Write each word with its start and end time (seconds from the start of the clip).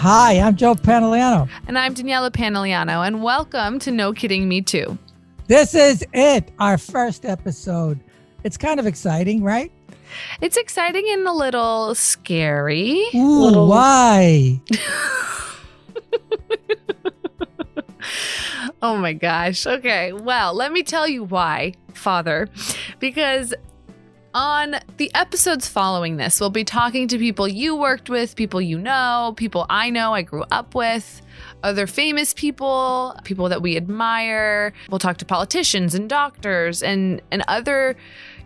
Hi, 0.00 0.40
I'm 0.40 0.56
Joe 0.56 0.74
Pantoliano. 0.76 1.46
And 1.68 1.78
I'm 1.78 1.94
Daniela 1.94 2.30
Pantoliano, 2.30 3.06
and 3.06 3.22
welcome 3.22 3.78
to 3.80 3.90
No 3.90 4.14
Kidding 4.14 4.48
Me 4.48 4.62
Too. 4.62 4.96
This 5.46 5.74
is 5.74 6.02
it, 6.14 6.50
our 6.58 6.78
first 6.78 7.26
episode. 7.26 8.00
It's 8.42 8.56
kind 8.56 8.80
of 8.80 8.86
exciting, 8.86 9.42
right? 9.42 9.70
It's 10.40 10.56
exciting 10.56 11.04
and 11.10 11.28
a 11.28 11.34
little 11.34 11.94
scary. 11.94 13.04
Ooh, 13.14 13.44
little... 13.44 13.68
why? 13.68 14.62
oh 18.80 18.96
my 18.96 19.12
gosh. 19.12 19.66
Okay. 19.66 20.14
Well, 20.14 20.54
let 20.54 20.72
me 20.72 20.82
tell 20.82 21.06
you 21.06 21.24
why, 21.24 21.74
Father. 21.92 22.48
Because 23.00 23.52
on 24.34 24.76
the 24.96 25.10
episodes 25.14 25.68
following 25.68 26.16
this, 26.16 26.40
we'll 26.40 26.50
be 26.50 26.64
talking 26.64 27.08
to 27.08 27.18
people 27.18 27.48
you 27.48 27.74
worked 27.74 28.08
with, 28.08 28.36
people 28.36 28.60
you 28.60 28.78
know, 28.78 29.34
people 29.36 29.66
I 29.68 29.90
know, 29.90 30.14
I 30.14 30.22
grew 30.22 30.44
up 30.50 30.74
with, 30.74 31.22
other 31.62 31.86
famous 31.86 32.32
people, 32.34 33.18
people 33.24 33.48
that 33.48 33.62
we 33.62 33.76
admire. 33.76 34.72
We'll 34.88 34.98
talk 34.98 35.16
to 35.18 35.24
politicians 35.24 35.94
and 35.94 36.08
doctors 36.08 36.82
and 36.82 37.20
and 37.30 37.42
other, 37.48 37.96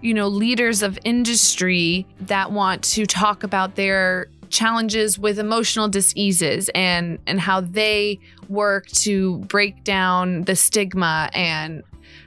you 0.01 0.15
know, 0.15 0.29
leaders 0.29 0.83
of 0.83 0.99
industry 1.05 2.07
that 2.21 2.53
want 2.53 2.83
to 2.85 3.07
talk 3.07 3.43
about 3.43 3.77
their 3.77 4.29
challenges 4.49 5.19
with 5.19 5.39
emotional 5.39 5.89
diseases 5.89 6.71
and 6.75 7.19
and 7.27 7.41
how 7.41 7.61
they 7.61 8.19
work 8.49 8.87
to 8.89 9.39
break 9.39 9.85
down 9.85 10.43
the 10.43 10.55
stigma 10.55 11.29
and 11.35 11.83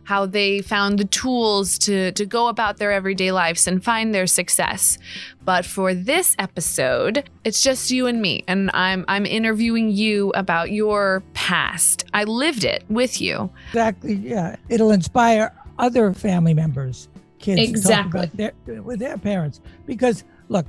how 0.08 0.26
they 0.26 0.62
found 0.62 0.98
the 0.98 1.04
tools 1.04 1.78
to, 1.78 2.14
to 2.14 2.26
go 2.26 2.48
about 2.48 2.78
their 2.78 2.94
everyday 2.94 3.30
lives 3.30 3.68
and 3.68 3.84
find 3.84 4.16
their 4.16 4.26
success. 4.26 4.98
But 5.44 5.66
for 5.66 5.94
this 5.94 6.34
episode, 6.40 7.30
it's 7.44 7.62
just 7.62 7.92
you 7.92 8.08
and 8.08 8.22
me, 8.22 8.42
and 8.48 8.72
I'm 8.74 9.04
I'm 9.10 9.26
interviewing 9.26 9.92
you 9.92 10.32
about 10.34 10.72
your 10.72 11.24
past. 11.34 12.06
I 12.14 12.24
lived 12.24 12.64
it 12.64 12.86
with 12.88 13.20
you. 13.20 13.52
Exactly. 13.68 14.14
Yeah, 14.14 14.56
it'll 14.70 14.92
inspire 14.92 15.54
other 15.78 16.14
family 16.14 16.54
members, 16.54 17.10
kids, 17.40 17.62
exactly 17.62 18.32
their, 18.34 18.54
with 18.82 19.00
their 19.00 19.18
parents. 19.18 19.60
Because 19.86 20.24
look, 20.48 20.66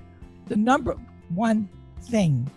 the 0.46 0.56
number 0.56 0.96
one 1.28 1.68
thing 2.02 2.50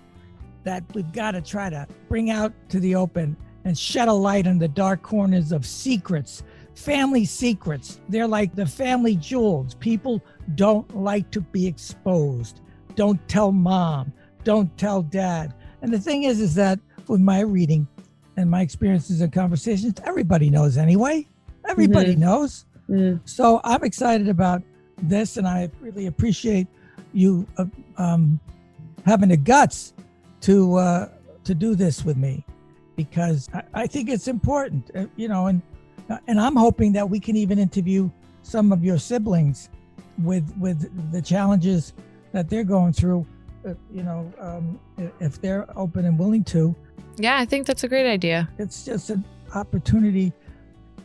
that 0.64 0.84
we've 0.96 1.14
got 1.14 1.32
to 1.32 1.42
try 1.42 1.70
to 1.70 1.88
bring 2.10 2.32
out 2.32 2.54
to 2.70 2.80
the 2.80 2.96
open 2.96 3.38
and 3.66 3.78
shed 3.78 4.08
a 4.08 4.14
light 4.14 4.48
on 4.48 4.58
the 4.58 4.68
dark 4.68 5.04
corners 5.04 5.52
of 5.52 5.64
secrets 5.64 6.42
family 6.76 7.26
secrets. 7.26 8.00
They're 8.10 8.28
like 8.28 8.56
the 8.56 8.66
family 8.66 9.16
jewels. 9.16 9.76
People 9.76 10.22
don't 10.56 10.96
like 10.96 11.30
to 11.32 11.42
be 11.42 11.68
exposed. 11.68 12.62
Don't 12.96 13.26
tell 13.28 13.52
mom. 13.52 14.14
Don't 14.44 14.76
tell 14.78 15.02
dad. 15.02 15.54
And 15.82 15.94
the 15.94 16.00
thing 16.00 16.24
is, 16.24 16.40
is 16.40 16.56
that 16.56 16.80
with 17.08 17.22
my 17.22 17.42
reading 17.42 17.88
and 18.38 18.50
my 18.50 18.62
experiences 18.62 19.22
and 19.22 19.32
conversations, 19.32 20.00
everybody 20.06 20.50
knows 20.50 20.78
anyway. 20.78 21.28
Everybody 21.68 22.14
mm-hmm. 22.14 22.22
knows. 22.22 22.66
Mm. 22.90 23.20
So 23.26 23.62
I'm 23.64 23.84
excited 23.84 24.28
about 24.28 24.64
this, 25.04 25.38
and 25.38 25.48
I 25.48 25.70
really 25.80 26.08
appreciate 26.08 26.68
you 27.14 27.48
uh, 27.58 27.66
um, 27.98 28.40
having 29.06 29.30
the 29.30 29.38
guts 29.38 29.94
to 30.42 30.76
uh, 30.76 31.10
to 31.44 31.56
do 31.56 31.76
this 31.76 32.04
with 32.04 32.18
me 32.18 32.46
because 32.96 33.50
I, 33.54 33.64
I 33.74 33.88
think 33.88 34.10
it's 34.10 34.28
important, 34.28 34.92
uh, 34.96 35.06
you 35.16 35.28
know, 35.28 35.48
and 35.48 35.62
and 36.28 36.40
I'm 36.40 36.56
hoping 36.56 36.94
that 36.94 37.10
we 37.10 37.20
can 37.20 37.36
even 37.36 37.60
interview 37.60 38.10
some 38.44 38.72
of 38.72 38.84
your 38.84 38.98
siblings 38.98 39.70
with 40.24 40.52
with 40.58 41.12
the 41.12 41.22
challenges 41.22 41.94
that 42.32 42.50
they're 42.50 42.64
going 42.64 42.94
through. 42.94 43.26
Uh, 43.66 43.74
you 43.94 44.04
know, 44.04 44.32
um, 44.40 44.80
if 45.20 45.40
they're 45.40 45.68
open 45.78 46.06
and 46.06 46.18
willing 46.18 46.44
to. 46.44 46.76
Yeah, 47.18 47.38
I 47.38 47.46
think 47.46 47.68
that's 47.68 47.84
a 47.84 47.88
great 47.88 48.10
idea. 48.10 48.50
It's 48.58 48.84
just 48.84 49.12
an 49.12 49.24
opportunity 49.54 50.34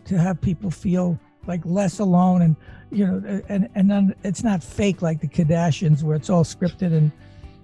to 0.07 0.19
have 0.19 0.41
people 0.41 0.71
feel 0.71 1.19
like 1.47 1.61
less 1.65 1.99
alone, 1.99 2.43
and 2.43 2.57
you 2.91 3.07
know, 3.07 3.43
and 3.49 3.69
and 3.75 3.91
then 3.91 4.15
it's 4.25 4.43
not 4.43 4.63
fake 4.63 5.03
like 5.03 5.21
the 5.21 5.29
Kardashians 5.29 6.03
where 6.03 6.17
it's 6.17 6.31
all 6.31 6.45
scripted 6.45 6.93
and. 6.93 7.11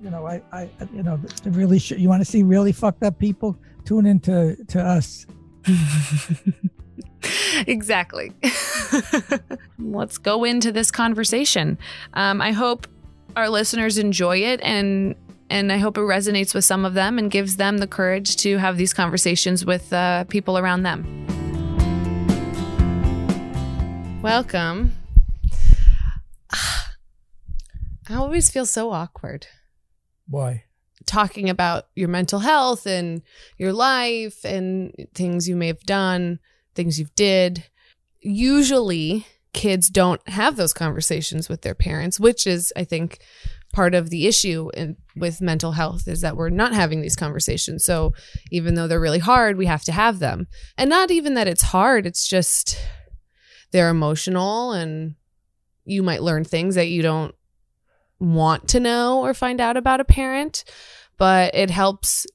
You 0.02 0.10
know, 0.10 0.26
I, 0.26 0.42
I, 0.50 0.68
you 0.92 1.04
know, 1.04 1.16
to 1.44 1.50
really, 1.52 1.78
sh- 1.78 1.92
you 1.92 2.08
want 2.08 2.20
to 2.22 2.24
see 2.24 2.42
really 2.42 2.72
fucked 2.72 3.04
up 3.04 3.20
people? 3.20 3.56
Tune 3.84 4.04
into 4.04 4.56
to 4.66 4.82
us. 4.82 5.26
exactly. 7.66 8.32
Let's 9.78 10.18
go 10.18 10.44
into 10.44 10.72
this 10.72 10.90
conversation. 10.90 11.78
Um, 12.14 12.40
I 12.40 12.52
hope 12.52 12.86
our 13.36 13.48
listeners 13.48 13.98
enjoy 13.98 14.38
it 14.38 14.60
and 14.62 15.14
and 15.50 15.70
I 15.70 15.76
hope 15.76 15.98
it 15.98 16.02
resonates 16.02 16.54
with 16.54 16.64
some 16.64 16.86
of 16.86 16.94
them 16.94 17.18
and 17.18 17.30
gives 17.30 17.56
them 17.56 17.76
the 17.76 17.86
courage 17.86 18.36
to 18.36 18.56
have 18.56 18.78
these 18.78 18.94
conversations 18.94 19.66
with 19.66 19.92
uh, 19.92 20.24
people 20.24 20.56
around 20.56 20.82
them. 20.82 21.04
Welcome. 24.22 24.94
I 26.52 28.14
always 28.14 28.50
feel 28.50 28.64
so 28.64 28.92
awkward. 28.92 29.46
Why? 30.26 30.64
Talking 31.04 31.50
about 31.50 31.88
your 31.94 32.08
mental 32.08 32.38
health 32.38 32.86
and 32.86 33.20
your 33.58 33.74
life 33.74 34.44
and 34.46 34.94
things 35.14 35.50
you 35.50 35.56
may 35.56 35.66
have 35.66 35.82
done 35.82 36.38
things 36.74 36.98
you've 36.98 37.14
did. 37.14 37.64
Usually, 38.20 39.26
kids 39.52 39.88
don't 39.88 40.26
have 40.28 40.56
those 40.56 40.72
conversations 40.72 41.48
with 41.48 41.62
their 41.62 41.74
parents, 41.74 42.18
which 42.18 42.46
is, 42.46 42.72
I 42.76 42.84
think, 42.84 43.18
part 43.72 43.94
of 43.94 44.10
the 44.10 44.26
issue 44.26 44.70
in, 44.74 44.96
with 45.16 45.40
mental 45.40 45.72
health 45.72 46.06
is 46.06 46.20
that 46.20 46.36
we're 46.36 46.50
not 46.50 46.74
having 46.74 47.00
these 47.00 47.16
conversations. 47.16 47.84
So 47.84 48.12
even 48.50 48.74
though 48.74 48.86
they're 48.86 49.00
really 49.00 49.18
hard, 49.18 49.56
we 49.56 49.66
have 49.66 49.84
to 49.84 49.92
have 49.92 50.18
them. 50.18 50.46
And 50.76 50.90
not 50.90 51.10
even 51.10 51.34
that 51.34 51.48
it's 51.48 51.62
hard, 51.62 52.06
it's 52.06 52.28
just 52.28 52.78
they're 53.72 53.88
emotional 53.88 54.72
and 54.72 55.14
you 55.84 56.02
might 56.02 56.22
learn 56.22 56.44
things 56.44 56.74
that 56.74 56.88
you 56.88 57.02
don't 57.02 57.34
want 58.20 58.68
to 58.68 58.80
know 58.80 59.20
or 59.20 59.34
find 59.34 59.60
out 59.60 59.76
about 59.76 60.00
a 60.00 60.04
parent, 60.04 60.64
but 61.16 61.54
it 61.54 61.70
helps 61.70 62.26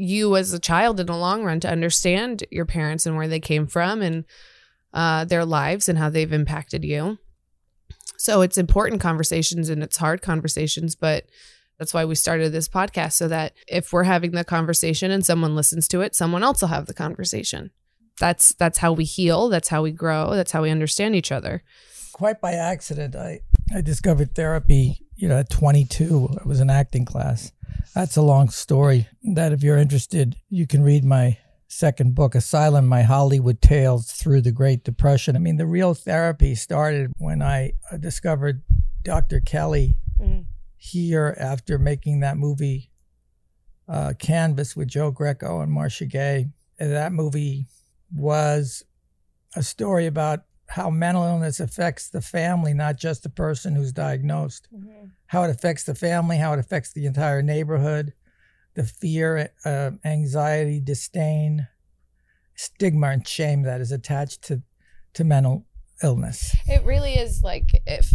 you 0.00 0.36
as 0.36 0.52
a 0.52 0.58
child 0.58 0.98
in 0.98 1.06
the 1.06 1.16
long 1.16 1.44
run 1.44 1.60
to 1.60 1.70
understand 1.70 2.44
your 2.50 2.64
parents 2.64 3.06
and 3.06 3.16
where 3.16 3.28
they 3.28 3.40
came 3.40 3.66
from 3.66 4.02
and 4.02 4.24
uh, 4.92 5.24
their 5.24 5.44
lives 5.44 5.88
and 5.88 5.98
how 5.98 6.10
they've 6.10 6.32
impacted 6.32 6.84
you. 6.84 7.18
So 8.16 8.42
it's 8.42 8.58
important 8.58 9.00
conversations 9.00 9.68
and 9.68 9.82
it's 9.82 9.96
hard 9.96 10.22
conversations, 10.22 10.94
but 10.94 11.26
that's 11.78 11.94
why 11.94 12.04
we 12.04 12.14
started 12.14 12.52
this 12.52 12.68
podcast 12.68 13.12
so 13.12 13.28
that 13.28 13.54
if 13.66 13.92
we're 13.92 14.04
having 14.04 14.32
the 14.32 14.44
conversation 14.44 15.10
and 15.10 15.24
someone 15.24 15.54
listens 15.54 15.88
to 15.88 16.02
it, 16.02 16.14
someone 16.14 16.42
else 16.42 16.60
will 16.60 16.68
have 16.68 16.86
the 16.86 16.94
conversation. 16.94 17.70
That's 18.18 18.52
that's 18.54 18.78
how 18.78 18.92
we 18.92 19.04
heal, 19.04 19.48
that's 19.48 19.68
how 19.68 19.82
we 19.82 19.90
grow, 19.90 20.34
that's 20.34 20.52
how 20.52 20.62
we 20.62 20.70
understand 20.70 21.16
each 21.16 21.32
other. 21.32 21.62
Quite 22.12 22.40
by 22.42 22.52
accident, 22.52 23.16
I 23.16 23.40
I 23.74 23.80
discovered 23.80 24.34
therapy, 24.34 25.06
you 25.20 25.28
know, 25.28 25.38
at 25.38 25.50
22. 25.50 26.28
It 26.40 26.46
was 26.46 26.60
an 26.60 26.70
acting 26.70 27.04
class 27.04 27.52
that's 27.94 28.16
a 28.16 28.22
long 28.22 28.48
story. 28.48 29.08
That, 29.22 29.52
if 29.52 29.62
you're 29.62 29.76
interested, 29.76 30.36
you 30.48 30.66
can 30.66 30.82
read 30.82 31.04
my 31.04 31.38
second 31.68 32.14
book, 32.14 32.34
Asylum 32.34 32.86
My 32.86 33.02
Hollywood 33.02 33.60
Tales 33.60 34.10
Through 34.12 34.42
the 34.42 34.52
Great 34.52 34.84
Depression. 34.84 35.36
I 35.36 35.38
mean, 35.38 35.56
the 35.56 35.66
real 35.66 35.94
therapy 35.94 36.54
started 36.54 37.12
when 37.18 37.42
I 37.42 37.72
uh, 37.90 37.96
discovered 37.96 38.62
Dr. 39.02 39.40
Kelly 39.40 39.98
mm. 40.20 40.46
here 40.76 41.34
after 41.38 41.78
making 41.78 42.20
that 42.20 42.36
movie, 42.36 42.90
uh, 43.88 44.14
Canvas, 44.18 44.76
with 44.76 44.88
Joe 44.88 45.10
Greco 45.10 45.60
and 45.60 45.72
Marcia 45.72 46.06
Gay. 46.06 46.48
And 46.78 46.92
that 46.92 47.12
movie 47.12 47.66
was 48.14 48.84
a 49.54 49.62
story 49.62 50.06
about 50.06 50.44
how 50.70 50.88
mental 50.88 51.24
illness 51.24 51.58
affects 51.58 52.08
the 52.08 52.20
family, 52.20 52.72
not 52.72 52.96
just 52.96 53.24
the 53.24 53.28
person 53.28 53.74
who's 53.74 53.92
diagnosed. 53.92 54.68
Mm-hmm. 54.72 55.06
How 55.26 55.42
it 55.42 55.50
affects 55.50 55.82
the 55.82 55.96
family, 55.96 56.36
how 56.36 56.52
it 56.52 56.60
affects 56.60 56.92
the 56.92 57.06
entire 57.06 57.42
neighborhood, 57.42 58.12
the 58.74 58.84
fear, 58.84 59.50
uh, 59.64 59.90
anxiety, 60.04 60.80
disdain, 60.80 61.66
stigma, 62.54 63.08
and 63.08 63.26
shame 63.26 63.62
that 63.62 63.80
is 63.80 63.90
attached 63.90 64.42
to 64.42 64.62
to 65.14 65.24
mental 65.24 65.66
illness. 66.04 66.56
It 66.68 66.84
really 66.84 67.14
is 67.14 67.42
like 67.42 67.82
if 67.84 68.12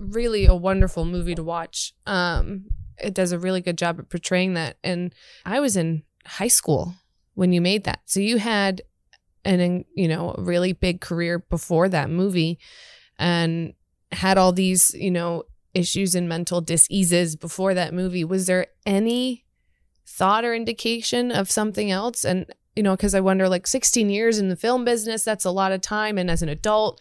really 0.00 0.46
a 0.46 0.54
wonderful 0.54 1.04
movie 1.04 1.36
to 1.36 1.44
watch. 1.44 1.94
Um, 2.04 2.66
it 2.98 3.14
does 3.14 3.30
a 3.30 3.38
really 3.38 3.60
good 3.60 3.78
job 3.78 4.00
at 4.00 4.08
portraying 4.08 4.54
that. 4.54 4.76
And 4.82 5.14
I 5.46 5.60
was 5.60 5.76
in 5.76 6.02
high 6.26 6.48
school 6.48 6.94
when 7.34 7.52
you 7.52 7.60
made 7.60 7.84
that, 7.84 8.00
so 8.06 8.18
you 8.18 8.38
had 8.38 8.82
and 9.44 9.84
you 9.94 10.08
know 10.08 10.34
really 10.38 10.72
big 10.72 11.00
career 11.00 11.38
before 11.38 11.88
that 11.88 12.10
movie 12.10 12.58
and 13.18 13.74
had 14.12 14.38
all 14.38 14.52
these 14.52 14.94
you 14.94 15.10
know 15.10 15.44
issues 15.74 16.14
and 16.14 16.28
mental 16.28 16.60
diseases 16.60 17.36
before 17.36 17.74
that 17.74 17.94
movie. 17.94 18.24
Was 18.24 18.46
there 18.46 18.66
any 18.84 19.44
thought 20.06 20.44
or 20.44 20.54
indication 20.54 21.30
of 21.30 21.50
something 21.50 21.90
else? 21.90 22.24
And 22.24 22.46
you 22.76 22.82
know 22.82 22.96
because 22.96 23.14
i 23.14 23.20
wonder 23.20 23.48
like 23.48 23.66
16 23.66 24.10
years 24.10 24.38
in 24.38 24.48
the 24.48 24.56
film 24.56 24.84
business 24.84 25.24
that's 25.24 25.44
a 25.44 25.50
lot 25.50 25.72
of 25.72 25.80
time. 25.80 26.18
And 26.18 26.30
as 26.30 26.42
an 26.42 26.48
adult 26.48 27.00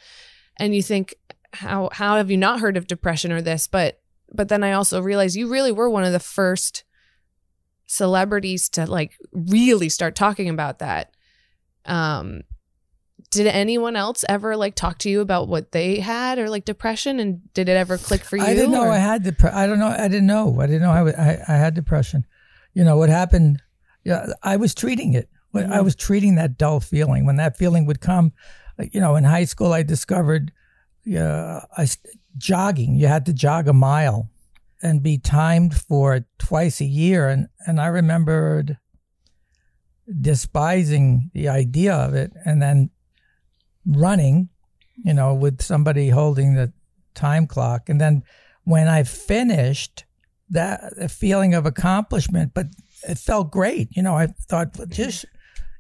and 0.58 0.76
you 0.76 0.82
think 0.82 1.16
how 1.54 1.90
how 1.92 2.18
have 2.18 2.30
you 2.30 2.38
not 2.38 2.60
heard 2.60 2.78
of 2.78 2.88
depression 2.88 3.32
or 3.32 3.42
this? 3.42 3.68
But 3.68 4.02
but 4.32 4.50
then 4.50 4.64
i 4.64 4.72
also 4.72 5.02
realized 5.02 5.36
you 5.36 5.48
really 5.48 5.72
were 5.72 5.90
one 5.90 6.04
of 6.04 6.14
the 6.14 6.20
first 6.20 6.84
celebrities 7.90 8.70
to 8.70 8.86
like 8.86 9.18
really 9.32 9.90
start 9.90 10.16
talking 10.16 10.48
about 10.48 10.78
that. 10.78 11.12
Um, 11.90 12.42
did 13.32 13.48
anyone 13.48 13.96
else 13.96 14.26
ever 14.28 14.56
like 14.58 14.76
talk 14.76 14.98
to 15.00 15.10
you 15.10 15.22
about 15.22 15.48
what 15.48 15.72
they 15.72 16.00
had 16.00 16.40
or 16.40 16.50
like 16.50 16.66
depression 16.66 17.20
and 17.20 17.54
did 17.54 17.70
it 17.70 17.74
ever 17.78 17.98
click 17.98 18.22
for 18.24 18.38
you? 18.38 18.44
I 18.44 18.54
didn't 18.56 18.72
know 18.72 18.86
or- 18.86 18.92
I 18.92 18.98
had 18.98 19.24
depression. 19.24 19.58
I 19.58 19.68
don't 19.68 19.80
know. 19.80 19.88
I 19.88 20.08
didn't 20.08 20.26
know. 20.28 20.60
I 20.60 20.66
didn't 20.66 20.82
know 20.82 20.92
I, 20.92 21.04
wa- 21.04 21.12
I, 21.18 21.38
I 21.48 21.54
had 21.58 21.74
depression. 21.76 22.26
You 22.74 22.84
know 22.84 22.98
what 22.98 23.10
happened? 23.10 23.62
Yeah, 24.04 24.28
I 24.42 24.56
was 24.58 24.74
treating 24.74 25.14
it. 25.14 25.30
When 25.52 25.72
I 25.74 25.82
was 25.82 25.96
treating 25.96 26.36
that 26.36 26.58
dull 26.58 26.80
feeling. 26.80 27.26
When 27.26 27.38
that 27.38 27.58
feeling 27.58 27.86
would 27.88 28.02
come, 28.02 28.34
you 28.92 29.02
know, 29.02 29.16
in 29.16 29.24
high 29.24 29.46
school, 29.46 29.74
I 29.74 29.82
discovered, 29.82 30.52
yeah, 31.04 31.66
I, 31.76 31.88
jogging. 32.38 32.96
You 32.96 33.08
had 33.08 33.26
to 33.26 33.34
jog 33.34 33.68
a 33.68 33.74
mile, 33.74 34.30
and 34.82 35.02
be 35.04 35.18
timed 35.18 35.76
for 35.76 36.16
it 36.16 36.26
twice 36.38 36.80
a 36.82 36.86
year. 36.86 37.28
And 37.28 37.48
and 37.66 37.82
I 37.82 37.88
remembered 37.88 38.78
despising 40.22 41.32
the 41.34 41.50
idea 41.50 41.94
of 41.94 42.14
it, 42.14 42.32
and 42.46 42.62
then 42.62 42.90
running, 43.86 44.50
you 45.04 45.14
know, 45.14 45.34
with 45.34 45.62
somebody 45.62 46.10
holding 46.10 46.56
the 46.56 46.72
time 47.16 47.48
clock. 47.48 47.90
And 47.90 48.00
then 48.00 48.24
when 48.64 48.88
I 48.88 49.04
finished, 49.04 50.06
that 50.50 51.12
feeling 51.12 51.54
of 51.54 51.66
accomplishment, 51.66 52.54
but 52.56 52.68
it 53.08 53.18
felt 53.18 53.52
great. 53.52 53.96
You 53.96 54.02
know, 54.02 54.16
I 54.16 54.28
thought, 54.48 54.76
just, 54.90 55.26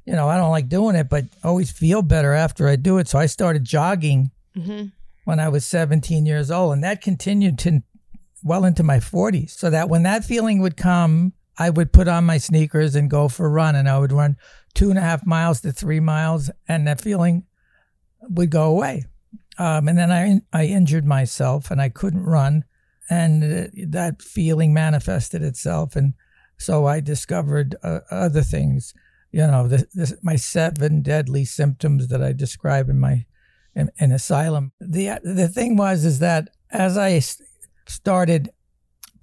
you 0.06 0.14
know, 0.14 0.30
I 0.30 0.38
don't 0.38 0.52
like 0.52 0.70
doing 0.70 0.96
it, 0.96 1.10
but 1.10 1.26
always 1.44 1.72
feel 1.72 2.02
better 2.04 2.34
after 2.34 2.68
I 2.68 2.76
do 2.76 3.00
it. 3.00 3.08
So 3.08 3.18
I 3.18 3.26
started 3.26 3.64
jogging 3.64 4.32
Mhm. 4.56 4.92
when 5.26 5.40
I 5.40 5.50
was 5.50 5.66
17 5.66 6.26
years 6.28 6.52
old, 6.52 6.74
and 6.74 6.84
that 6.84 7.02
continued 7.02 7.58
to 7.60 7.82
well 8.44 8.64
into 8.64 8.84
my 8.84 9.00
40s. 9.00 9.54
So 9.58 9.70
that 9.72 9.90
when 9.90 10.04
that 10.04 10.24
feeling 10.24 10.60
would 10.60 10.78
come, 10.78 11.34
I 11.60 11.70
would 11.70 11.92
put 11.92 12.08
on 12.08 12.24
my 12.24 12.38
sneakers 12.38 12.96
and 12.96 13.10
go 13.10 13.28
for 13.28 13.46
a 13.46 13.50
run, 13.50 13.76
and 13.76 13.90
I 13.90 14.00
would 14.00 14.14
run 14.14 14.38
two 14.74 14.90
and 14.90 14.98
a 14.98 15.02
half 15.02 15.26
miles 15.26 15.60
to 15.62 15.74
three 15.74 16.00
miles, 16.00 16.50
and 16.68 16.88
that 16.88 17.02
feeling 17.02 17.44
would 18.22 18.50
go 18.50 18.64
away. 18.64 19.04
Um, 19.58 19.90
and 19.90 19.98
then 19.98 20.12
I 20.12 20.40
I 20.54 20.66
injured 20.66 21.06
myself, 21.06 21.70
and 21.70 21.82
I 21.82 21.90
couldn't 21.90 22.24
run, 22.24 22.64
and 23.10 23.44
uh, 23.44 23.68
that 23.90 24.22
feeling 24.22 24.74
manifested 24.74 25.44
itself, 25.44 25.98
and 25.98 26.14
so 26.58 26.86
I 26.86 27.02
discovered 27.02 27.76
uh, 27.84 28.00
other 28.10 28.42
things. 28.42 28.94
You 29.32 29.46
know, 29.46 29.68
the, 29.68 29.86
the, 29.94 30.18
my 30.24 30.38
seven 30.38 31.02
deadly 31.02 31.46
symptoms 31.46 32.08
that 32.08 32.24
I 32.24 32.34
describe 32.34 32.90
in 32.90 33.00
my 33.00 33.26
in, 33.76 33.92
in 34.00 34.12
asylum. 34.12 34.72
the 34.80 35.20
The 35.24 35.50
thing 35.50 35.76
was 35.76 36.06
is 36.06 36.20
that 36.20 36.50
as 36.72 36.98
I 36.98 37.22
started 37.86 38.52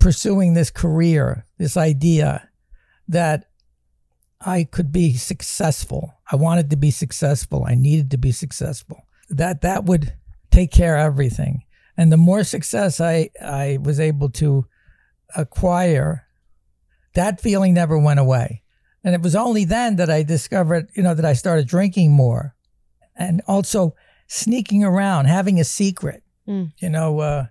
pursuing 0.06 0.54
this 0.54 0.70
career, 0.70 1.44
this 1.58 1.76
idea 1.76 2.48
that 3.08 3.46
I 4.40 4.62
could 4.62 4.92
be 4.92 5.14
successful. 5.14 6.14
I 6.30 6.36
wanted 6.36 6.70
to 6.70 6.76
be 6.76 6.92
successful. 6.92 7.64
I 7.66 7.74
needed 7.74 8.12
to 8.12 8.16
be 8.16 8.30
successful. 8.30 8.98
That 9.30 9.62
that 9.62 9.84
would 9.84 10.14
take 10.52 10.70
care 10.70 10.96
of 10.96 11.06
everything. 11.06 11.64
And 11.96 12.12
the 12.12 12.16
more 12.16 12.44
success 12.44 13.00
I 13.00 13.30
I 13.42 13.78
was 13.82 13.98
able 13.98 14.30
to 14.42 14.66
acquire, 15.34 16.28
that 17.14 17.40
feeling 17.40 17.74
never 17.74 17.98
went 17.98 18.20
away. 18.20 18.62
And 19.02 19.12
it 19.12 19.22
was 19.22 19.34
only 19.34 19.64
then 19.64 19.96
that 19.96 20.08
I 20.08 20.22
discovered, 20.22 20.88
you 20.94 21.02
know, 21.02 21.14
that 21.14 21.24
I 21.24 21.32
started 21.32 21.66
drinking 21.66 22.12
more 22.12 22.54
and 23.16 23.42
also 23.48 23.96
sneaking 24.28 24.84
around, 24.84 25.24
having 25.26 25.58
a 25.58 25.64
secret, 25.64 26.22
Mm. 26.46 26.72
you 26.78 26.90
know, 26.90 27.18
uh, 27.18 27.46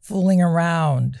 fooling 0.00 0.40
around, 0.40 1.20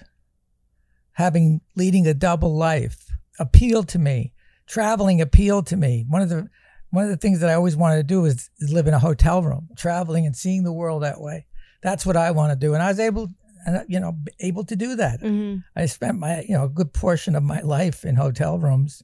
having 1.18 1.60
leading 1.74 2.06
a 2.06 2.14
double 2.14 2.56
life 2.56 3.10
appealed 3.40 3.88
to 3.88 3.98
me. 3.98 4.32
Traveling 4.68 5.20
appealed 5.20 5.66
to 5.66 5.76
me. 5.76 6.06
One 6.08 6.22
of 6.22 6.28
the 6.28 6.48
one 6.90 7.04
of 7.04 7.10
the 7.10 7.16
things 7.16 7.40
that 7.40 7.50
I 7.50 7.54
always 7.54 7.76
wanted 7.76 7.96
to 7.96 8.02
do 8.04 8.24
is, 8.24 8.48
is 8.60 8.72
live 8.72 8.86
in 8.86 8.94
a 8.94 9.00
hotel 9.00 9.42
room, 9.42 9.68
traveling 9.76 10.24
and 10.24 10.34
seeing 10.34 10.62
the 10.62 10.72
world 10.72 11.02
that 11.02 11.20
way. 11.20 11.46
That's 11.82 12.06
what 12.06 12.16
I 12.16 12.30
want 12.30 12.52
to 12.52 12.66
do, 12.66 12.72
and 12.72 12.82
I 12.82 12.88
was 12.88 13.00
able, 13.00 13.28
and 13.66 13.84
you 13.88 13.98
know, 14.00 14.16
able 14.40 14.64
to 14.64 14.76
do 14.76 14.94
that. 14.96 15.20
Mhm. 15.20 15.64
I 15.76 15.86
spent 15.86 16.18
my, 16.18 16.42
you 16.42 16.54
know, 16.54 16.64
a 16.64 16.68
good 16.68 16.94
portion 16.94 17.34
of 17.34 17.42
my 17.42 17.60
life 17.60 18.04
in 18.04 18.14
hotel 18.14 18.58
rooms 18.58 19.02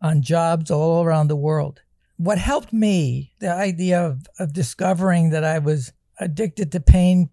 on 0.00 0.22
jobs 0.22 0.70
all 0.70 1.04
around 1.04 1.28
the 1.28 1.36
world. 1.36 1.82
What 2.16 2.38
helped 2.38 2.72
me, 2.72 3.32
the 3.40 3.52
idea 3.52 4.00
of, 4.00 4.26
of 4.38 4.52
discovering 4.52 5.30
that 5.30 5.44
I 5.44 5.58
was 5.58 5.92
addicted 6.20 6.72
to 6.72 6.80
pain 6.80 7.28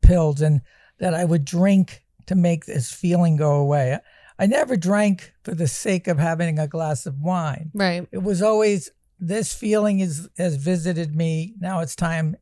pills 0.00 0.40
and 0.40 0.62
that 1.00 1.12
I 1.12 1.24
would 1.24 1.44
drink 1.44 2.04
to 2.32 2.36
make 2.36 2.66
this 2.66 2.92
feeling 2.92 3.36
go 3.36 3.54
away. 3.56 3.98
I 4.38 4.46
never 4.46 4.76
drank 4.76 5.32
for 5.44 5.54
the 5.54 5.68
sake 5.68 6.08
of 6.08 6.18
having 6.18 6.58
a 6.58 6.66
glass 6.66 7.06
of 7.06 7.20
wine. 7.20 7.70
Right. 7.74 8.08
It 8.10 8.22
was 8.22 8.42
always 8.42 8.90
this 9.20 9.54
feeling 9.54 10.00
is 10.00 10.28
has 10.36 10.56
visited 10.56 11.14
me. 11.14 11.54
Now 11.60 11.80
it's 11.80 11.94
time 11.94 12.36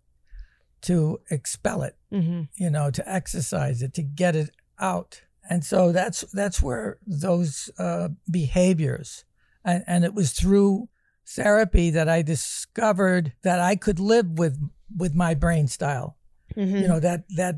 to 0.82 1.20
expel 1.30 1.82
it 1.82 1.96
hmm 2.10 2.42
you 2.56 2.70
know, 2.70 2.90
to 2.90 3.08
exercise 3.08 3.82
it, 3.82 3.94
to 3.94 4.02
get 4.02 4.34
it 4.36 4.50
out. 4.78 5.22
And 5.48 5.64
so 5.64 5.92
that's 5.92 6.22
that's 6.32 6.62
where 6.62 6.98
those 7.06 7.70
uh, 7.78 8.08
behaviors, 8.30 9.24
and, 9.64 9.82
and 9.86 10.04
it 10.04 10.14
was 10.14 10.32
through 10.32 10.88
therapy 11.26 11.90
that 11.90 12.08
I 12.08 12.22
discovered 12.22 13.32
that 13.42 13.60
I 13.60 13.76
could 13.76 13.98
live 13.98 14.38
with 14.38 14.58
with 14.96 15.14
my 15.14 15.34
brain 15.34 15.66
style. 15.66 16.16
hmm 16.54 16.80
You 16.80 16.88
know 16.88 17.00
that 17.00 17.24
that 17.36 17.56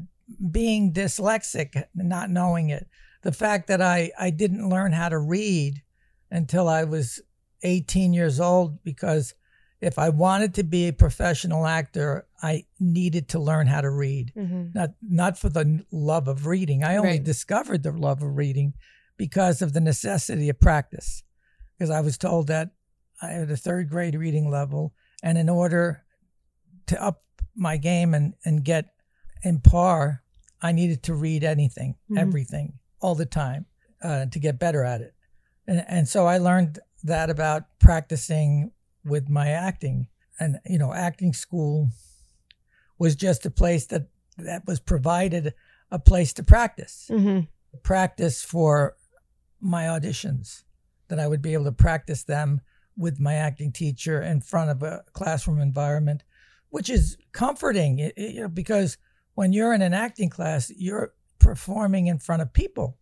being 0.51 0.93
dyslexic, 0.93 1.85
not 1.95 2.31
knowing 2.31 2.71
it, 2.71 2.87
the 3.23 3.33
fact 3.33 3.69
that 3.69 3.81
I 3.81 4.11
I 4.19 4.31
didn't 4.31 4.69
learn 4.69 4.93
how 4.93 5.09
to 5.09 5.19
read 5.19 5.83
until 6.31 6.69
I 6.69 6.85
was 6.85 7.21
18 7.63 8.13
years 8.13 8.41
old 8.41 8.83
because 8.83 9.35
if 9.81 9.99
I 9.99 10.09
wanted 10.09 10.55
to 10.55 10.63
be 10.63 10.87
a 10.89 10.93
professional 10.93 11.67
actor, 11.67 12.27
I 12.43 12.67
needed 12.79 13.29
to 13.31 13.39
learn 13.41 13.67
how 13.67 13.81
to 13.81 13.91
read 13.91 14.33
hmm 14.35 14.69
not 14.75 14.91
not 15.03 15.39
for 15.39 15.49
the 15.51 15.85
love 15.91 16.29
of 16.29 16.47
reading. 16.47 16.83
I 16.83 16.97
only 16.97 17.11
Right. 17.19 17.25
discovered 17.25 17.83
the 17.83 17.93
love 17.93 18.23
of 18.23 18.37
reading 18.37 18.75
because 19.17 19.61
of 19.61 19.73
the 19.73 19.81
necessity 19.81 20.49
of 20.49 20.59
practice. 20.61 21.23
Because 21.77 21.91
I 21.91 22.01
was 22.01 22.17
told 22.17 22.47
that 22.47 22.71
I 23.21 23.33
had 23.33 23.51
a 23.51 23.57
third 23.57 23.89
grade 23.91 24.15
reading 24.15 24.49
level, 24.51 24.95
and 25.23 25.37
in 25.37 25.49
order 25.49 26.05
to 26.87 27.01
up 27.03 27.23
my 27.55 27.77
game 27.77 28.15
and 28.15 28.35
and 28.45 28.65
get 28.65 28.95
in 29.43 29.61
par, 29.61 30.22
I 30.63 30.73
needed 30.73 31.03
to 31.05 31.15
read 31.15 31.43
anything, 31.45 31.97
Mhm. 32.11 32.19
everything, 32.19 32.79
all 33.01 33.15
the 33.15 33.27
time, 33.27 33.67
uh, 34.01 34.27
to 34.27 34.39
get 34.39 34.59
better 34.59 34.85
at 34.85 35.01
it. 35.01 35.15
And 35.67 35.85
and 35.89 36.09
so 36.09 36.27
I 36.27 36.39
learned 36.39 36.79
that 37.03 37.31
about 37.31 37.79
practicing 37.79 38.73
with 39.05 39.29
my 39.29 39.49
acting, 39.51 40.09
and 40.39 40.61
you 40.65 40.79
know, 40.79 40.93
acting 40.95 41.33
school 41.33 41.91
was 42.99 43.17
just 43.17 43.45
a 43.47 43.51
place 43.51 43.87
that 43.87 44.07
that 44.39 44.67
was 44.67 44.81
provided 44.81 45.55
a 45.91 45.99
place 45.99 46.33
to 46.35 46.43
practice 46.43 47.07
hmm 47.09 47.41
practice 47.83 48.43
for 48.43 48.97
my 49.61 49.85
auditions 49.85 50.63
that 51.09 51.19
i 51.19 51.27
would 51.27 51.41
be 51.43 51.53
able 51.55 51.65
to 51.65 51.73
practice 51.73 52.23
them 52.25 52.61
with 52.97 53.19
my 53.19 53.35
acting 53.35 53.73
teacher 53.73 54.21
in 54.23 54.41
front 54.41 54.71
of 54.71 54.83
a 54.83 55.03
classroom 55.13 55.59
environment 55.59 56.23
which 56.71 56.89
is 56.91 57.17
comforting 57.33 57.99
you 58.17 58.43
know, 58.43 58.49
because 58.49 58.97
when 59.35 59.53
you're 59.53 59.73
in 59.73 59.83
an 59.83 59.95
acting 59.95 60.31
class 60.31 60.71
you're 60.77 61.13
performing 61.39 62.07
in 62.07 62.19
front 62.19 62.43
of 62.43 62.53
people 62.53 62.99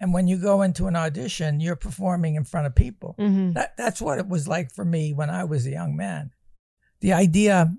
and 0.00 0.14
when 0.14 0.26
you 0.26 0.36
go 0.36 0.62
into 0.62 0.86
an 0.86 0.96
audition 0.96 1.60
you're 1.60 1.76
performing 1.76 2.34
in 2.34 2.44
front 2.44 2.66
of 2.66 2.74
people 2.74 3.14
hmm 3.18 3.52
that 3.52 3.76
that's 3.76 4.00
what 4.00 4.18
it 4.18 4.28
was 4.28 4.48
like 4.48 4.72
for 4.72 4.84
me 4.84 5.12
when 5.12 5.30
I 5.30 5.44
was 5.44 5.66
a 5.66 5.70
young 5.70 5.96
man. 5.96 6.32
The 7.00 7.12
idea 7.12 7.72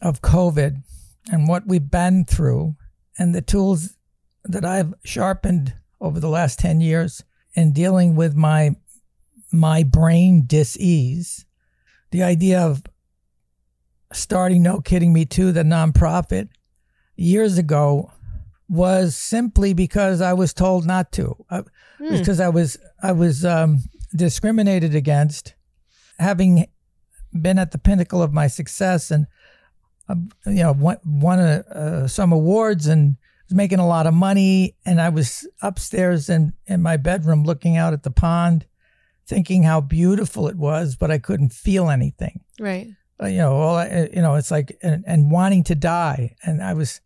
of 0.00 0.22
COVID 0.22 0.82
and 1.30 1.48
what 1.48 1.66
we've 1.66 1.90
been 1.90 2.24
through 2.24 2.76
and 3.18 3.34
the 3.34 3.42
tools 3.42 3.96
that 4.44 4.64
I've 4.64 4.94
sharpened 5.04 5.74
over 6.00 6.20
the 6.20 6.28
last 6.28 6.58
10 6.58 6.80
years 6.80 7.24
in 7.54 7.72
dealing 7.72 8.16
with 8.16 8.34
my 8.34 8.76
my 9.50 9.82
brain 9.82 10.44
dis-ease. 10.46 11.44
The 12.10 12.22
idea 12.22 12.60
of 12.60 12.82
starting 14.12 14.62
No 14.62 14.80
Kidding 14.80 15.12
Me 15.12 15.24
Too, 15.24 15.52
the 15.52 15.62
nonprofit, 15.62 16.48
years 17.18 17.58
ago 17.58 18.10
was 18.68 19.16
simply 19.16 19.74
because 19.74 20.20
I 20.20 20.32
was 20.32 20.52
told 20.54 20.86
not 20.86 21.12
to. 21.12 21.36
I, 21.50 21.62
Hmm. 21.98 22.16
because 22.16 22.38
I 22.38 22.48
was 22.48 22.76
I 23.02 23.10
was 23.10 23.44
um, 23.44 23.82
discriminated 24.14 24.94
against, 24.94 25.54
having 26.20 26.66
been 27.32 27.58
at 27.58 27.72
the 27.72 27.78
pinnacle 27.78 28.22
of 28.22 28.32
my 28.32 28.46
success 28.46 29.10
and 29.10 29.26
uh, 30.08 30.14
you 30.46 30.62
know 30.62 30.72
won, 30.72 30.98
won 31.04 31.40
a, 31.40 31.64
uh, 31.74 32.06
some 32.06 32.32
awards 32.32 32.86
and 32.86 33.16
was 33.48 33.56
making 33.56 33.80
a 33.80 33.86
lot 33.86 34.06
of 34.06 34.14
money, 34.14 34.76
and 34.86 35.00
I 35.00 35.08
was 35.08 35.44
upstairs 35.60 36.28
in 36.28 36.52
in 36.66 36.82
my 36.82 36.96
bedroom 36.96 37.42
looking 37.42 37.76
out 37.76 37.92
at 37.92 38.04
the 38.04 38.12
pond, 38.12 38.66
thinking 39.26 39.64
how 39.64 39.80
beautiful 39.80 40.46
it 40.46 40.56
was, 40.56 40.94
but 40.94 41.10
I 41.10 41.18
couldn't 41.18 41.52
feel 41.52 41.90
anything 41.90 42.40
Right. 42.60 42.88
uh, 43.20 43.26
you 43.26 43.38
know, 43.38 43.56
all 43.56 43.76
I, 43.76 44.08
you 44.14 44.22
know, 44.22 44.36
it's 44.36 44.52
like 44.52 44.78
and, 44.82 45.02
and 45.06 45.32
wanting 45.32 45.64
to 45.64 45.74
die, 45.74 46.36
and 46.44 46.62
I 46.62 46.74
was, 46.74 47.00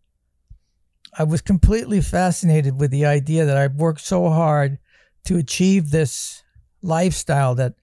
I 1.18 1.24
was 1.24 1.40
completely 1.40 2.00
fascinated 2.00 2.80
with 2.80 2.90
the 2.90 3.04
idea 3.04 3.44
that 3.44 3.56
I've 3.56 3.74
worked 3.74 4.00
so 4.00 4.30
hard 4.30 4.78
to 5.24 5.36
achieve 5.36 5.90
this 5.90 6.42
lifestyle 6.82 7.54
that 7.56 7.74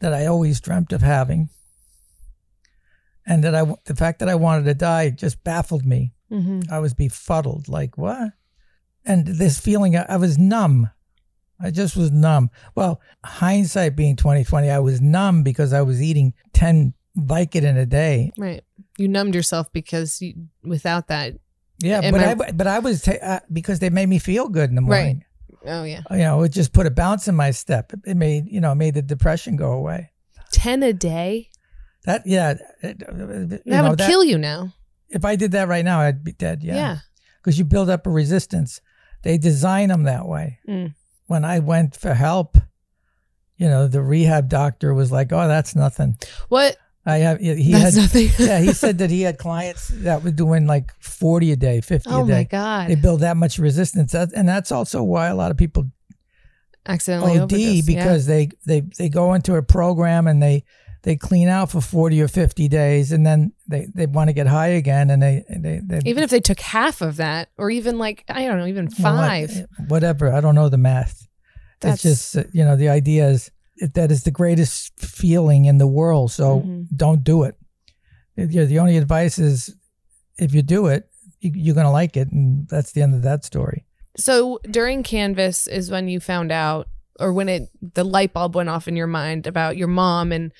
that 0.00 0.14
I 0.14 0.26
always 0.26 0.60
dreamt 0.60 0.92
of 0.92 1.02
having, 1.02 1.48
and 3.26 3.44
that 3.44 3.54
I 3.54 3.64
the 3.84 3.96
fact 3.96 4.20
that 4.20 4.28
I 4.28 4.34
wanted 4.34 4.64
to 4.64 4.74
die 4.74 5.10
just 5.10 5.42
baffled 5.44 5.84
me. 5.84 6.12
Mm-hmm. 6.30 6.72
I 6.72 6.78
was 6.78 6.94
befuddled, 6.94 7.68
like 7.68 7.98
what? 7.98 8.32
And 9.04 9.26
this 9.26 9.60
feeling, 9.60 9.96
I, 9.96 10.06
I 10.08 10.16
was 10.16 10.38
numb. 10.38 10.88
I 11.60 11.70
just 11.70 11.96
was 11.96 12.10
numb. 12.10 12.50
Well, 12.74 13.00
hindsight 13.24 13.96
being 13.96 14.16
twenty 14.16 14.44
twenty, 14.44 14.70
I 14.70 14.78
was 14.78 15.00
numb 15.00 15.42
because 15.42 15.72
I 15.72 15.82
was 15.82 16.00
eating 16.00 16.34
ten 16.52 16.94
Vicodin 17.18 17.76
a 17.76 17.86
day. 17.86 18.32
Right. 18.38 18.64
You 18.98 19.08
numbed 19.08 19.34
yourself 19.34 19.72
because 19.72 20.22
you, 20.22 20.46
without 20.62 21.08
that. 21.08 21.34
Yeah, 21.82 22.10
but 22.10 22.20
I- 22.20 22.30
I, 22.48 22.50
but 22.52 22.66
I 22.66 22.78
was 22.78 23.02
ta- 23.02 23.12
uh, 23.22 23.40
because 23.52 23.78
they 23.80 23.90
made 23.90 24.08
me 24.08 24.18
feel 24.18 24.48
good 24.48 24.70
in 24.70 24.76
the 24.76 24.82
Right. 24.82 24.88
morning. 25.04 25.24
Oh 25.64 25.84
yeah. 25.84 26.02
You 26.10 26.18
know, 26.18 26.42
it 26.42 26.48
just 26.50 26.72
put 26.72 26.86
a 26.86 26.90
bounce 26.90 27.28
in 27.28 27.34
my 27.36 27.50
step. 27.52 27.92
It, 27.92 28.00
it 28.06 28.16
made 28.16 28.48
you 28.48 28.60
know 28.60 28.74
made 28.74 28.94
the 28.94 29.02
depression 29.02 29.56
go 29.56 29.72
away. 29.72 30.10
Ten 30.52 30.82
a 30.82 30.92
day. 30.92 31.48
That 32.04 32.22
yeah, 32.26 32.54
it, 32.82 32.98
That 32.98 33.66
know, 33.66 33.90
would 33.90 33.98
that- 33.98 34.08
kill 34.08 34.24
you 34.24 34.38
now. 34.38 34.72
If 35.08 35.24
I 35.24 35.36
did 35.36 35.52
that 35.52 35.68
right 35.68 35.84
now, 35.84 36.00
I'd 36.00 36.24
be 36.24 36.32
dead. 36.32 36.62
Yeah. 36.64 36.74
Yeah, 36.74 36.98
because 37.40 37.58
you 37.58 37.64
build 37.64 37.90
up 37.90 38.06
a 38.06 38.10
resistance. 38.10 38.80
They 39.22 39.38
design 39.38 39.88
them 39.90 40.02
that 40.04 40.26
way. 40.26 40.58
Mm. 40.68 40.94
When 41.26 41.44
I 41.44 41.58
went 41.60 41.94
for 41.94 42.14
help, 42.14 42.56
you 43.56 43.68
know, 43.68 43.86
the 43.86 44.02
rehab 44.02 44.48
doctor 44.48 44.92
was 44.94 45.12
like, 45.12 45.32
"Oh, 45.32 45.46
that's 45.46 45.76
nothing." 45.76 46.16
What? 46.48 46.76
I 47.04 47.16
have 47.18 47.40
he 47.40 47.72
That's 47.72 47.96
had 47.96 48.02
nothing. 48.02 48.28
yeah 48.38 48.60
he 48.60 48.72
said 48.84 48.98
that 48.98 49.10
he 49.10 49.22
had 49.22 49.36
clients 49.38 49.88
that 49.88 50.22
were 50.22 50.30
doing 50.30 50.66
like 50.66 50.92
40 51.00 51.52
a 51.52 51.56
day 51.56 51.80
50 51.80 52.08
oh 52.10 52.24
a 52.24 52.26
day 52.26 52.32
Oh 52.32 52.36
my 52.36 52.44
god. 52.44 52.88
they 52.90 52.94
build 52.94 53.20
that 53.20 53.36
much 53.36 53.58
resistance 53.58 54.12
that, 54.12 54.30
and 54.34 54.48
that's 54.48 54.70
also 54.70 55.02
why 55.02 55.26
a 55.28 55.34
lot 55.34 55.50
of 55.50 55.56
people 55.56 55.90
Accidentally 56.86 57.32
OD 57.38 57.42
overdose. 57.52 57.60
yeah. 57.60 57.82
because 58.04 58.26
they, 58.26 58.48
they 58.66 58.80
they 58.98 59.08
go 59.08 59.34
into 59.34 59.54
a 59.54 59.62
program 59.62 60.26
and 60.26 60.42
they 60.42 60.64
they 61.02 61.14
clean 61.16 61.48
out 61.48 61.70
for 61.70 61.80
40 61.80 62.20
or 62.22 62.28
50 62.28 62.68
days 62.68 63.10
and 63.12 63.24
then 63.26 63.52
they, 63.68 63.86
they 63.94 64.06
want 64.06 64.28
to 64.28 64.32
get 64.32 64.46
high 64.48 64.68
again 64.68 65.10
and 65.10 65.22
they 65.22 65.44
they, 65.48 65.80
they 65.84 66.00
even 66.04 66.24
if 66.24 66.30
they 66.30 66.40
took 66.40 66.58
half 66.60 67.00
of 67.00 67.16
that, 67.18 67.50
or 67.56 67.70
even 67.70 67.98
like 67.98 68.24
I 68.28 68.46
don't 68.46 68.58
know, 68.58 68.66
even 68.66 68.88
well, 69.00 69.16
five. 69.16 69.66
whatever 69.88 70.32
I 70.32 70.40
don't 70.40 70.54
know 70.56 70.68
the 70.68 70.76
math 70.78 71.28
That's- 71.80 72.04
it's 72.04 72.32
just 72.32 72.54
you 72.54 72.64
know 72.64 72.74
the 72.76 72.88
idea 72.88 73.28
is 73.28 73.50
that 73.94 74.10
is 74.12 74.22
the 74.24 74.30
greatest 74.30 74.92
feeling 75.00 75.64
in 75.64 75.78
the 75.78 75.86
world 75.86 76.30
so 76.30 76.60
Mhm. 76.60 76.86
don't 76.96 77.24
do 77.24 77.42
it 77.44 77.56
the 78.36 78.78
only 78.78 78.96
advice 78.96 79.38
is 79.38 79.74
if 80.38 80.54
you 80.54 80.62
do 80.62 80.86
it 80.86 81.08
you, 81.40 81.50
you're 81.54 81.74
going 81.74 81.86
to 81.86 81.90
like 81.90 82.16
it 82.16 82.30
and 82.32 82.68
that's 82.68 82.92
the 82.92 83.02
end 83.02 83.14
of 83.14 83.22
that 83.22 83.44
story 83.44 83.84
So 84.16 84.58
during 84.70 85.02
Canvas 85.02 85.66
is 85.66 85.90
when 85.90 86.06
you 86.08 86.20
found 86.20 86.52
out, 86.52 86.86
or 87.18 87.32
when 87.32 87.48
it 87.48 87.70
the 87.94 88.04
light 88.04 88.32
bulb 88.34 88.54
went 88.54 88.68
off 88.68 88.86
in 88.88 88.94
your 88.96 89.06
mind 89.06 89.46
about 89.46 89.76
your 89.78 89.88
mom 89.88 90.32
and 90.32 90.52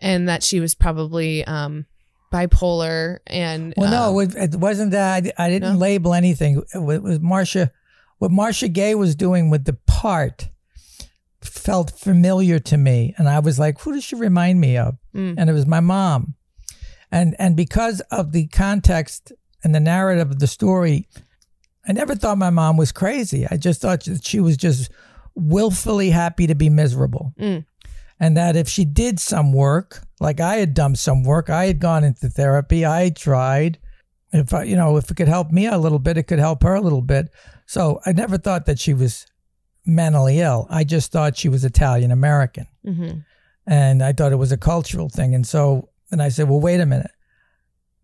and 0.00 0.28
that 0.28 0.42
she 0.42 0.58
was 0.60 0.74
probably 0.74 1.44
um, 1.46 1.86
bipolar 2.32 3.18
and 3.28 3.74
Well, 3.76 3.86
um, 3.86 4.14
no, 4.14 4.20
it, 4.20 4.34
it 4.34 4.56
wasn't 4.56 4.90
that. 4.90 5.24
I, 5.38 5.44
I 5.46 5.48
didn't 5.50 5.74
No? 5.74 5.78
label 5.78 6.14
anything. 6.14 6.62
It 6.74 6.78
was 7.02 7.20
Marcia. 7.20 7.70
What 8.18 8.30
Marcia 8.32 8.68
Gay 8.68 8.94
was 8.94 9.14
doing 9.14 9.50
with 9.50 9.64
the 9.66 9.74
part 9.86 10.48
felt 11.46 11.92
familiar 11.92 12.58
to 12.58 12.76
me, 12.76 13.14
and 13.16 13.28
I 13.28 13.38
was 13.38 13.58
like, 13.58 13.80
"Who 13.80 13.92
does 13.92 14.04
she 14.04 14.16
remind 14.16 14.60
me 14.60 14.76
of?" 14.76 14.96
Mm. 15.14 15.34
And 15.38 15.50
it 15.50 15.52
was 15.52 15.66
my 15.66 15.80
mom, 15.80 16.34
and 17.10 17.36
and 17.38 17.56
because 17.56 18.00
of 18.10 18.32
the 18.32 18.46
context 18.48 19.32
and 19.62 19.74
the 19.74 19.80
narrative 19.80 20.30
of 20.30 20.38
the 20.40 20.46
story, 20.46 21.08
I 21.86 21.92
never 21.92 22.14
thought 22.14 22.38
my 22.38 22.50
mom 22.50 22.76
was 22.76 22.92
crazy. 22.92 23.46
I 23.50 23.56
just 23.56 23.80
thought 23.80 24.04
that 24.04 24.24
she 24.24 24.40
was 24.40 24.56
just 24.56 24.90
willfully 25.34 26.10
happy 26.10 26.46
to 26.46 26.54
be 26.54 26.70
miserable. 26.70 27.32
Mm. 27.38 27.64
And 28.20 28.36
that 28.36 28.56
if 28.56 28.68
she 28.68 28.84
did 28.84 29.18
some 29.18 29.52
work, 29.52 30.02
like 30.20 30.40
I 30.40 30.56
had 30.56 30.72
done 30.72 30.94
some 30.94 31.24
work, 31.24 31.50
I 31.50 31.66
had 31.66 31.80
gone 31.80 32.04
into 32.04 32.28
therapy, 32.28 32.86
I 32.86 33.10
tried. 33.10 33.78
If 34.32 34.54
I, 34.54 34.64
you 34.64 34.76
know, 34.76 34.96
if 34.96 35.10
it 35.10 35.16
could 35.16 35.28
help 35.28 35.50
me 35.50 35.66
a 35.66 35.78
little 35.78 35.98
bit, 35.98 36.16
it 36.16 36.24
could 36.24 36.38
help 36.38 36.62
her 36.62 36.74
a 36.74 36.80
little 36.80 37.02
bit. 37.02 37.28
So 37.66 38.00
I 38.06 38.12
never 38.12 38.38
thought 38.38 38.66
that 38.66 38.78
she 38.78 38.94
was 38.94 39.26
mentally 39.86 40.40
ill. 40.40 40.66
I 40.70 40.84
just 40.84 41.12
thought 41.12 41.36
she 41.36 41.48
was 41.48 41.64
Italian 41.64 42.10
American 42.10 42.66
mhm. 42.84 43.24
and 43.66 44.02
I 44.02 44.12
thought 44.12 44.32
it 44.32 44.36
was 44.36 44.52
a 44.52 44.56
cultural 44.56 45.08
thing. 45.08 45.34
And 45.34 45.46
so 45.46 45.90
and 46.10 46.22
I 46.22 46.28
said, 46.28 46.48
well, 46.48 46.60
wait 46.60 46.80
a 46.80 46.86
minute, 46.86 47.10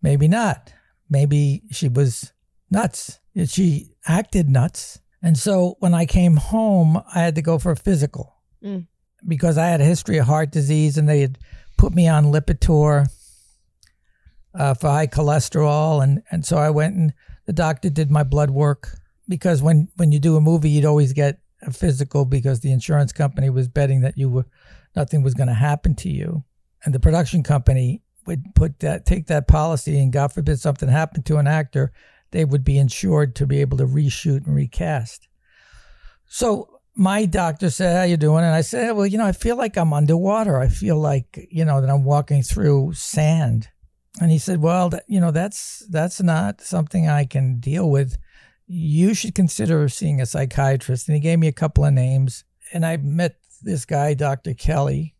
maybe 0.01 0.27
not. 0.27 0.73
Maybe 1.09 1.63
she 1.71 1.87
was 1.87 2.33
nuts. 2.69 3.19
She 3.45 3.91
acted 4.07 4.49
nuts. 4.49 4.99
And 5.21 5.37
so 5.37 5.75
when 5.79 5.93
I 5.93 6.05
came 6.05 6.37
home, 6.37 6.97
I 7.13 7.19
had 7.19 7.35
to 7.35 7.41
go 7.41 7.57
for 7.59 7.71
a 7.71 7.75
physical 7.77 8.35
Mm. 8.63 8.85
because 9.27 9.57
I 9.57 9.67
had 9.67 9.81
a 9.81 9.85
history 9.85 10.19
of 10.19 10.27
heart 10.27 10.51
disease 10.51 10.95
and 10.97 11.09
they 11.09 11.21
had 11.21 11.39
put 11.77 11.95
me 11.95 12.07
on 12.07 12.25
Lipitor 12.25 13.07
uh, 14.53 14.73
for 14.75 14.87
high 14.89 15.07
cholesterol. 15.07 16.03
And, 16.03 16.21
and 16.31 16.45
so 16.45 16.57
I 16.57 16.69
went 16.69 16.95
and 16.95 17.13
the 17.47 17.53
doctor 17.53 17.89
did 17.89 18.11
my 18.11 18.23
blood 18.23 18.51
work 18.51 18.99
because 19.27 19.61
when, 19.63 19.87
when 19.95 20.11
you 20.11 20.19
do 20.19 20.35
a 20.37 20.41
movie, 20.41 20.69
you'd 20.69 20.85
always 20.85 21.13
get 21.13 21.39
a 21.61 21.71
physical 21.71 22.25
because 22.25 22.59
the 22.59 22.71
insurance 22.71 23.11
company 23.11 23.49
was 23.49 23.67
betting 23.67 24.01
that 24.01 24.17
you 24.17 24.29
were 24.29 24.45
nothing 24.95 25.23
was 25.23 25.33
going 25.33 25.47
to 25.47 25.53
happen 25.53 25.95
to 25.95 26.09
you. 26.09 26.43
And 26.83 26.93
the 26.93 26.99
production 26.99 27.43
company 27.43 28.01
would 28.25 28.55
put 28.55 28.79
that, 28.79 29.05
take 29.05 29.27
that 29.27 29.47
policy, 29.47 29.99
and 29.99 30.11
God 30.11 30.33
forbid 30.33 30.59
something 30.59 30.89
happened 30.89 31.25
to 31.27 31.37
an 31.37 31.47
actor, 31.47 31.91
they 32.31 32.45
would 32.45 32.63
be 32.63 32.77
insured 32.77 33.35
to 33.35 33.45
be 33.45 33.59
able 33.61 33.77
to 33.77 33.85
reshoot 33.85 34.45
and 34.45 34.55
recast. 34.55 35.27
So 36.25 36.79
my 36.95 37.25
doctor 37.25 37.69
said, 37.69 37.95
"How 37.95 38.03
you 38.03 38.17
doing?" 38.17 38.43
And 38.43 38.53
I 38.53 38.61
said, 38.61 38.91
"Well, 38.91 39.05
you 39.05 39.17
know, 39.17 39.25
I 39.25 39.31
feel 39.31 39.55
like 39.55 39.77
I'm 39.77 39.93
underwater. 39.93 40.57
I 40.57 40.67
feel 40.67 40.97
like 40.97 41.47
you 41.51 41.65
know 41.65 41.81
that 41.81 41.89
I'm 41.89 42.03
walking 42.03 42.43
through 42.43 42.93
sand." 42.93 43.69
And 44.19 44.31
he 44.31 44.37
said, 44.37 44.61
"Well, 44.61 44.91
you 45.07 45.19
know, 45.19 45.31
that's 45.31 45.83
that's 45.89 46.21
not 46.21 46.61
something 46.61 47.07
I 47.07 47.25
can 47.25 47.59
deal 47.59 47.89
with. 47.89 48.17
You 48.73 49.13
should 49.13 49.35
consider 49.35 49.89
seeing 49.89 50.21
a 50.21 50.25
psychiatrist." 50.25 51.07
And 51.07 51.15
he 51.15 51.21
gave 51.21 51.39
me 51.39 51.47
a 51.47 51.53
couple 51.53 51.83
of 51.83 51.93
names, 51.93 52.43
and 52.71 52.85
I 52.85 52.97
met 52.97 53.35
this 53.61 53.85
guy, 53.85 54.13
Dr. 54.13 54.53
Kelly. 54.53 55.15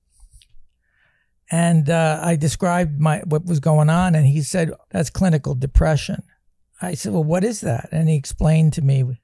And 1.51 1.89
uh, 1.89 2.21
I 2.23 2.37
described 2.37 2.99
my 2.99 3.19
what 3.25 3.45
was 3.45 3.59
going 3.59 3.89
on, 3.89 4.15
and 4.15 4.25
he 4.25 4.41
said 4.41 4.71
that's 4.89 5.09
clinical 5.09 5.53
depression. 5.53 6.23
I 6.81 6.93
said, 6.93 7.11
"Well, 7.11 7.23
what 7.23 7.43
is 7.43 7.61
that?" 7.61 7.89
And 7.91 8.07
he 8.07 8.15
explained 8.15 8.73
to 8.73 8.81
me 8.81 9.19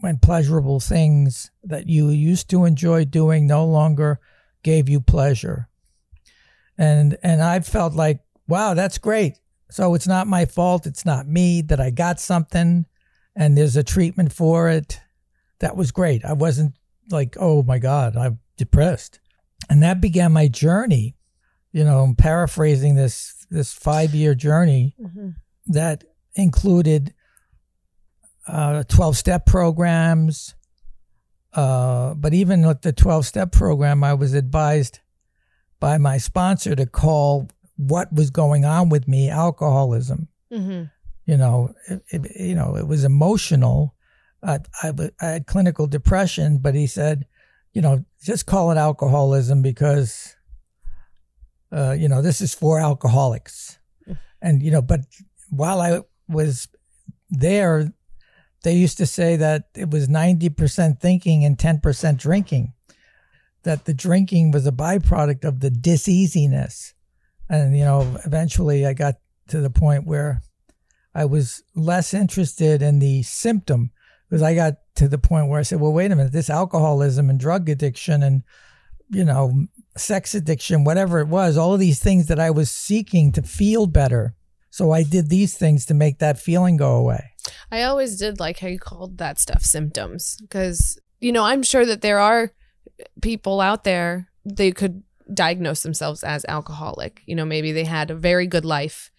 when 0.00 0.18
pleasurable 0.18 0.80
things 0.80 1.50
that 1.62 1.86
you 1.86 2.08
used 2.08 2.48
to 2.50 2.64
enjoy 2.64 3.04
doing 3.04 3.46
no 3.46 3.64
longer 3.64 4.18
gave 4.62 4.88
you 4.88 5.00
pleasure. 5.00 5.68
And 6.76 7.16
and 7.22 7.42
I 7.42 7.60
felt 7.60 7.94
like, 7.94 8.20
wow, 8.48 8.74
that's 8.74 8.98
great. 8.98 9.38
So 9.70 9.94
it's 9.94 10.08
not 10.08 10.26
my 10.26 10.46
fault, 10.46 10.86
it's 10.86 11.04
not 11.04 11.28
me 11.28 11.62
that 11.62 11.80
I 11.80 11.90
got 11.90 12.18
something 12.18 12.86
and 13.36 13.56
there's 13.56 13.76
a 13.76 13.82
treatment 13.84 14.32
for 14.32 14.68
it. 14.68 15.00
That 15.60 15.76
was 15.76 15.92
great. 15.92 16.24
I 16.24 16.32
wasn't 16.32 16.74
like, 17.10 17.36
oh 17.38 17.62
my 17.62 17.78
God, 17.78 18.16
I'm 18.16 18.38
depressed. 18.56 19.20
And 19.68 19.82
that 19.82 20.00
began 20.00 20.32
my 20.32 20.48
journey. 20.48 21.16
You 21.72 21.84
know, 21.84 22.00
I'm 22.02 22.14
paraphrasing 22.16 22.94
this 22.96 23.46
this 23.50 23.72
five 23.72 24.14
year 24.14 24.34
journey 24.34 24.94
Mhm. 25.00 25.34
that 25.66 26.04
included 26.34 27.14
uh, 28.46 28.82
12 28.84 29.16
step 29.16 29.46
programs. 29.46 30.54
Uh, 31.52 32.14
but 32.14 32.32
even 32.32 32.66
with 32.66 32.82
the 32.82 32.92
12 32.92 33.26
step 33.26 33.52
program, 33.52 34.02
I 34.04 34.14
was 34.14 34.34
advised 34.34 35.00
by 35.80 35.98
my 35.98 36.18
sponsor 36.18 36.74
to 36.76 36.86
call 36.86 37.48
what 37.76 38.12
was 38.12 38.30
going 38.30 38.64
on 38.64 38.88
with 38.88 39.08
me 39.08 39.28
alcoholism. 39.30 40.28
Mhm. 40.52 40.90
You 41.30 41.36
know, 41.36 41.72
it, 41.88 42.02
it, 42.08 42.40
you 42.40 42.56
know, 42.56 42.76
it 42.76 42.88
was 42.88 43.04
emotional. 43.04 43.94
I 44.42 44.58
had 45.20 45.46
clinical 45.46 45.86
depression, 45.86 46.58
but 46.58 46.74
he 46.74 46.88
said, 46.88 47.24
you 47.72 47.80
know, 47.80 48.04
just 48.20 48.46
call 48.46 48.72
it 48.72 48.76
alcoholism 48.76 49.62
because, 49.62 50.34
uh, 51.70 51.92
you 51.92 52.08
know, 52.08 52.20
this 52.20 52.40
is 52.40 52.52
for 52.52 52.80
alcoholics. 52.80 53.78
And, 54.42 54.60
you 54.60 54.72
know, 54.72 54.82
but 54.82 55.02
while 55.50 55.80
I 55.80 56.00
was 56.28 56.66
there, 57.30 57.92
they 58.64 58.74
used 58.74 58.98
to 58.98 59.06
say 59.06 59.36
that 59.36 59.68
it 59.76 59.88
was 59.88 60.08
90% 60.08 60.98
thinking 60.98 61.44
and 61.44 61.56
10% 61.56 62.16
drinking, 62.16 62.72
that 63.62 63.84
the 63.84 63.94
drinking 63.94 64.50
was 64.50 64.66
a 64.66 64.72
byproduct 64.72 65.44
of 65.44 65.60
the 65.60 65.70
diseasiness. 65.70 66.94
And, 67.48 67.78
you 67.78 67.84
know, 67.84 68.18
eventually 68.26 68.84
I 68.84 68.94
got 68.94 69.14
to 69.46 69.60
the 69.60 69.70
point 69.70 70.08
where 70.08 70.42
I 71.14 71.24
was 71.24 71.62
less 71.74 72.14
interested 72.14 72.82
in 72.82 72.98
the 72.98 73.22
symptom 73.22 73.90
because 74.28 74.42
I 74.42 74.54
got 74.54 74.74
to 74.96 75.08
the 75.08 75.18
point 75.18 75.48
where 75.48 75.58
I 75.58 75.64
said, 75.64 75.80
well, 75.80 75.92
wait 75.92 76.12
a 76.12 76.16
minute, 76.16 76.32
this 76.32 76.50
alcoholism 76.50 77.28
and 77.28 77.40
drug 77.40 77.68
addiction 77.68 78.22
and, 78.22 78.42
you 79.10 79.24
know, 79.24 79.66
sex 79.96 80.34
addiction, 80.34 80.84
whatever 80.84 81.18
it 81.18 81.26
was, 81.26 81.56
all 81.56 81.74
of 81.74 81.80
these 81.80 82.00
things 82.00 82.26
that 82.28 82.38
I 82.38 82.50
was 82.50 82.70
seeking 82.70 83.32
to 83.32 83.42
feel 83.42 83.86
better. 83.86 84.36
So 84.70 84.92
I 84.92 85.02
did 85.02 85.28
these 85.28 85.56
things 85.56 85.84
to 85.86 85.94
make 85.94 86.20
that 86.20 86.38
feeling 86.38 86.76
go 86.76 86.94
away. 86.94 87.32
I 87.72 87.82
always 87.82 88.16
did 88.16 88.38
like 88.38 88.60
how 88.60 88.68
you 88.68 88.78
called 88.78 89.18
that 89.18 89.40
stuff 89.40 89.64
symptoms 89.64 90.36
because, 90.40 90.98
you 91.18 91.32
know, 91.32 91.42
I'm 91.42 91.64
sure 91.64 91.84
that 91.86 92.02
there 92.02 92.20
are 92.20 92.52
people 93.20 93.60
out 93.60 93.84
there 93.84 94.28
they 94.44 94.70
could 94.70 95.02
diagnose 95.32 95.82
themselves 95.82 96.22
as 96.22 96.44
alcoholic. 96.48 97.22
You 97.26 97.34
know, 97.34 97.44
maybe 97.44 97.72
they 97.72 97.84
had 97.84 98.10
a 98.10 98.14
very 98.14 98.46
good 98.46 98.64
life 98.64 99.10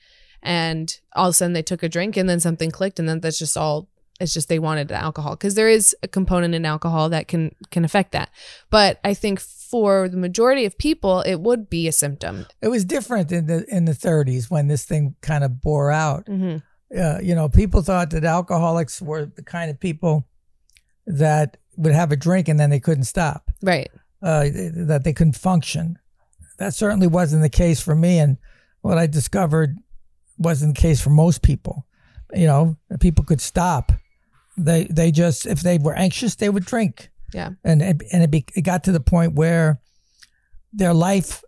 and 0.43 0.99
all 1.15 1.27
of 1.27 1.31
a 1.31 1.33
sudden 1.33 1.53
they 1.53 1.61
took 1.61 1.83
a 1.83 1.89
drink 1.89 2.17
and 2.17 2.29
then 2.29 2.39
something 2.39 2.71
clicked 2.71 2.99
and 2.99 3.07
then 3.07 3.19
that's 3.19 3.37
just 3.39 3.55
all 3.57 3.87
it's 4.19 4.33
just 4.33 4.49
they 4.49 4.59
wanted 4.59 4.91
alcohol 4.91 5.31
because 5.31 5.55
there 5.55 5.69
is 5.69 5.95
a 6.03 6.07
component 6.07 6.53
in 6.53 6.65
alcohol 6.65 7.09
that 7.09 7.27
can 7.27 7.55
can 7.71 7.83
affect 7.83 8.11
that. 8.11 8.29
But 8.69 8.99
I 9.03 9.13
think 9.15 9.39
for 9.39 10.07
the 10.09 10.17
majority 10.17 10.65
of 10.65 10.77
people 10.77 11.21
it 11.21 11.39
would 11.41 11.69
be 11.69 11.87
a 11.87 11.91
symptom. 11.91 12.45
It 12.61 12.67
was 12.67 12.85
different 12.85 13.31
in 13.31 13.47
the 13.47 13.65
in 13.67 13.85
the 13.85 13.93
30s 13.93 14.51
when 14.51 14.67
this 14.67 14.85
thing 14.85 15.15
kind 15.21 15.43
of 15.43 15.61
bore 15.61 15.91
out. 15.91 16.27
hmm 16.27 16.57
uh, 16.95 17.19
you 17.23 17.33
know, 17.33 17.47
people 17.47 17.81
thought 17.81 18.09
that 18.09 18.25
alcoholics 18.25 19.01
were 19.01 19.25
the 19.25 19.41
kind 19.43 19.71
of 19.71 19.79
people 19.79 20.27
that 21.07 21.55
would 21.77 21.93
have 21.93 22.11
a 22.11 22.15
drink 22.17 22.47
and 22.49 22.59
then 22.59 22.69
they 22.69 22.81
couldn't 22.81 23.05
stop, 23.05 23.49
Right. 23.61 23.89
uh, 24.21 24.43
that 24.75 25.01
they 25.05 25.13
couldn't 25.13 25.37
function. 25.37 25.97
That 26.57 26.73
certainly 26.73 27.07
wasn't 27.07 27.43
the 27.43 27.49
case 27.49 27.79
for 27.81 27.95
me. 27.95 28.19
And 28.19 28.37
what 28.81 28.97
I 28.97 29.07
discovered 29.07 29.77
wasn't 30.41 30.75
the 30.75 30.81
case 30.81 31.01
for 31.01 31.09
most 31.09 31.41
people. 31.41 31.85
You 32.33 32.47
know, 32.47 32.77
people 32.99 33.25
could 33.25 33.41
stop. 33.41 33.91
They 34.57 34.85
they 34.85 35.11
just 35.11 35.45
if 35.45 35.61
they 35.61 35.77
were 35.77 35.93
anxious, 35.93 36.35
they 36.35 36.49
would 36.49 36.65
drink. 36.65 37.09
Yeah. 37.33 37.51
and 37.63 37.81
it, 37.81 38.01
and 38.11 38.23
it, 38.23 38.29
be, 38.29 38.45
it 38.55 38.63
got 38.63 38.83
to 38.83 38.91
the 38.91 38.99
point 38.99 39.35
where 39.35 39.79
their 40.73 40.93
life 40.93 41.45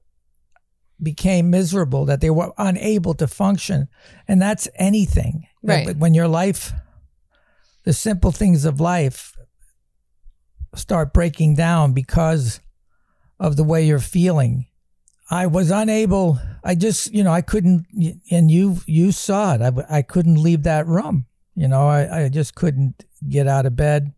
became 1.02 1.50
miserable 1.50 2.06
that 2.06 2.22
they 2.22 2.30
were 2.30 2.54
unable 2.58 3.14
to 3.16 3.28
function 3.28 3.90
and 4.26 4.42
that's 4.42 4.70
anything 4.76 5.46
Right. 5.62 5.86
But 5.86 5.98
when 5.98 6.14
your 6.14 6.28
life 6.28 6.74
the 7.84 7.94
simple 7.94 8.32
things 8.32 8.66
of 8.66 8.80
life 8.80 9.36
start 10.76 11.14
breaking 11.14 11.56
down 11.56 11.94
because 11.94 12.60
of 13.40 13.56
the 13.56 13.64
way 13.64 13.86
you're 13.86 14.00
feeling 14.00 14.68
i 15.34 15.46
was 15.46 15.72
unable 15.72 16.40
i 16.64 16.76
just 16.76 17.14
you 17.14 17.24
know 17.24 17.32
i 17.32 17.42
couldn't 17.42 17.86
and 18.32 18.52
you 18.52 18.78
you 18.86 19.12
saw 19.12 19.56
it 19.56 19.62
i, 19.62 19.98
I 19.98 20.02
couldn't 20.02 20.42
leave 20.42 20.64
that 20.64 20.88
room 20.88 21.26
you 21.56 21.68
know 21.68 21.88
I, 21.88 22.26
I 22.26 22.30
just 22.30 22.56
couldn't 22.56 23.06
get 23.28 23.48
out 23.48 23.66
of 23.66 23.76
bed 23.76 24.14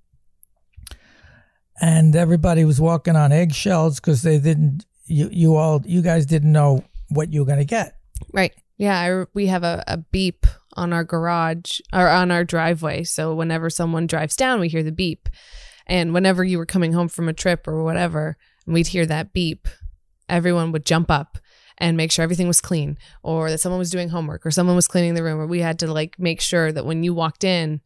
and 1.81 2.15
everybody 2.15 2.65
was 2.65 2.79
walking 2.79 3.15
on 3.15 3.31
eggshells 3.31 3.99
because 3.99 4.21
they 4.21 4.39
didn't 4.39 4.85
you 5.05 5.29
you 5.31 5.55
all 5.55 5.81
you 5.85 6.01
guys 6.01 6.25
didn't 6.25 6.51
know 6.51 6.83
what 7.09 7.31
you 7.31 7.41
were 7.41 7.45
going 7.45 7.59
to 7.59 7.65
get 7.65 7.95
Right. 8.33 8.53
Yeah, 8.77 8.99
I, 8.99 9.25
we 9.33 9.47
have 9.47 9.63
a, 9.63 9.83
a 9.87 9.97
beep 9.97 10.45
on 10.73 10.91
our 10.91 11.03
garage 11.03 11.79
or 11.93 12.09
on 12.09 12.31
our 12.31 12.43
driveway. 12.43 13.03
So 13.03 13.33
whenever 13.33 13.69
someone 13.69 14.07
drives 14.07 14.35
down, 14.35 14.59
we 14.59 14.67
hear 14.67 14.83
the 14.83 14.91
beep. 14.91 15.29
And 15.87 16.13
whenever 16.13 16.43
you 16.43 16.57
were 16.57 16.65
coming 16.65 16.93
home 16.93 17.07
from 17.07 17.29
a 17.29 17.33
trip 17.33 17.67
or 17.67 17.83
whatever, 17.83 18.37
and 18.65 18.73
we'd 18.73 18.87
hear 18.87 19.05
that 19.05 19.33
beep, 19.33 19.67
everyone 20.29 20.71
would 20.71 20.85
jump 20.85 21.09
up 21.11 21.37
and 21.77 21.97
make 21.97 22.11
sure 22.11 22.23
everything 22.23 22.47
was 22.47 22.61
clean 22.61 22.97
or 23.21 23.49
that 23.49 23.59
someone 23.59 23.79
was 23.79 23.89
doing 23.89 24.09
homework 24.09 24.45
or 24.45 24.51
someone 24.51 24.75
was 24.75 24.87
cleaning 24.87 25.13
the 25.13 25.23
room 25.23 25.39
or 25.39 25.45
we 25.47 25.59
had 25.59 25.77
to 25.79 25.87
like 25.91 26.17
make 26.17 26.39
sure 26.41 26.71
that 26.71 26.85
when 26.85 27.03
you 27.03 27.13
walked 27.13 27.43
in, 27.43 27.81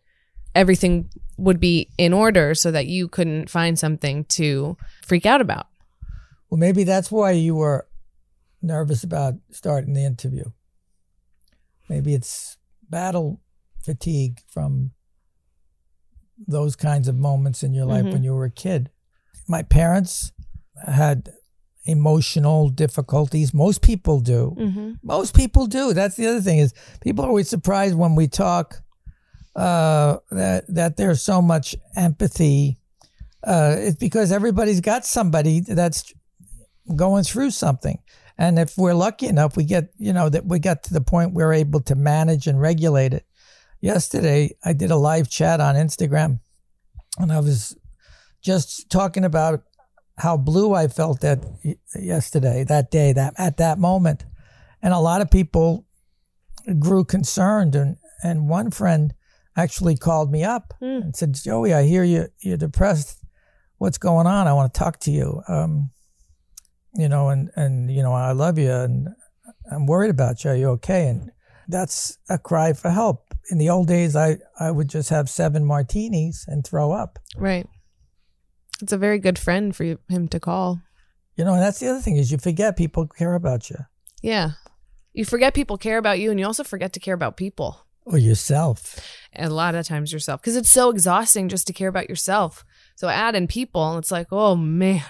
everything 0.54 1.10
would 1.38 1.60
be 1.60 1.90
in 1.98 2.14
order 2.14 2.54
so 2.54 2.70
that 2.72 2.86
you 2.88 3.08
couldn't 3.08 3.50
find 3.50 3.80
something 3.80 4.26
to 4.26 4.78
freak 5.06 5.26
out 5.26 5.42
about. 5.42 5.68
Well, 6.50 6.60
maybe 6.60 6.84
that's 6.84 7.12
why 7.12 7.32
you 7.32 7.56
were 7.56 7.88
nervous 8.62 9.04
about 9.04 9.36
starting 9.52 9.94
the 9.94 10.04
interview. 10.06 10.46
Maybe 11.88 12.14
it's 12.14 12.58
battle 12.90 13.42
fatigue 13.84 14.42
from 14.48 14.92
those 16.48 16.76
kinds 16.76 17.08
of 17.08 17.16
moments 17.16 17.64
in 17.64 17.74
your 17.74 17.86
life 17.86 18.06
Mhm. 18.06 18.14
when 18.14 18.24
you 18.24 18.34
were 18.34 18.46
a 18.46 18.52
kid. 18.52 18.90
My 19.48 19.62
parents 19.64 20.32
had 20.86 21.34
emotional 21.90 22.70
difficulties. 22.70 23.54
Most 23.54 23.82
people 23.82 24.20
do. 24.20 24.56
Mm-hmm. 24.58 24.92
Most 25.04 25.36
people 25.36 25.66
do. 25.66 25.94
That's 25.94 26.16
the 26.16 26.28
other 26.28 26.42
thing 26.42 26.60
is 26.60 26.74
people 27.02 27.26
are 27.26 27.28
always 27.28 27.50
surprised 27.50 27.96
when 27.96 28.16
we 28.16 28.28
talk 28.28 28.82
uh, 29.56 30.18
that 30.32 30.64
that 30.68 30.98
there's 30.98 31.22
so 31.22 31.42
much 31.42 31.76
empathy. 31.96 32.78
Uh, 33.44 33.76
it's 33.78 33.98
because 33.98 34.32
everybody's 34.32 34.82
got 34.82 35.06
somebody 35.06 35.62
that's 35.62 36.14
going 36.96 37.24
through 37.24 37.52
something, 37.52 38.00
and 38.38 38.60
if 38.60 38.78
we're 38.78 38.94
lucky 38.94 39.28
enough, 39.28 39.58
we 39.58 39.64
get 39.64 39.90
you 39.98 40.14
know 40.14 40.30
that 40.30 40.46
we 40.46 40.60
got 40.60 40.84
to 40.84 40.94
the 40.94 41.02
point 41.02 41.34
we're 41.34 41.54
able 41.54 41.82
to 41.82 41.96
manage 41.96 42.48
and 42.48 42.62
regulate 42.62 43.14
it. 43.14 43.26
Yesterday, 43.82 44.56
I 44.64 44.74
did 44.74 44.92
a 44.92 44.98
live 44.98 45.30
chat 45.30 45.60
on 45.62 45.76
Instagram, 45.76 46.40
and 47.18 47.32
I 47.32 47.40
was 47.40 47.76
just 48.42 48.90
talking 48.90 49.26
about 49.26 49.64
how 50.20 50.38
blue 50.38 50.74
I 50.74 50.88
felt 50.88 51.22
that 51.22 51.40
yesterday, 51.96 52.64
that 52.66 52.92
day, 52.92 53.14
that 53.14 53.34
at 53.38 53.58
that 53.58 53.80
moment, 53.80 54.26
and 54.82 54.94
a 54.94 55.00
lot 55.00 55.22
of 55.22 55.32
people 55.32 55.86
grew 56.78 57.04
concerned, 57.04 57.76
and 57.76 57.98
and 58.24 58.50
one 58.50 58.70
friend 58.72 59.14
actually 59.56 59.96
called 59.98 60.32
me 60.32 60.44
up 60.44 60.74
Hmm. 60.80 60.86
and 61.04 61.16
said, 61.16 61.34
"Joey, 61.34 61.74
I 61.74 61.84
hear 61.84 62.04
you 62.04 62.28
you're 62.42 62.58
depressed. 62.58 63.24
What's 63.78 63.98
going 63.98 64.28
on? 64.28 64.48
I 64.48 64.54
want 64.54 64.74
to 64.74 64.78
talk 64.80 65.00
to 65.02 65.12
you. 65.12 65.42
Um, 65.48 65.92
you 66.96 67.08
know, 67.10 67.30
and 67.30 67.50
and 67.56 67.92
you 67.92 68.04
know, 68.04 68.14
I 68.14 68.32
love 68.34 68.58
you, 68.58 68.72
and 68.72 69.10
I'm 69.72 69.86
worried 69.86 70.12
about 70.12 70.44
you. 70.44 70.52
Are 70.52 70.56
you 70.56 70.70
okay?" 70.72 71.08
And 71.08 71.32
that's 71.68 72.18
a 72.30 72.38
cry 72.38 72.74
for 72.74 72.90
help. 72.90 73.34
In 73.52 73.58
the 73.58 73.70
old 73.70 73.88
days, 73.88 74.16
I 74.16 74.38
I 74.60 74.72
would 74.72 74.90
just 74.90 75.10
have 75.10 75.30
seven 75.30 75.66
martinis 75.66 76.46
and 76.48 76.66
throw 76.66 76.92
up. 76.92 77.20
Right. 77.38 77.68
It's 78.82 78.94
a 78.94 78.98
very 78.98 79.20
good 79.20 79.38
friend 79.38 79.76
for 79.76 79.84
him 79.84 80.28
to 80.30 80.40
call. 80.40 80.82
You 81.36 81.46
know, 81.46 81.54
and 81.54 81.62
that's 81.62 81.80
the 81.80 81.88
other 81.90 82.02
thing 82.02 82.18
is 82.18 82.32
you 82.32 82.38
forget 82.38 82.78
people 82.78 83.08
care 83.08 83.36
about 83.36 83.70
you 83.70 83.78
Yeah. 84.22 84.52
You 85.14 85.26
forget 85.26 85.54
people 85.54 85.78
care 85.78 85.98
about 85.98 86.20
you 86.20 86.32
and 86.32 86.40
you 86.40 86.46
also 86.46 86.64
forget 86.64 86.94
to 86.94 87.00
care 87.00 87.14
about 87.14 87.38
people. 87.38 87.86
or 88.06 88.18
yourself. 88.18 89.00
And 89.34 89.52
a 89.52 89.54
lot 89.54 89.76
of 89.76 89.86
times 89.86 90.12
yourself 90.12 90.42
because 90.42 90.56
it's 90.56 90.70
so 90.70 90.90
exhausting 90.90 91.48
just 91.50 91.68
to 91.68 91.74
care 91.74 91.90
about 91.90 92.10
yourself. 92.10 92.66
So 92.96 93.08
add 93.08 93.36
in 93.36 93.48
people 93.48 93.90
and 93.90 94.00
it's 94.00 94.12
like, 94.12 94.28
oh 94.32 94.56
man, 94.56 95.04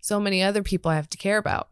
so 0.00 0.18
many 0.18 0.42
other 0.42 0.62
people 0.62 0.90
I 0.90 0.96
have 0.96 1.10
to 1.10 1.18
care 1.18 1.38
about. 1.38 1.68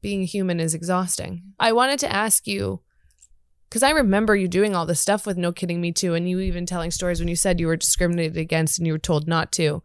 Being 0.00 0.24
human 0.24 0.60
is 0.60 0.74
exhausting. 0.74 1.54
I 1.58 1.72
wanted 1.72 1.98
to 2.00 2.12
ask 2.12 2.46
you 2.46 2.80
because 3.68 3.82
I 3.82 3.90
remember 3.90 4.36
you 4.36 4.48
doing 4.48 4.76
all 4.76 4.86
this 4.86 5.00
stuff 5.00 5.26
with 5.26 5.36
No 5.36 5.50
Kidding 5.50 5.80
Me 5.80 5.90
Too, 5.90 6.14
and 6.14 6.28
you 6.28 6.38
even 6.40 6.64
telling 6.64 6.90
stories 6.90 7.18
when 7.18 7.28
you 7.28 7.34
said 7.36 7.58
you 7.58 7.66
were 7.66 7.76
discriminated 7.76 8.36
against 8.36 8.78
and 8.78 8.86
you 8.86 8.92
were 8.92 8.98
told 8.98 9.26
not 9.26 9.50
to. 9.52 9.82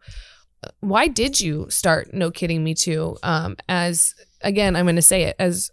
Why 0.80 1.08
did 1.08 1.40
you 1.40 1.68
start 1.70 2.12
No 2.12 2.30
Kidding 2.30 2.62
Me 2.62 2.74
Too? 2.74 3.16
Um, 3.22 3.56
as 3.68 4.14
again, 4.42 4.76
I'm 4.76 4.84
going 4.84 4.96
to 4.96 5.02
say 5.02 5.24
it 5.24 5.36
as 5.38 5.70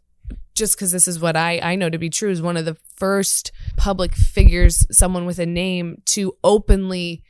just 0.55 0.75
because 0.75 0.91
this 0.91 1.07
is 1.07 1.19
what 1.19 1.35
I, 1.35 1.59
I 1.59 1.75
know 1.75 1.89
to 1.89 1.97
be 1.97 2.09
true, 2.09 2.31
is 2.31 2.41
one 2.41 2.57
of 2.57 2.65
the 2.65 2.77
first 2.95 3.51
public 3.75 4.15
figures, 4.15 4.87
someone 4.89 5.25
with 5.25 5.39
a 5.39 5.45
name, 5.45 6.01
to 6.05 6.35
openly 6.43 7.23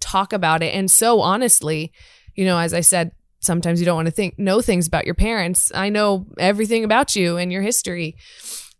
talk 0.00 0.32
about 0.32 0.62
it. 0.62 0.74
And 0.74 0.90
so 0.90 1.20
honestly, 1.20 1.92
you 2.34 2.44
know, 2.46 2.58
as 2.58 2.72
I 2.72 2.80
said, 2.80 3.12
sometimes 3.40 3.80
you 3.80 3.86
don't 3.86 3.96
want 3.96 4.06
to 4.06 4.12
think 4.12 4.38
know 4.38 4.60
things 4.60 4.86
about 4.86 5.04
your 5.04 5.14
parents. 5.14 5.70
I 5.74 5.90
know 5.90 6.26
everything 6.38 6.84
about 6.84 7.14
you 7.14 7.36
and 7.36 7.52
your 7.52 7.62
history. 7.62 8.16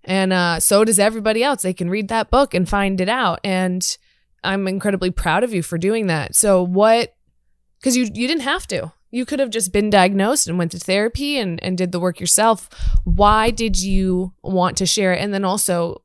And 0.04 0.32
uh, 0.32 0.60
so 0.60 0.84
does 0.84 0.98
everybody 0.98 1.42
else. 1.42 1.62
They 1.62 1.74
can 1.74 1.90
read 1.90 2.08
that 2.08 2.30
book 2.30 2.54
and 2.54 2.68
find 2.68 3.00
it 3.00 3.08
out. 3.08 3.40
And 3.44 3.86
I'm 4.42 4.66
incredibly 4.66 5.10
proud 5.10 5.44
of 5.44 5.52
you 5.52 5.62
for 5.62 5.76
doing 5.76 6.06
that. 6.06 6.34
So 6.34 6.62
what 6.62 7.14
because 7.80 7.96
you 7.96 8.04
you 8.04 8.28
didn't 8.28 8.42
have 8.42 8.66
to. 8.68 8.92
You 9.10 9.26
could 9.26 9.40
have 9.40 9.50
just 9.50 9.72
been 9.72 9.90
diagnosed 9.90 10.46
and 10.46 10.56
went 10.56 10.70
to 10.70 10.78
therapy 10.78 11.36
and, 11.36 11.60
and 11.64 11.76
did 11.76 11.90
the 11.90 11.98
work 11.98 12.20
yourself. 12.20 12.68
Why 13.02 13.50
did 13.50 13.80
you 13.80 14.34
want 14.42 14.76
to 14.76 14.86
share 14.86 15.12
it? 15.12 15.20
And 15.20 15.34
then 15.34 15.44
also, 15.44 16.02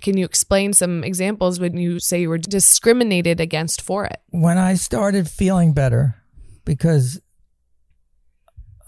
can 0.00 0.16
you 0.16 0.24
explain 0.24 0.72
some 0.72 1.04
examples 1.04 1.60
when 1.60 1.76
you 1.76 2.00
say 2.00 2.22
you 2.22 2.28
were 2.28 2.38
discriminated 2.38 3.40
against 3.40 3.80
for 3.80 4.04
it? 4.04 4.20
when 4.30 4.58
I 4.58 4.74
started 4.74 5.28
feeling 5.28 5.72
better 5.72 6.16
because 6.64 7.20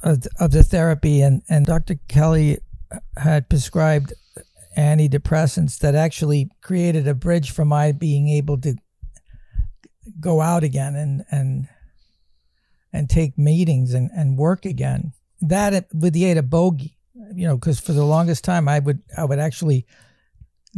of, 0.03 0.25
of 0.41 0.51
the 0.51 0.65
therapy 0.65 1.21
and, 1.21 1.43
and 1.49 1.65
Dr. 1.65 1.97
Kelly 2.09 2.59
uh, 2.91 2.99
had 3.17 3.49
prescribed 3.49 4.13
antidepressants 4.77 5.79
that 5.79 5.95
actually 5.95 6.51
created 6.63 7.07
a 7.07 7.15
bridge 7.15 7.53
for 7.53 7.65
my 7.65 7.93
being 7.93 8.29
able 8.29 8.61
to 8.61 8.75
go 10.21 10.41
out 10.41 10.63
again 10.63 10.95
and 10.95 11.25
and 11.31 11.69
and 12.97 13.11
take 13.11 13.37
meetings 13.37 13.95
and, 13.95 14.11
and 14.17 14.39
work 14.39 14.65
again. 14.65 15.13
That 15.41 15.87
with 15.93 16.15
the 16.15 16.25
aid 16.25 16.39
of 16.39 16.49
bogey, 16.49 16.97
you 17.35 17.47
know, 17.47 17.57
because 17.57 17.79
for 17.79 17.93
the 17.93 18.05
longest 18.05 18.43
time 18.45 18.69
I 18.69 18.79
would 18.79 19.01
I 19.17 19.25
would 19.25 19.39
actually 19.39 19.87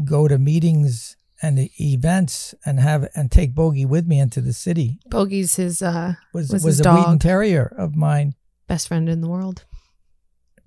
go 0.04 0.28
to 0.28 0.38
meetings 0.38 1.16
and 1.40 1.56
the 1.56 1.70
events 1.78 2.54
and 2.66 2.80
have 2.80 3.08
and 3.14 3.30
take 3.30 3.54
bogey 3.54 3.86
with 3.86 4.06
me 4.06 4.18
into 4.18 4.40
the 4.40 4.52
city. 4.52 4.98
Bogey's 5.08 5.54
his 5.56 5.80
uh, 5.82 6.14
Was 6.32 6.50
Was 6.50 6.64
was, 6.64 6.80
a 6.80 6.82
dog. 6.82 7.20
Terrier 7.20 7.66
of 7.78 7.94
mine 7.94 8.34
best 8.66 8.88
friend 8.88 9.08
in 9.08 9.20
the 9.20 9.28
world. 9.28 9.64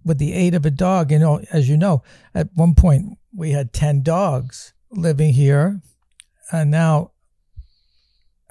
with 0.04 0.18
the 0.18 0.34
aid 0.34 0.56
of 0.56 0.66
a 0.66 0.72
dog. 0.72 1.12
You 1.12 1.20
know, 1.20 1.42
as 1.52 1.68
you 1.70 1.78
know, 1.78 2.02
at 2.34 2.48
one 2.56 2.76
point 2.76 3.18
we 3.36 3.52
had 3.52 3.74
ten 3.74 4.04
dogs 4.04 4.74
living 4.90 5.34
here, 5.34 5.82
and 6.52 6.72
now, 6.72 7.12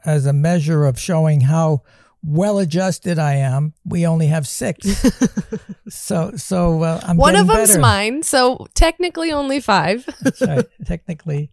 as 0.05 0.27
a 0.27 0.33
measure 0.33 0.85
of 0.85 0.99
showing 0.99 1.43
how 1.43 1.83
well 2.23 2.59
adjusted 2.59 3.19
I 3.19 3.37
am. 3.37 3.75
We 3.85 4.07
only 4.07 4.27
have 4.27 4.47
six. 4.47 4.87
so 5.89 6.33
so 6.37 6.83
uh, 6.83 7.01
I'm 7.03 7.17
One 7.17 7.37
of 7.37 7.47
them's 7.47 7.71
better. 7.71 7.81
mine, 7.81 8.23
so 8.23 8.67
technically 8.75 9.33
only 9.33 9.61
five. 9.61 10.07
Right. 10.41 10.67
Technically, 10.87 11.51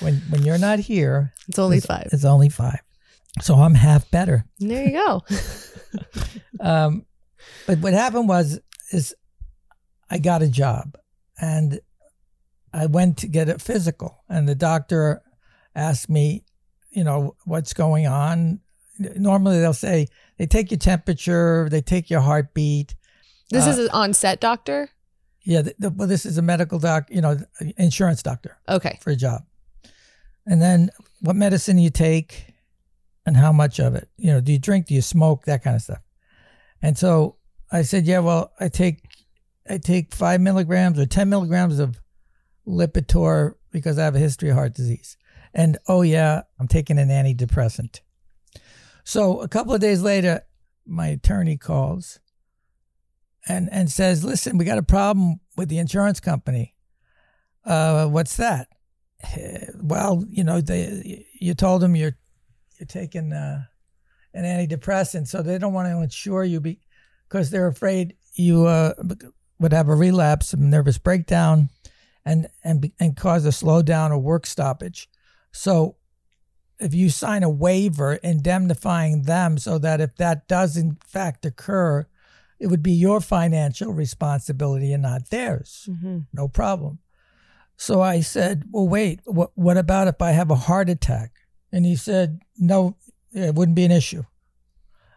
when 0.00 0.16
when 0.30 0.42
you're 0.42 0.58
not 0.58 0.78
here, 0.78 1.32
it's 1.48 1.58
only 1.58 1.78
it's, 1.78 1.86
five. 1.86 2.08
It's 2.12 2.24
only 2.24 2.48
five. 2.48 2.80
So 3.40 3.54
I'm 3.54 3.74
half 3.74 4.10
better. 4.10 4.44
There 4.58 4.84
you 4.84 4.92
go. 4.92 5.22
Um, 6.60 7.06
but 7.66 7.78
what 7.78 7.92
happened 7.92 8.28
was 8.28 8.60
is 8.90 9.14
I 10.10 10.18
got 10.18 10.42
a 10.42 10.48
job 10.48 10.96
and 11.40 11.80
I 12.72 12.86
went 12.86 13.18
to 13.18 13.28
get 13.28 13.48
a 13.48 13.58
physical, 13.58 14.24
and 14.28 14.48
the 14.48 14.54
doctor 14.54 15.22
asked 15.74 16.10
me, 16.10 16.44
you 16.90 17.04
know, 17.04 17.36
what's 17.44 17.72
going 17.72 18.06
on. 18.06 18.60
Normally 18.98 19.60
they'll 19.60 19.72
say 19.72 20.08
they 20.38 20.46
take 20.46 20.70
your 20.70 20.78
temperature, 20.78 21.68
they 21.70 21.80
take 21.80 22.10
your 22.10 22.20
heartbeat. 22.20 22.94
This 23.50 23.66
Uh, 23.66 23.70
is 23.70 23.78
an 23.78 23.88
on-set 23.90 24.40
doctor. 24.40 24.90
Yeah, 25.42 25.62
the, 25.62 25.74
the, 25.78 25.90
well, 25.90 26.08
this 26.08 26.26
is 26.26 26.36
a 26.36 26.42
medical 26.42 26.78
doc, 26.78 27.08
you 27.10 27.20
know, 27.20 27.38
insurance 27.76 28.22
doctor 28.22 28.58
Okay. 28.68 28.98
for 29.00 29.10
a 29.10 29.16
job. 29.16 29.44
And 30.46 30.60
then 30.60 30.90
what 31.20 31.36
medicine 31.36 31.78
you 31.78 31.90
take 31.90 32.54
and 33.24 33.36
how 33.36 33.52
much 33.52 33.78
of 33.78 33.94
it. 33.94 34.08
You 34.16 34.32
know, 34.32 34.40
do 34.40 34.52
you 34.52 34.58
drink, 34.58 34.86
do 34.86 34.94
you 34.94 35.02
smoke, 35.02 35.44
that 35.44 35.62
kind 35.62 35.76
of 35.76 35.82
stuff. 35.82 36.02
And 36.82 36.96
so 36.98 37.36
I 37.70 37.82
said, 37.82 38.06
yeah, 38.06 38.20
well, 38.20 38.52
I 38.58 38.68
take 38.68 39.02
I 39.70 39.76
take 39.78 40.14
five 40.14 40.40
milligrams 40.40 40.98
or 40.98 41.04
ten 41.04 41.28
milligrams 41.28 41.78
of 41.78 42.00
Lipitor 42.66 43.54
because 43.70 43.98
I 43.98 44.04
have 44.04 44.14
a 44.14 44.18
history 44.18 44.48
of 44.50 44.56
heart 44.56 44.74
disease. 44.74 45.16
And 45.54 45.78
oh 45.88 46.02
yeah, 46.02 46.42
I'm 46.58 46.68
taking 46.68 46.98
an 46.98 47.08
antidepressant. 47.08 48.00
So 49.08 49.40
a 49.40 49.48
couple 49.48 49.72
of 49.72 49.80
days 49.80 50.02
later, 50.02 50.42
my 50.84 51.06
attorney 51.06 51.56
calls 51.56 52.20
and 53.48 53.70
and 53.72 53.90
says, 53.90 54.22
"Listen, 54.22 54.58
we 54.58 54.66
got 54.66 54.76
a 54.76 54.82
problem 54.82 55.40
with 55.56 55.70
the 55.70 55.78
insurance 55.78 56.20
company. 56.20 56.74
Uh, 57.64 58.06
what's 58.08 58.36
that?" 58.36 58.68
"Eh, 59.22 59.64
Well, 59.80 60.26
you 60.28 60.44
know, 60.44 60.60
they 60.60 61.24
you 61.40 61.54
told 61.54 61.80
them 61.80 61.96
you're 61.96 62.18
you're 62.78 62.86
taking 62.86 63.32
uh, 63.32 63.62
an 64.34 64.44
antidepressant, 64.44 65.26
so 65.26 65.40
they 65.40 65.56
don't 65.56 65.72
want 65.72 65.88
to 65.88 66.02
insure 66.02 66.44
you 66.44 66.60
because 66.60 67.48
they're 67.48 67.66
afraid 67.66 68.14
you 68.34 68.66
uh, 68.66 68.92
would 69.58 69.72
have 69.72 69.88
a 69.88 69.94
relapse, 69.94 70.52
a 70.52 70.58
nervous 70.58 70.98
breakdown, 70.98 71.70
and 72.26 72.50
and 72.62 72.92
and 73.00 73.16
cause 73.16 73.46
a 73.46 73.52
slowdown 73.52 74.10
or 74.10 74.18
work 74.18 74.44
stoppage. 74.44 75.08
So 75.50 75.96
if 76.80 76.94
you 76.94 77.10
sign 77.10 77.42
a 77.42 77.50
waiver 77.50 78.14
indemnifying 78.14 79.22
them 79.22 79.58
so 79.58 79.78
that 79.78 80.00
if 80.00 80.16
that 80.16 80.48
does 80.48 80.76
in 80.76 80.98
fact 81.04 81.44
occur, 81.44 82.06
it 82.58 82.68
would 82.68 82.82
be 82.82 82.92
your 82.92 83.20
financial 83.20 83.92
responsibility 83.92 84.92
and 84.92 85.02
not 85.02 85.30
theirs. 85.30 85.88
Mm-hmm. 85.90 86.20
No 86.32 86.48
problem. 86.48 86.98
So 87.76 88.02
I 88.02 88.20
said, 88.20 88.64
Well, 88.70 88.88
wait, 88.88 89.20
what, 89.24 89.50
what 89.54 89.78
about 89.78 90.08
if 90.08 90.20
I 90.20 90.32
have 90.32 90.50
a 90.50 90.56
heart 90.56 90.88
attack? 90.88 91.32
And 91.72 91.86
he 91.86 91.96
said, 91.96 92.40
No, 92.58 92.96
it 93.32 93.54
wouldn't 93.54 93.76
be 93.76 93.84
an 93.84 93.92
issue. 93.92 94.24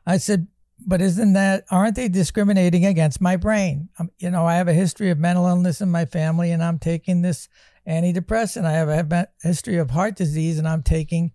I 0.05 0.17
said, 0.17 0.47
But 0.79 1.01
isn't 1.01 1.33
that, 1.33 1.65
aren't 1.71 1.95
they 1.95 2.07
discriminating 2.07 2.85
against 2.85 3.19
my 3.19 3.35
brain? 3.35 3.89
Um, 3.97 4.11
you 4.19 4.29
know, 4.29 4.45
I 4.45 4.55
have 4.55 4.67
a 4.67 4.73
history 4.73 5.09
of 5.09 5.17
mental 5.17 5.47
illness 5.47 5.81
in 5.81 5.89
my 5.89 6.05
family 6.05 6.51
and 6.51 6.63
I'm 6.63 6.77
taking 6.77 7.23
this 7.23 7.49
antidepressant. 7.87 8.65
I 8.65 8.73
have 8.73 9.11
a 9.11 9.27
history 9.41 9.77
of 9.77 9.89
heart 9.89 10.15
disease 10.15 10.59
and 10.59 10.67
I'm 10.67 10.83
taking 10.83 11.31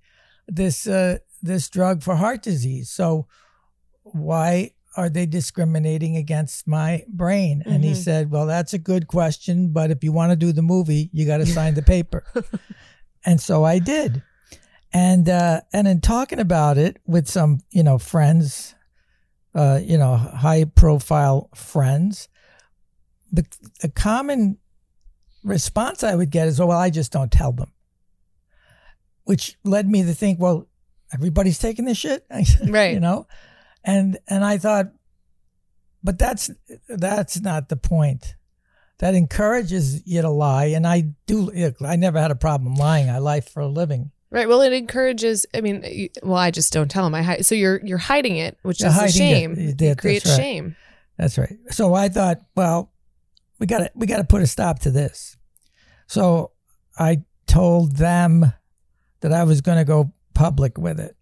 this 0.49 0.87
uh, 0.87 1.19
this 1.43 1.69
drug 1.69 2.03
for 2.03 2.17
heart 2.17 2.43
disease. 2.43 2.91
So 2.91 3.27
why 4.03 4.73
are 4.97 5.11
they 5.11 5.27
discriminating 5.27 6.17
against 6.17 6.67
my 6.67 7.05
brain? 7.09 7.63
And 7.67 7.85
he 7.85 7.93
Mhm. 7.93 7.97
said, 7.97 8.31
Well, 8.31 8.47
that's 8.47 8.73
a 8.73 8.79
good 8.79 9.07
question, 9.09 9.69
but 9.73 9.91
if 9.91 10.03
you 10.03 10.13
want 10.13 10.31
to 10.31 10.37
do 10.37 10.53
the 10.53 10.63
movie, 10.63 11.11
you 11.13 11.27
got 11.27 11.39
to 11.39 11.47
sign 11.59 11.75
the 11.75 11.83
paper. 11.83 12.25
and 13.25 13.41
so 13.41 13.65
I 13.65 13.79
did. 13.79 14.23
And 14.93 15.29
uh, 15.29 15.61
and 15.73 15.87
in 15.87 16.01
talking 16.01 16.39
about 16.39 16.79
it 16.79 16.99
with 17.07 17.29
some, 17.29 17.61
you 17.71 17.83
know, 17.83 17.99
friends, 17.99 18.75
uh, 19.55 19.81
you 19.83 19.99
know, 19.99 20.17
high 20.17 20.65
profile 20.65 21.51
friends, 21.55 22.29
the 23.31 23.45
the 23.83 23.91
common 23.91 24.59
response 25.43 26.03
I 26.03 26.15
would 26.15 26.31
get 26.31 26.49
is, 26.49 26.61
"Oh, 26.61 26.67
well, 26.67 26.79
I 26.79 26.89
just 26.91 27.13
don't 27.13 27.31
tell 27.33 27.53
them," 27.53 27.73
which 29.27 29.57
led 29.63 29.89
me 29.89 30.03
to 30.03 30.15
think, 30.15 30.41
"Well, 30.41 30.67
everybody's 31.13 31.59
taking 31.59 31.85
this 31.85 31.99
shit," 31.99 32.27
Right. 32.67 32.95
You 32.95 33.01
know, 33.01 33.27
and 33.85 34.19
and 34.27 34.45
I 34.45 34.59
thought, 34.59 34.87
but 36.03 36.19
that's 36.19 36.51
that's 36.89 37.41
not 37.41 37.69
the 37.69 37.77
point. 37.77 38.35
That 38.99 39.15
encourages 39.15 40.07
you 40.07 40.23
to 40.23 40.31
lie, 40.31 40.67
and 40.67 40.87
I 40.87 41.13
do. 41.27 41.53
I 41.85 41.97
never 41.97 42.19
had 42.19 42.31
a 42.31 42.35
problem 42.37 42.77
lying. 42.77 43.11
I 43.11 43.19
lie 43.19 43.41
for 43.43 43.61
a 43.61 43.67
living. 43.69 44.11
Right. 44.31 44.49
Well, 44.49 44.63
it 44.63 44.73
encourages. 44.73 45.45
I 45.55 45.61
mean, 45.61 46.09
well, 46.23 46.39
I 46.39 46.51
just 46.51 46.73
don't 46.73 46.91
tell 46.91 47.05
them. 47.05 47.15
I 47.15 47.23
hide. 47.23 47.45
So 47.47 47.55
you're 47.55 47.81
you're 47.85 47.99
hiding 47.99 48.37
it, 48.37 48.59
which 48.63 48.81
You're 48.81 48.89
is 48.89 48.97
a 48.97 49.01
hiding 49.01 49.11
it. 49.11 49.19
shame. 49.19 49.55
You 49.59 49.69
It, 49.69 49.77
did, 49.77 49.91
that's 49.91 50.01
creates 50.01 50.27
right. 50.27 50.37
shame. 50.37 50.77
That's 51.19 51.37
right. 51.39 51.57
So 51.71 51.93
I 51.95 52.09
thought, 52.09 52.39
well, 52.57 52.91
we 53.59 53.67
got 53.67 53.79
to 53.79 53.91
we 53.95 54.07
got 54.07 54.17
to 54.19 54.25
put 54.25 54.41
a 54.43 54.47
stop 54.47 54.79
to 54.81 54.91
this. 54.91 55.37
So 56.07 56.53
I 56.99 57.23
told 57.47 57.97
them 57.97 58.53
that 59.29 59.41
I 59.41 59.45
was 59.45 59.61
going 59.61 59.79
to 59.79 59.85
go 59.85 60.13
public 60.35 60.79
with 60.79 61.01
it, 61.01 61.17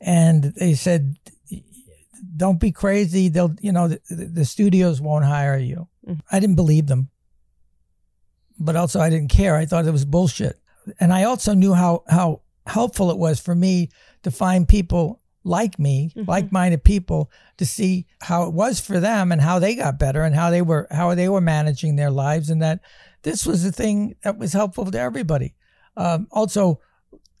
and 0.00 0.44
they 0.44 0.74
said, 0.74 1.16
"Don't 2.36 2.60
be 2.60 2.72
crazy. 2.72 3.28
They'll, 3.28 3.54
you 3.60 3.72
know, 3.72 3.88
the, 3.88 4.00
the 4.10 4.44
studios 4.44 5.00
won't 5.00 5.24
hire 5.24 5.56
you." 5.56 5.88
Mhm. 6.06 6.20
I 6.30 6.40
didn't 6.40 6.56
believe 6.56 6.86
them, 6.86 7.08
but 8.58 8.76
also 8.76 9.00
I 9.00 9.10
didn't 9.10 9.30
care. 9.30 9.56
I 9.56 9.66
thought 9.66 9.86
it 9.86 9.90
was 9.92 10.04
bullshit, 10.04 10.58
and 11.00 11.12
I 11.12 11.24
also 11.24 11.54
knew 11.54 11.74
how 11.74 12.02
how 12.08 12.42
helpful 12.66 13.10
it 13.10 13.18
was 13.18 13.40
for 13.40 13.54
me 13.54 13.88
to 14.24 14.30
find 14.30 14.68
people 14.68 15.20
like 15.44 15.78
me, 15.78 16.10
Mhm. 16.14 16.28
like-minded 16.28 16.84
people, 16.84 17.30
to 17.56 17.64
see 17.64 18.06
how 18.20 18.42
it 18.42 18.52
was 18.52 18.78
for 18.80 19.00
them 19.00 19.32
and 19.32 19.40
how 19.40 19.58
they 19.58 19.74
got 19.74 19.98
better 19.98 20.22
and 20.22 20.34
how 20.34 20.50
they 20.50 20.60
were 20.60 20.86
how 20.90 21.14
they 21.14 21.28
were 21.30 21.40
managing 21.40 21.96
their 21.96 22.10
lives, 22.10 22.50
and 22.50 22.60
that 22.60 22.80
this 23.22 23.46
was 23.46 23.64
a 23.64 23.72
thing 23.72 24.14
that 24.22 24.36
was 24.36 24.52
helpful 24.52 24.84
to 24.90 24.98
everybody. 25.00 25.54
Um, 25.96 26.28
also, 26.30 26.80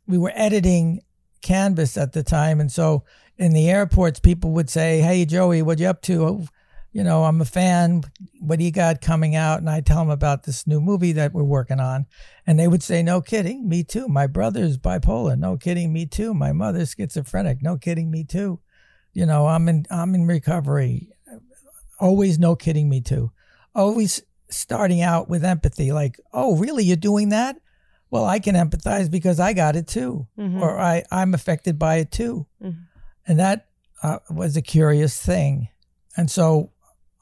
we 0.08 0.18
were 0.18 0.32
editing 0.34 1.02
Canvas 1.42 1.96
at 1.96 2.12
the 2.12 2.24
time, 2.24 2.60
and 2.60 2.72
so 2.72 3.04
in 3.36 3.52
the 3.52 3.70
airports, 3.70 4.18
people 4.18 4.50
would 4.52 4.68
say, 4.70 5.00
"Hey, 5.00 5.24
Joey, 5.24 5.62
what 5.62 5.78
you 5.78 5.86
up 5.86 6.02
to?" 6.02 6.24
"Oh, 6.26 6.46
You 6.90 7.04
know, 7.04 7.24
I'm 7.24 7.40
a 7.42 7.44
fan. 7.44 8.02
What 8.40 8.58
do 8.58 8.64
you 8.64 8.72
got 8.72 9.02
coming 9.02 9.36
out? 9.36 9.58
And 9.60 9.68
I 9.68 9.82
tell 9.82 9.98
them 9.98 10.08
about 10.10 10.44
this 10.44 10.66
new 10.66 10.80
movie 10.80 11.12
that 11.12 11.34
we're 11.34 11.44
working 11.44 11.80
on, 11.80 12.06
and 12.46 12.58
they 12.58 12.66
would 12.66 12.82
say, 12.82 13.02
"No 13.02 13.20
kidding, 13.20 13.68
me 13.68 13.84
too. 13.84 14.08
My 14.08 14.26
brother's 14.26 14.78
bipolar. 14.78 15.38
No 15.38 15.58
kidding, 15.58 15.92
me 15.92 16.06
too. 16.06 16.32
My 16.32 16.52
mother's 16.52 16.94
schizophrenic. 16.94 17.62
No 17.62 17.76
kidding, 17.76 18.10
me 18.10 18.24
too. 18.24 18.60
You 19.12 19.26
know, 19.26 19.46
I'm 19.46 19.68
in 19.68 19.84
I'm 19.90 20.14
in 20.14 20.26
recovery. 20.26 21.10
Always, 22.00 22.38
no 22.38 22.56
kidding, 22.56 22.88
me 22.88 23.00
too. 23.02 23.32
Always 23.74 24.22
starting 24.50 25.02
out 25.02 25.28
with 25.28 25.44
empathy, 25.44 25.92
like, 25.92 26.18
"Oh, 26.32 26.56
really? 26.56 26.84
You're 26.84 26.96
doing 26.96 27.28
that? 27.28 27.56
Well, 28.10 28.24
I 28.24 28.38
can 28.38 28.54
empathize 28.54 29.10
because 29.10 29.38
I 29.38 29.52
got 29.52 29.76
it 29.76 29.86
too, 29.86 30.26
Mhm. 30.38 30.60
or 30.60 30.78
I 30.78 31.04
I'm 31.10 31.34
affected 31.34 31.78
by 31.78 31.96
it 31.96 32.10
too." 32.10 32.46
Mhm. 32.62 32.76
And 33.26 33.38
that 33.38 33.66
uh, 34.02 34.18
was 34.30 34.56
a 34.56 34.62
curious 34.62 35.20
thing. 35.20 35.68
And 36.16 36.30
so 36.30 36.70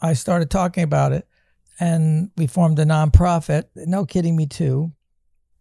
I 0.01 0.12
started 0.12 0.51
talking 0.51 0.85
about 0.85 1.12
it 1.12 1.27
and 1.81 2.31
we 2.37 2.46
formed 2.46 2.79
a 2.79 2.85
nonprofit. 2.85 3.64
No 3.75 4.05
kidding, 4.05 4.37
me 4.37 4.46
too. 4.46 4.92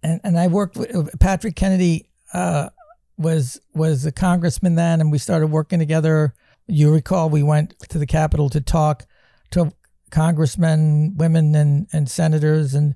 And 0.04 0.20
and 0.24 0.38
I 0.38 0.48
worked 0.48 0.78
with 0.78 1.20
Patrick 1.20 1.56
Kennedy 1.56 2.10
uh, 2.34 2.70
was 3.18 3.60
was 3.74 4.06
a 4.06 4.12
congressman 4.12 4.76
then, 4.76 5.00
and 5.02 5.12
we 5.12 5.18
started 5.18 5.48
working 5.48 5.80
together. 5.80 6.34
You 6.68 6.92
recall 6.94 7.30
we 7.30 7.44
went 7.44 7.74
to 7.90 7.98
the 7.98 8.06
Capitol 8.06 8.50
to 8.50 8.60
talk 8.62 9.06
to 9.52 9.72
congressmen, 10.12 11.16
women, 11.18 11.56
and 11.56 11.88
and 11.94 12.10
senators, 12.10 12.74
and 12.76 12.96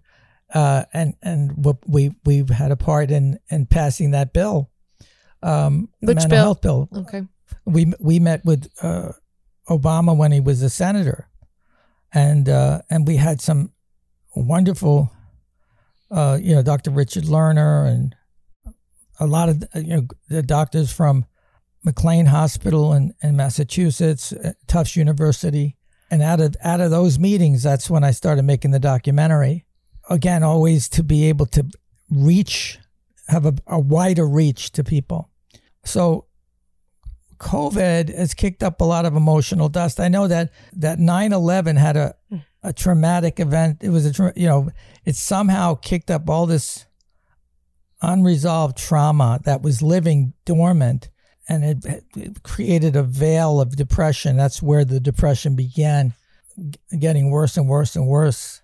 uh, 0.53 0.83
and 0.93 1.13
and 1.21 1.65
we 1.87 2.11
we 2.25 2.43
had 2.51 2.71
a 2.71 2.75
part 2.75 3.11
in 3.11 3.39
in 3.49 3.65
passing 3.65 4.11
that 4.11 4.33
bill. 4.33 4.69
Um, 5.41 5.89
the 6.01 6.13
Which 6.13 6.27
bill? 6.29 6.43
health 6.43 6.61
bill 6.61 6.89
Okay. 6.93 7.23
we 7.65 7.93
we 7.99 8.19
met 8.19 8.43
with 8.43 8.69
uh, 8.81 9.13
Obama 9.69 10.15
when 10.15 10.31
he 10.31 10.39
was 10.41 10.61
a 10.61 10.69
senator, 10.69 11.29
and 12.13 12.49
uh, 12.49 12.81
and 12.89 13.07
we 13.07 13.15
had 13.17 13.39
some 13.41 13.71
wonderful, 14.35 15.11
uh, 16.11 16.37
you 16.41 16.55
know, 16.55 16.61
Dr. 16.61 16.91
Richard 16.91 17.23
Lerner 17.25 17.87
and 17.87 18.15
a 19.19 19.27
lot 19.27 19.49
of 19.49 19.63
you 19.75 19.95
know 19.95 20.07
the 20.29 20.43
doctors 20.43 20.91
from 20.91 21.25
McLean 21.85 22.25
Hospital 22.25 22.93
in, 22.93 23.13
in 23.21 23.37
Massachusetts, 23.37 24.33
uh, 24.33 24.53
Tufts 24.67 24.95
University, 24.95 25.77
and 26.11 26.21
out 26.21 26.41
of 26.41 26.55
out 26.63 26.81
of 26.81 26.91
those 26.91 27.17
meetings, 27.19 27.63
that's 27.63 27.89
when 27.89 28.03
I 28.03 28.11
started 28.11 28.43
making 28.43 28.71
the 28.71 28.79
documentary. 28.79 29.65
Again, 30.09 30.43
always 30.43 30.89
to 30.89 31.03
be 31.03 31.29
able 31.29 31.45
to 31.47 31.65
reach, 32.09 32.79
have 33.27 33.45
a, 33.45 33.53
a 33.67 33.79
wider 33.79 34.27
reach 34.27 34.71
to 34.73 34.83
people. 34.83 35.29
So 35.85 36.25
COVID 37.37 38.13
has 38.15 38.33
kicked 38.33 38.63
up 38.63 38.81
a 38.81 38.85
lot 38.85 39.05
of 39.05 39.15
emotional 39.15 39.69
dust. 39.69 39.99
I 39.99 40.09
know 40.09 40.27
that 40.27 40.51
that 40.73 40.99
9/11 40.99 41.77
had 41.77 41.95
a 41.95 42.15
a 42.61 42.73
traumatic 42.73 43.39
event. 43.39 43.77
It 43.81 43.89
was 43.89 44.05
a 44.05 44.33
you 44.35 44.47
know, 44.47 44.69
it 45.05 45.15
somehow 45.15 45.75
kicked 45.75 46.11
up 46.11 46.29
all 46.29 46.45
this 46.45 46.85
unresolved 48.01 48.77
trauma 48.77 49.39
that 49.45 49.61
was 49.61 49.81
living 49.81 50.33
dormant 50.45 51.09
and 51.47 51.63
it, 51.63 52.03
it 52.15 52.43
created 52.43 52.95
a 52.95 53.03
veil 53.03 53.59
of 53.59 53.75
depression. 53.75 54.37
That's 54.37 54.61
where 54.61 54.85
the 54.85 54.99
depression 54.99 55.55
began 55.55 56.13
getting 56.97 57.31
worse 57.31 57.57
and 57.57 57.67
worse 57.67 57.95
and 57.95 58.07
worse. 58.07 58.61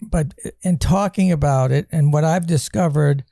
But 0.00 0.34
in 0.62 0.78
talking 0.78 1.32
about 1.32 1.72
it 1.72 1.86
and 1.90 2.12
what 2.12 2.24
I've 2.24 2.46
discovered 2.46 3.24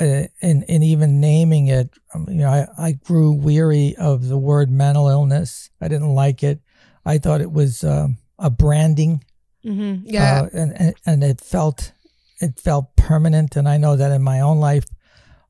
uh, 0.00 0.24
and, 0.40 0.64
and 0.68 0.82
even 0.82 1.20
naming 1.20 1.66
it, 1.68 1.90
um, 2.14 2.26
you 2.28 2.36
know, 2.36 2.48
I, 2.48 2.66
I 2.78 2.92
grew 2.92 3.32
weary 3.32 3.94
of 3.96 4.28
the 4.28 4.38
word 4.38 4.70
mental 4.70 5.08
illness. 5.08 5.70
I 5.80 5.88
didn't 5.88 6.14
like 6.14 6.42
it. 6.42 6.60
I 7.04 7.18
thought 7.18 7.40
it 7.40 7.52
was 7.52 7.84
um, 7.84 8.18
a 8.38 8.50
branding, 8.50 9.24
Mm-hmm. 9.62 10.06
Yeah. 10.06 10.42
uh, 10.42 10.48
and, 10.54 10.80
and 10.80 10.94
and 11.04 11.22
it 11.22 11.38
felt 11.42 11.92
it 12.40 12.58
felt 12.58 12.96
permanent. 12.96 13.56
And 13.56 13.68
I 13.68 13.76
know 13.76 13.94
that 13.94 14.10
in 14.10 14.22
my 14.22 14.40
own 14.40 14.58
life, 14.58 14.86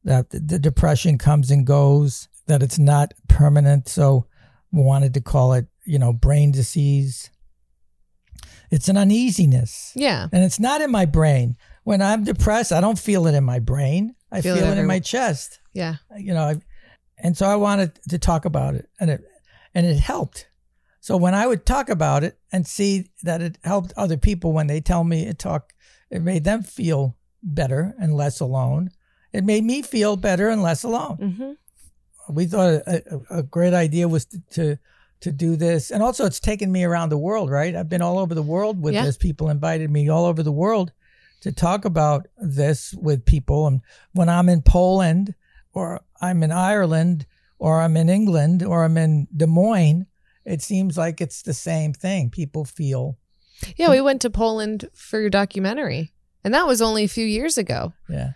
that 0.03 0.31
the, 0.31 0.41
the 0.41 0.59
depression 0.59 1.17
comes 1.17 1.51
and 1.53 1.65
goes. 1.65 2.27
That 2.47 2.61
it's 2.61 2.79
not 2.81 3.15
permanent. 3.29 3.89
So, 3.89 4.27
we 4.73 4.83
wanted 4.83 5.15
to 5.15 5.21
call 5.21 5.53
it, 5.53 5.67
you 5.85 6.01
know, 6.01 6.13
brain 6.13 6.51
disease. 6.51 7.31
It's 8.71 8.89
an 8.89 8.97
uneasiness 8.97 9.93
yeah. 9.97 10.29
and 10.33 10.45
it's 10.45 10.61
not 10.61 10.81
in 10.81 10.91
my 10.91 11.05
brain. 11.05 11.57
When 11.83 12.01
I'm 12.03 12.25
depressed, 12.25 12.73
I 12.73 12.81
don't 12.81 12.99
feel 12.99 13.27
it 13.27 13.35
in 13.35 13.45
my 13.45 13.59
brain. 13.59 14.15
I 14.31 14.43
Feel 14.43 14.57
feel, 14.57 14.65
it 14.67 14.77
it 14.77 14.79
in 14.79 14.87
my 14.87 15.01
chest. 15.01 15.59
Yeah. 15.73 15.97
You 16.17 16.35
know, 16.35 16.43
I, 16.43 16.57
and 17.19 17.37
so 17.37 17.47
I 17.47 17.57
wanted 17.57 17.99
to 18.09 18.19
talk 18.19 18.45
about 18.45 18.75
it, 18.75 18.89
and 19.01 19.11
it 19.11 19.23
and 19.75 19.87
it 19.87 19.99
helped. 19.99 20.49
So 21.01 21.17
when 21.17 21.35
I 21.35 21.47
would 21.47 21.65
talk 21.67 21.89
about 21.89 22.23
it 22.25 22.39
and 22.53 22.67
see 22.67 23.11
that 23.23 23.41
it 23.41 23.59
helped 23.65 23.93
other 23.97 24.17
people 24.17 24.53
when 24.53 24.67
they 24.67 24.81
tell 24.81 25.03
me 25.03 25.27
it 25.27 25.39
talk, 25.39 25.73
it 26.11 26.23
made 26.23 26.45
them 26.45 26.63
feel 26.63 27.17
better 27.43 27.95
and 27.99 28.15
less 28.15 28.39
alone. 28.41 28.91
It 29.33 29.45
made 29.45 29.65
me 29.65 29.83
feel 29.83 30.17
better 30.17 30.49
and 30.49 30.63
less 30.63 30.83
alone 30.83 31.17
Mm-hmm. 31.21 32.35
we 32.35 32.47
thought 32.47 32.69
a, 32.87 33.03
a, 33.31 33.39
a 33.39 33.43
great 33.43 33.75
idea 33.75 34.09
was 34.09 34.27
to, 34.27 34.41
to 34.51 34.77
to 35.21 35.31
do 35.33 35.57
this 35.57 35.91
and 35.91 36.03
also 36.03 36.25
it's 36.27 36.41
taken 36.41 36.71
me 36.73 36.83
around 36.85 37.09
the 37.11 37.19
world 37.19 37.51
right 37.51 37.75
i've 37.77 37.89
been 37.89 38.03
all 38.03 38.19
over 38.19 38.35
the 38.35 38.43
world 38.43 38.81
with 38.83 38.95
Yeah. 38.95 39.05
this 39.05 39.17
people 39.17 39.51
invited 39.51 39.91
me 39.91 40.09
all 40.09 40.25
over 40.25 40.43
the 40.43 40.53
world 40.53 40.93
to 41.43 41.53
talk 41.53 41.85
about 41.85 42.27
this 42.39 42.95
with 42.95 43.25
people 43.25 43.67
and 43.67 43.81
when 44.13 44.29
i'm 44.29 44.49
in 44.49 44.63
poland 44.63 45.35
or 45.73 46.01
i'm 46.21 46.43
in 46.43 46.53
ireland 46.53 47.27
or 47.59 47.81
i'm 47.83 47.97
in 47.97 48.09
england 48.09 48.63
or 48.63 48.85
i'm 48.85 48.97
in 48.97 49.27
des 49.37 49.47
moines 49.47 50.07
it 50.47 50.63
seems 50.63 50.97
like 50.97 51.21
it's 51.21 51.43
the 51.43 51.55
same 51.55 51.93
thing 51.93 52.31
people 52.31 52.65
feel 52.65 53.19
Yeah. 53.77 53.91
We 53.91 54.01
went 54.01 54.23
to 54.23 54.31
Poland 54.31 54.89
for 54.95 55.21
your 55.21 55.29
documentary, 55.29 56.15
and 56.43 56.55
that 56.55 56.67
was 56.67 56.81
only 56.81 57.05
a 57.05 57.09
few 57.09 57.27
years 57.27 57.59
ago. 57.59 57.93
yeah 58.09 58.33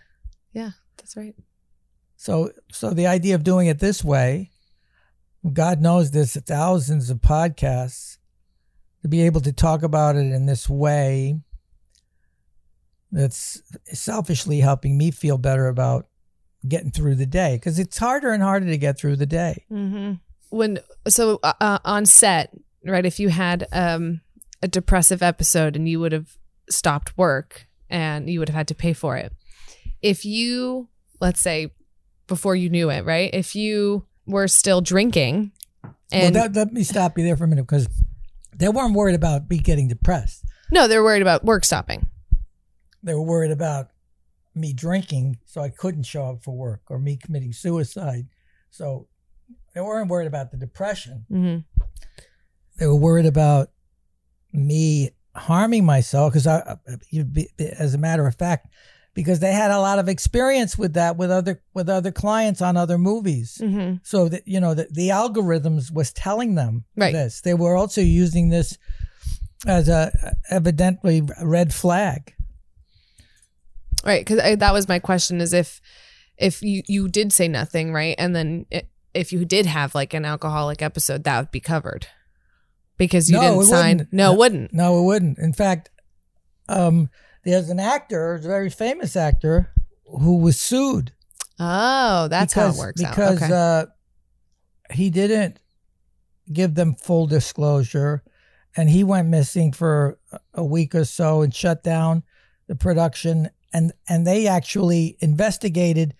Yeah. 0.53 0.71
That's 0.97 1.17
right. 1.17 1.33
So, 2.15 2.51
so 2.71 2.91
the 2.91 3.07
idea 3.07 3.33
of 3.35 3.43
doing 3.43 3.67
it 3.67 3.79
this 3.79 4.03
way, 4.03 4.51
God 5.53 5.81
knows 5.81 6.11
there's 6.11 6.35
thousands 6.41 7.09
of 7.09 7.19
podcasts 7.19 8.17
to 9.01 9.07
be 9.07 9.21
able 9.21 9.41
to 9.41 9.53
talk 9.53 9.83
about 9.83 10.15
it 10.15 10.31
in 10.31 10.45
this 10.45 10.69
way. 10.69 11.39
That's 13.11 13.61
selfishly 13.85 14.59
helping 14.59 14.97
me 14.97 15.11
feel 15.11 15.37
better 15.37 15.67
about 15.67 16.07
getting 16.67 16.91
through 16.91 17.15
the 17.15 17.25
day 17.25 17.55
because 17.55 17.77
it's 17.77 17.97
harder 17.97 18.33
and 18.33 18.41
harder 18.41 18.65
to 18.65 18.77
get 18.77 18.97
through 18.97 19.15
the 19.17 19.25
day. 19.25 19.65
Mm-hmm. 19.71 20.13
When 20.49 20.79
so 21.07 21.39
uh, 21.43 21.53
uh, 21.61 21.79
on 21.85 22.05
set, 22.05 22.51
right? 22.83 23.05
If 23.05 23.19
you 23.19 23.29
had 23.29 23.67
um, 23.71 24.21
a 24.61 24.67
depressive 24.67 25.21
episode 25.21 25.75
and 25.75 25.87
you 25.87 25.99
would 25.99 26.11
have 26.11 26.37
stopped 26.69 27.17
work 27.17 27.67
and 27.89 28.29
you 28.29 28.39
would 28.39 28.49
have 28.49 28.55
had 28.55 28.67
to 28.69 28.75
pay 28.75 28.93
for 28.93 29.15
it, 29.15 29.31
if 30.01 30.25
you 30.25 30.89
let's 31.21 31.39
say 31.39 31.71
before 32.27 32.55
you 32.55 32.69
knew 32.69 32.89
it, 32.89 33.05
right? 33.05 33.29
If 33.33 33.55
you 33.55 34.07
were 34.25 34.47
still 34.47 34.81
drinking 34.81 35.51
and 36.11 36.35
well, 36.35 36.43
that, 36.43 36.55
let 36.55 36.73
me 36.73 36.83
stop 36.83 37.17
you 37.17 37.23
there 37.23 37.35
for 37.35 37.45
a 37.45 37.47
minute 37.47 37.63
because 37.63 37.87
they 38.55 38.69
weren't 38.69 38.93
worried 38.93 39.15
about 39.15 39.49
me 39.49 39.57
getting 39.57 39.87
depressed. 39.87 40.43
no, 40.71 40.87
they're 40.87 41.03
worried 41.03 41.21
about 41.21 41.43
work 41.43 41.65
stopping. 41.65 42.07
They 43.03 43.13
were 43.13 43.21
worried 43.21 43.51
about 43.51 43.89
me 44.53 44.73
drinking, 44.73 45.39
so 45.45 45.61
I 45.61 45.69
couldn't 45.69 46.03
show 46.03 46.25
up 46.25 46.43
for 46.43 46.55
work, 46.55 46.81
or 46.89 46.99
me 46.99 47.17
committing 47.17 47.53
suicide. 47.53 48.27
So 48.71 49.07
they 49.73 49.81
weren't 49.81 50.09
worried 50.09 50.27
about 50.27 50.51
the 50.51 50.57
depression. 50.57 51.25
Mm-hmm. 51.31 51.83
They 52.77 52.87
were 52.87 52.95
worried 52.95 53.25
about 53.25 53.69
me 54.53 55.11
harming 55.35 55.85
myself 55.85 56.31
because 56.31 56.47
I, 56.47 56.77
as 57.59 57.93
a 57.93 57.97
matter 57.97 58.25
of 58.25 58.35
fact, 58.35 58.67
because 59.15 59.39
they 59.39 59.53
had 59.53 59.71
a 59.71 59.79
lot 59.79 59.97
of 59.97 60.07
experience 60.07 60.77
with 60.77 60.93
that 60.93 61.17
with 61.17 61.31
other 61.31 61.61
with 61.73 61.89
other 61.89 62.11
clients 62.11 62.61
on 62.61 62.77
other 62.77 62.99
movies. 62.99 63.57
Mm-hmm. 63.59 63.95
So 64.03 64.29
that 64.29 64.47
you 64.47 64.59
know 64.59 64.75
the, 64.75 64.87
the 64.91 65.09
algorithms 65.09 65.91
was 65.91 66.13
telling 66.13 66.53
them 66.53 66.83
Right. 66.95 67.13
this. 67.13 67.41
They 67.41 67.55
were 67.55 67.75
also 67.75 68.01
using 68.01 68.49
this 68.49 68.77
as 69.65 69.89
a 69.89 70.35
evidently 70.51 71.23
red 71.41 71.73
flag. 71.73 72.33
Right, 74.05 74.23
because 74.23 74.57
that 74.59 74.73
was 74.73 74.87
my 74.87 74.99
question: 74.99 75.41
is 75.41 75.51
if 75.53 75.81
if 76.37 76.61
you 76.61 76.83
you 76.87 77.07
did 77.07 77.33
say 77.33 77.47
nothing, 77.47 77.91
right, 77.91 78.13
and 78.19 78.35
then 78.35 78.67
it, 78.69 78.87
if 79.15 79.31
you 79.33 79.45
did 79.45 79.65
have 79.65 79.95
like 79.95 80.13
an 80.13 80.25
alcoholic 80.25 80.81
episode, 80.83 81.23
that 81.23 81.39
would 81.39 81.51
be 81.51 81.59
covered 81.61 82.05
because 82.97 83.31
you 83.31 83.37
No, 83.37 83.41
didn't 83.41 83.63
sign. 83.65 83.97
Wouldn't. 83.97 84.13
No, 84.13 84.33
it 84.33 84.37
wouldn't. 84.37 84.73
No, 84.73 84.99
it 84.99 85.03
wouldn't. 85.05 85.39
In 85.39 85.53
fact, 85.53 85.89
um, 86.69 87.09
there's 87.45 87.69
an 87.69 87.79
actor, 87.79 88.33
a 88.33 88.39
very 88.39 88.69
famous 88.69 89.15
actor, 89.15 89.71
who 90.05 90.37
was 90.37 90.59
sued. 90.59 91.13
Oh, 91.59 92.27
that's 92.27 92.53
how 92.53 92.69
it 92.69 92.75
works 92.75 93.01
because. 93.01 93.41
Okay. 93.41 93.53
uh, 93.53 93.85
he 94.91 95.09
didn't 95.09 95.59
give 96.51 96.75
them 96.75 96.95
full 96.95 97.27
disclosure, 97.27 98.23
and 98.75 98.89
he 98.89 99.03
went 99.03 99.27
missing 99.27 99.71
for 99.71 100.19
a 100.53 100.63
week 100.63 100.93
or 100.93 101.05
so 101.05 101.41
and 101.41 101.53
shut 101.53 101.83
down 101.83 102.23
the 102.67 102.75
production. 102.75 103.49
And 103.73 103.93
and 104.07 104.25
they 104.25 104.47
actually 104.47 105.17
investigated 105.19 106.13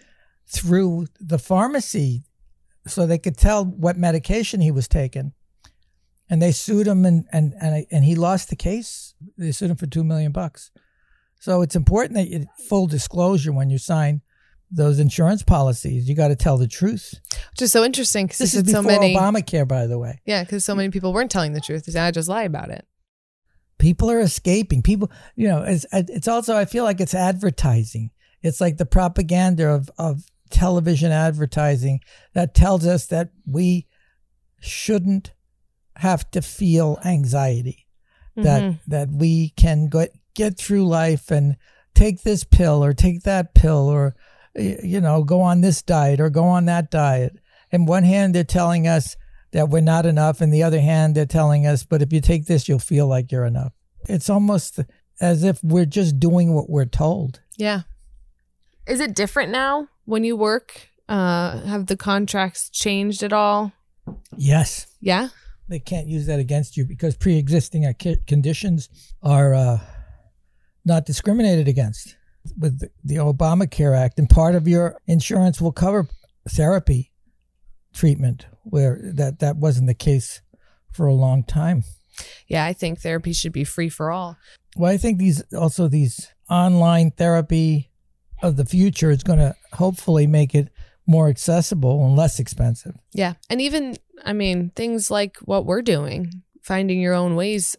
through 0.48 1.08
the 1.20 1.40
pharmacy, 1.40 2.24
so 2.88 3.06
they 3.06 3.18
could 3.18 3.38
tell 3.38 3.66
what 3.66 3.98
medication 3.98 4.62
he 4.62 4.72
was 4.72 4.88
taking. 4.88 5.34
And 6.30 6.42
they 6.42 6.52
sued 6.52 6.88
him, 6.88 7.06
and 7.06 7.26
and 7.32 7.54
and, 7.62 7.86
and 7.92 8.06
he 8.06 8.16
lost 8.16 8.50
the 8.50 8.56
case. 8.56 9.14
They 9.38 9.52
sued 9.52 9.72
him 9.72 9.78
for 9.78 9.88
two 9.88 10.04
million 10.04 10.32
bucks. 10.32 10.72
So 11.46 11.62
it's 11.62 11.76
important 11.76 12.16
that 12.16 12.28
you 12.28 12.48
full 12.68 12.88
disclosure 12.88 13.54
when 13.54 13.70
you 13.70 13.78
sign 13.78 14.22
those 14.72 14.98
insurance 14.98 15.44
policies. 15.44 16.10
You 16.10 16.16
got 16.16 16.30
to 16.30 16.36
tell 16.36 16.58
the 16.58 16.68
truth. 16.68 17.14
Which 17.52 17.62
is 17.62 17.72
so 17.72 17.84
interesting 17.84 18.26
because 18.26 18.40
This 18.40 18.56
is 18.56 18.64
is 18.64 18.72
so 18.72 18.82
before 18.82 19.00
many. 19.00 19.16
Obamacare, 19.16 19.68
by 19.68 19.86
the 19.86 20.00
way. 20.00 20.22
Yeah, 20.26 20.44
because 20.44 20.66
so 20.66 20.74
many 20.74 20.90
people 20.90 21.14
weren't 21.14 21.30
telling 21.30 21.54
the 21.54 21.62
truth. 21.62 21.86
They 21.86 21.92
said, 21.92 22.04
I 22.04 22.10
just 22.10 22.28
lie 22.28 22.46
about 22.46 22.72
it. 22.72 22.88
People 23.78 24.10
are 24.10 24.20
escaping. 24.22 24.82
People, 24.82 25.12
you 25.36 25.48
know, 25.48 25.62
it's 25.62 25.86
it's 25.94 26.28
also 26.28 26.58
I 26.58 26.66
feel 26.66 26.84
like 26.84 27.00
it's 27.00 27.14
advertising. 27.14 28.10
It's 28.42 28.60
like 28.60 28.78
the 28.78 28.88
propaganda 28.88 29.68
of 29.70 29.92
of 30.00 30.24
television 30.50 31.12
advertising 31.12 32.00
that 32.34 32.56
tells 32.56 32.88
us 32.88 33.06
that 33.08 33.30
we 33.46 33.86
shouldn't 34.62 35.34
have 35.98 36.32
to 36.32 36.42
feel 36.42 36.98
anxiety. 37.06 37.86
That 38.36 38.64
Mhm. 38.64 38.80
that 38.88 39.10
we 39.12 39.50
can 39.50 39.90
go, 39.90 40.08
get 40.36 40.58
through 40.58 40.86
life 40.88 41.32
and 41.32 41.56
take 41.96 42.24
this 42.24 42.44
pill 42.44 42.84
or 42.84 42.94
take 42.94 43.24
that 43.24 43.54
pill 43.56 43.88
or 43.88 44.16
you 44.56 45.02
know 45.02 45.24
go 45.24 45.42
on 45.42 45.62
this 45.62 45.82
diet 45.82 46.20
or 46.20 46.30
go 46.30 46.44
on 46.46 46.66
that 46.66 46.92
diet. 46.92 47.38
and 47.72 47.88
one 47.88 48.04
hand, 48.04 48.36
they're 48.36 48.44
telling 48.44 48.88
us 48.88 49.16
that 49.52 49.70
we're 49.70 49.82
not 49.82 50.06
enough, 50.06 50.42
and 50.42 50.54
the 50.54 50.64
other 50.64 50.80
hand, 50.82 51.16
they're 51.16 51.26
telling 51.26 51.66
us, 51.66 51.84
but 51.86 52.02
if 52.02 52.12
you 52.14 52.20
take 52.22 52.46
this, 52.46 52.68
you'll 52.68 52.78
feel 52.80 53.08
like 53.08 53.32
you're 53.32 53.46
enough. 53.46 53.72
It's 54.08 54.30
almost 54.30 54.80
as 55.22 55.44
if 55.44 55.64
we're 55.64 55.86
just 55.86 56.20
doing 56.20 56.54
what 56.54 56.70
we're 56.70 56.86
told. 56.86 57.40
Yeah. 57.58 57.82
Is 58.86 59.00
it 59.00 59.16
different 59.16 59.52
now 59.52 59.88
when 60.06 60.24
you 60.24 60.36
work? 60.36 60.90
Uh, 61.08 61.62
have 61.66 61.86
the 61.88 61.96
contracts 61.98 62.70
changed 62.70 63.24
at 63.24 63.32
all? 63.34 63.72
Yes, 64.36 64.88
Yeah. 65.02 65.30
they 65.70 65.80
can't 65.80 66.08
use 66.08 66.26
that 66.28 66.40
against 66.40 66.76
you 66.78 66.86
because 66.86 67.16
pre-existing 67.16 67.92
conditions 68.28 68.90
are 69.24 69.54
uh, 69.54 69.80
not 70.86 71.06
discriminated 71.06 71.68
against 71.68 72.16
with 72.58 72.80
the, 73.04 73.16
Obamacare 73.16 73.98
Act, 73.98 74.20
and 74.20 74.30
part 74.30 74.56
of 74.56 74.68
your 74.68 75.00
insurance 75.08 75.60
will 75.60 75.72
cover 75.72 76.08
therapy 76.48 77.12
treatment, 77.94 78.46
where 78.64 79.00
that 79.14 79.40
that 79.40 79.58
wasn't 79.58 79.88
the 79.88 79.94
case 79.94 80.42
for 80.92 81.08
a 81.08 81.14
long 81.14 81.44
time. 81.44 81.84
Yeah, 82.48 82.64
I 82.64 82.74
think 82.74 83.00
therapy 83.02 83.34
should 83.34 83.52
be 83.52 83.64
free 83.64 83.90
for 83.90 84.12
all. 84.12 84.38
Well, 84.76 84.92
I 84.92 84.98
think 84.98 85.18
these 85.18 85.42
also 85.54 85.88
these 85.88 86.34
online 86.50 87.12
therapy 87.12 87.90
of 88.42 88.58
the 88.58 88.66
future 88.66 89.10
is 89.10 89.24
going 89.24 89.40
to 89.40 89.56
hopefully 89.74 90.28
make 90.28 90.54
it 90.54 90.70
more 91.08 91.30
accessible 91.30 92.06
and 92.06 92.16
less 92.16 92.40
expensive. 92.40 92.96
Yeah. 93.14 93.34
And 93.50 93.62
even, 93.62 93.98
I 94.24 94.34
mean, 94.34 94.72
things 94.76 95.12
like 95.12 95.38
what 95.40 95.66
we're 95.66 95.82
doing, 95.82 96.44
finding 96.64 97.00
your 97.00 97.14
own 97.14 97.36
ways 97.36 97.76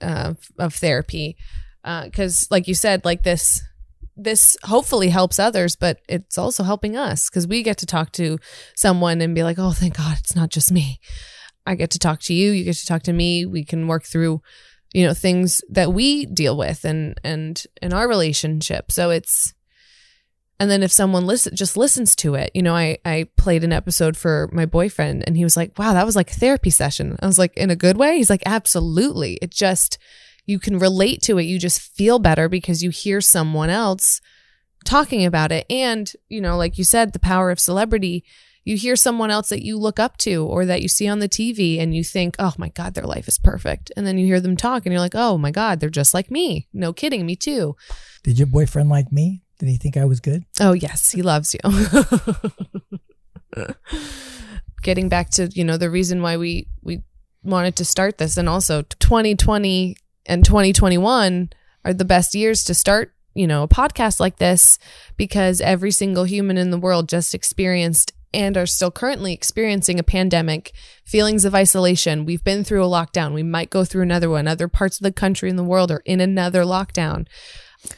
uh, 0.00 0.34
of 0.58 0.74
therapy. 0.74 1.36
Uh, 1.84 2.04
because, 2.04 2.46
like 2.50 2.68
you 2.68 2.74
said, 2.74 3.04
like 3.04 3.22
this, 3.22 3.62
this 4.16 4.56
hopefully 4.64 5.08
helps 5.08 5.38
others, 5.38 5.76
but 5.76 6.00
it's 6.08 6.36
also 6.36 6.62
helping 6.62 6.96
us 6.96 7.30
because 7.30 7.46
we 7.46 7.62
get 7.62 7.78
to 7.78 7.86
talk 7.86 8.12
to 8.12 8.38
someone 8.76 9.20
and 9.20 9.34
be 9.34 9.42
like, 9.42 9.58
oh, 9.58 9.72
thank 9.72 9.96
God 9.96 10.18
it's 10.18 10.36
not 10.36 10.50
just 10.50 10.70
me. 10.70 11.00
I 11.66 11.74
get 11.74 11.90
to 11.90 11.98
talk 11.98 12.20
to 12.22 12.34
you. 12.34 12.50
You 12.52 12.64
get 12.64 12.76
to 12.76 12.86
talk 12.86 13.02
to 13.04 13.12
me. 13.12 13.46
We 13.46 13.64
can 13.64 13.86
work 13.86 14.04
through, 14.04 14.42
you 14.92 15.06
know, 15.06 15.14
things 15.14 15.62
that 15.70 15.92
we 15.92 16.26
deal 16.26 16.56
with 16.56 16.84
and 16.84 17.18
and 17.22 17.62
in 17.80 17.92
our 17.92 18.08
relationship. 18.08 18.90
So 18.90 19.10
it's 19.10 19.54
and 20.58 20.70
then 20.70 20.82
if 20.82 20.92
someone 20.92 21.26
listen 21.26 21.54
just 21.56 21.76
listens 21.76 22.14
to 22.16 22.34
it, 22.34 22.50
you 22.54 22.62
know, 22.62 22.74
I 22.74 22.98
I 23.04 23.28
played 23.36 23.64
an 23.64 23.72
episode 23.72 24.16
for 24.16 24.48
my 24.52 24.66
boyfriend 24.66 25.24
and 25.26 25.36
he 25.36 25.44
was 25.44 25.56
like, 25.56 25.78
"Wow, 25.78 25.94
that 25.94 26.06
was 26.06 26.16
like 26.16 26.30
a 26.30 26.34
therapy 26.34 26.70
session." 26.70 27.16
I 27.22 27.26
was 27.26 27.38
like, 27.38 27.56
"In 27.56 27.70
a 27.70 27.76
good 27.76 27.96
way?" 27.96 28.16
He's 28.16 28.30
like, 28.30 28.42
"Absolutely." 28.44 29.38
It 29.40 29.50
just 29.50 29.98
you 30.50 30.58
can 30.58 30.78
relate 30.78 31.22
to 31.22 31.38
it. 31.38 31.44
You 31.44 31.58
just 31.58 31.80
feel 31.80 32.18
better 32.18 32.48
because 32.48 32.82
you 32.82 32.90
hear 32.90 33.20
someone 33.20 33.70
else 33.70 34.20
talking 34.84 35.24
about 35.24 35.52
it. 35.52 35.64
And, 35.70 36.12
you 36.28 36.40
know, 36.40 36.56
like 36.56 36.76
you 36.76 36.82
said, 36.82 37.12
the 37.12 37.20
power 37.20 37.52
of 37.52 37.60
celebrity, 37.60 38.24
you 38.64 38.76
hear 38.76 38.96
someone 38.96 39.30
else 39.30 39.48
that 39.50 39.64
you 39.64 39.78
look 39.78 40.00
up 40.00 40.16
to 40.18 40.44
or 40.44 40.66
that 40.66 40.82
you 40.82 40.88
see 40.88 41.06
on 41.06 41.20
the 41.20 41.28
TV 41.28 41.80
and 41.80 41.94
you 41.94 42.02
think, 42.02 42.34
oh 42.40 42.52
my 42.58 42.68
God, 42.68 42.94
their 42.94 43.06
life 43.06 43.28
is 43.28 43.38
perfect. 43.38 43.92
And 43.96 44.04
then 44.04 44.18
you 44.18 44.26
hear 44.26 44.40
them 44.40 44.56
talk 44.56 44.84
and 44.84 44.92
you're 44.92 45.00
like, 45.00 45.14
oh 45.14 45.38
my 45.38 45.52
God, 45.52 45.78
they're 45.78 45.88
just 45.88 46.14
like 46.14 46.32
me. 46.32 46.66
No 46.72 46.92
kidding, 46.92 47.24
me 47.24 47.36
too. 47.36 47.76
Did 48.24 48.38
your 48.38 48.48
boyfriend 48.48 48.88
like 48.88 49.12
me? 49.12 49.42
Did 49.60 49.68
he 49.68 49.76
think 49.76 49.96
I 49.96 50.04
was 50.04 50.18
good? 50.18 50.44
Oh, 50.58 50.72
yes, 50.72 51.12
he 51.12 51.22
loves 51.22 51.54
you. 51.54 51.60
Getting 54.82 55.08
back 55.08 55.30
to, 55.30 55.46
you 55.54 55.62
know, 55.64 55.76
the 55.76 55.90
reason 55.90 56.22
why 56.22 56.36
we 56.38 56.66
we 56.82 57.02
wanted 57.42 57.76
to 57.76 57.84
start 57.84 58.18
this 58.18 58.36
and 58.36 58.48
also 58.48 58.82
2020 58.82 59.96
and 60.30 60.44
2021 60.44 61.50
are 61.84 61.92
the 61.92 62.04
best 62.04 62.34
years 62.34 62.62
to 62.64 62.74
start, 62.74 63.12
you 63.34 63.46
know, 63.46 63.64
a 63.64 63.68
podcast 63.68 64.20
like 64.20 64.36
this 64.36 64.78
because 65.16 65.60
every 65.60 65.90
single 65.90 66.24
human 66.24 66.56
in 66.56 66.70
the 66.70 66.78
world 66.78 67.08
just 67.08 67.34
experienced 67.34 68.12
and 68.32 68.56
are 68.56 68.66
still 68.66 68.92
currently 68.92 69.32
experiencing 69.32 69.98
a 69.98 70.04
pandemic, 70.04 70.72
feelings 71.04 71.44
of 71.44 71.54
isolation. 71.54 72.24
We've 72.24 72.44
been 72.44 72.62
through 72.62 72.84
a 72.84 72.88
lockdown. 72.88 73.34
We 73.34 73.42
might 73.42 73.70
go 73.70 73.84
through 73.84 74.02
another 74.02 74.30
one. 74.30 74.46
Other 74.46 74.68
parts 74.68 75.00
of 75.00 75.02
the 75.02 75.12
country 75.12 75.50
and 75.50 75.58
the 75.58 75.64
world 75.64 75.90
are 75.90 76.02
in 76.04 76.20
another 76.20 76.62
lockdown 76.62 77.26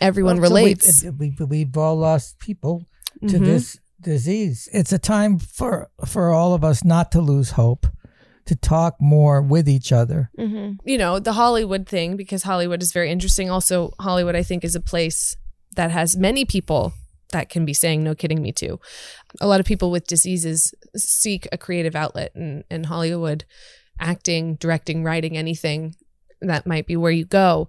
everyone 0.00 0.40
well, 0.40 0.50
relates. 0.50 1.00
So 1.00 1.10
we, 1.10 1.34
we, 1.38 1.44
we've 1.44 1.76
all 1.76 1.96
lost 1.96 2.38
people 2.38 2.86
to 3.20 3.26
mm-hmm. 3.26 3.44
this 3.44 3.78
disease. 4.00 4.68
It's 4.72 4.92
a 4.92 4.98
time 4.98 5.38
for 5.38 5.90
for 6.06 6.32
all 6.32 6.54
of 6.54 6.64
us 6.64 6.84
not 6.84 7.12
to 7.12 7.20
lose 7.20 7.50
hope, 7.50 7.86
to 8.46 8.56
talk 8.56 8.96
more 9.00 9.40
with 9.40 9.68
each 9.68 9.92
other. 9.92 10.30
Mm-hmm. 10.38 10.88
You 10.88 10.98
know, 10.98 11.18
the 11.18 11.34
Hollywood 11.34 11.86
thing 11.86 12.16
because 12.16 12.42
Hollywood 12.42 12.82
is 12.82 12.92
very 12.92 13.10
interesting. 13.10 13.50
Also, 13.50 13.92
Hollywood 14.00 14.36
I 14.36 14.42
think 14.42 14.64
is 14.64 14.74
a 14.74 14.80
place 14.80 15.36
that 15.76 15.90
has 15.90 16.16
many 16.16 16.44
people 16.44 16.92
that 17.32 17.48
can 17.48 17.64
be 17.64 17.72
saying 17.72 18.02
no 18.02 18.14
kidding 18.14 18.42
me 18.42 18.52
too. 18.52 18.78
A 19.40 19.46
lot 19.46 19.60
of 19.60 19.66
people 19.66 19.90
with 19.90 20.06
diseases 20.06 20.74
seek 20.96 21.48
a 21.50 21.58
creative 21.58 21.96
outlet 21.96 22.34
and 22.34 22.64
in 22.70 22.84
Hollywood 22.84 23.44
acting, 23.98 24.56
directing, 24.56 25.02
writing, 25.02 25.36
anything 25.36 25.94
that 26.40 26.66
might 26.66 26.86
be 26.86 26.96
where 26.96 27.12
you 27.12 27.24
go. 27.24 27.68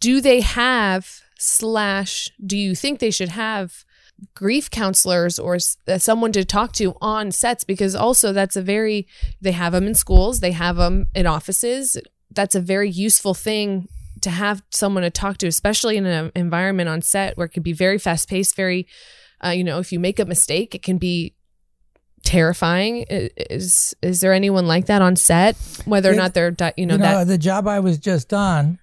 Do 0.00 0.20
they 0.20 0.40
have 0.40 1.20
slash 1.38 2.30
do 2.44 2.56
you 2.56 2.74
think 2.74 2.98
they 2.98 3.10
should 3.10 3.30
have 3.30 3.84
grief 4.34 4.70
counselors 4.70 5.38
or 5.38 5.58
uh, 5.86 5.98
someone 5.98 6.32
to 6.32 6.44
talk 6.44 6.72
to 6.72 6.94
on 7.00 7.30
sets 7.30 7.64
because 7.64 7.94
also 7.94 8.32
that's 8.32 8.56
a 8.56 8.62
very 8.62 9.06
they 9.40 9.52
have 9.52 9.72
them 9.72 9.86
in 9.86 9.94
schools 9.94 10.40
they 10.40 10.52
have 10.52 10.76
them 10.76 11.06
in 11.14 11.26
offices. 11.26 11.96
That's 12.30 12.54
a 12.54 12.60
very 12.60 12.90
useful 12.90 13.34
thing 13.34 13.88
to 14.22 14.30
have 14.30 14.62
someone 14.70 15.02
to 15.04 15.10
talk 15.10 15.38
to 15.38 15.46
especially 15.46 15.96
in 15.96 16.06
an 16.06 16.32
environment 16.34 16.88
on 16.88 17.02
set 17.02 17.36
where 17.36 17.46
it 17.46 17.52
can 17.52 17.62
be 17.62 17.72
very 17.72 17.98
fast 17.98 18.28
paced 18.28 18.56
very 18.56 18.86
uh, 19.44 19.50
you 19.50 19.62
know 19.62 19.78
if 19.78 19.92
you 19.92 20.00
make 20.00 20.18
a 20.18 20.24
mistake 20.24 20.74
it 20.74 20.82
can 20.82 20.98
be 20.98 21.34
terrifying. 22.24 23.04
Is 23.08 23.94
is 24.02 24.20
there 24.20 24.32
anyone 24.32 24.66
like 24.66 24.86
that 24.86 25.02
on 25.02 25.16
set? 25.16 25.56
Whether 25.84 26.12
or 26.12 26.16
not 26.16 26.34
they're 26.34 26.54
you 26.76 26.86
know, 26.86 26.94
you 26.94 26.98
know 26.98 26.98
that 26.98 27.26
the 27.26 27.38
job 27.38 27.66
i 27.66 27.80
was 27.80 27.98
just 27.98 28.32
on 28.34 28.78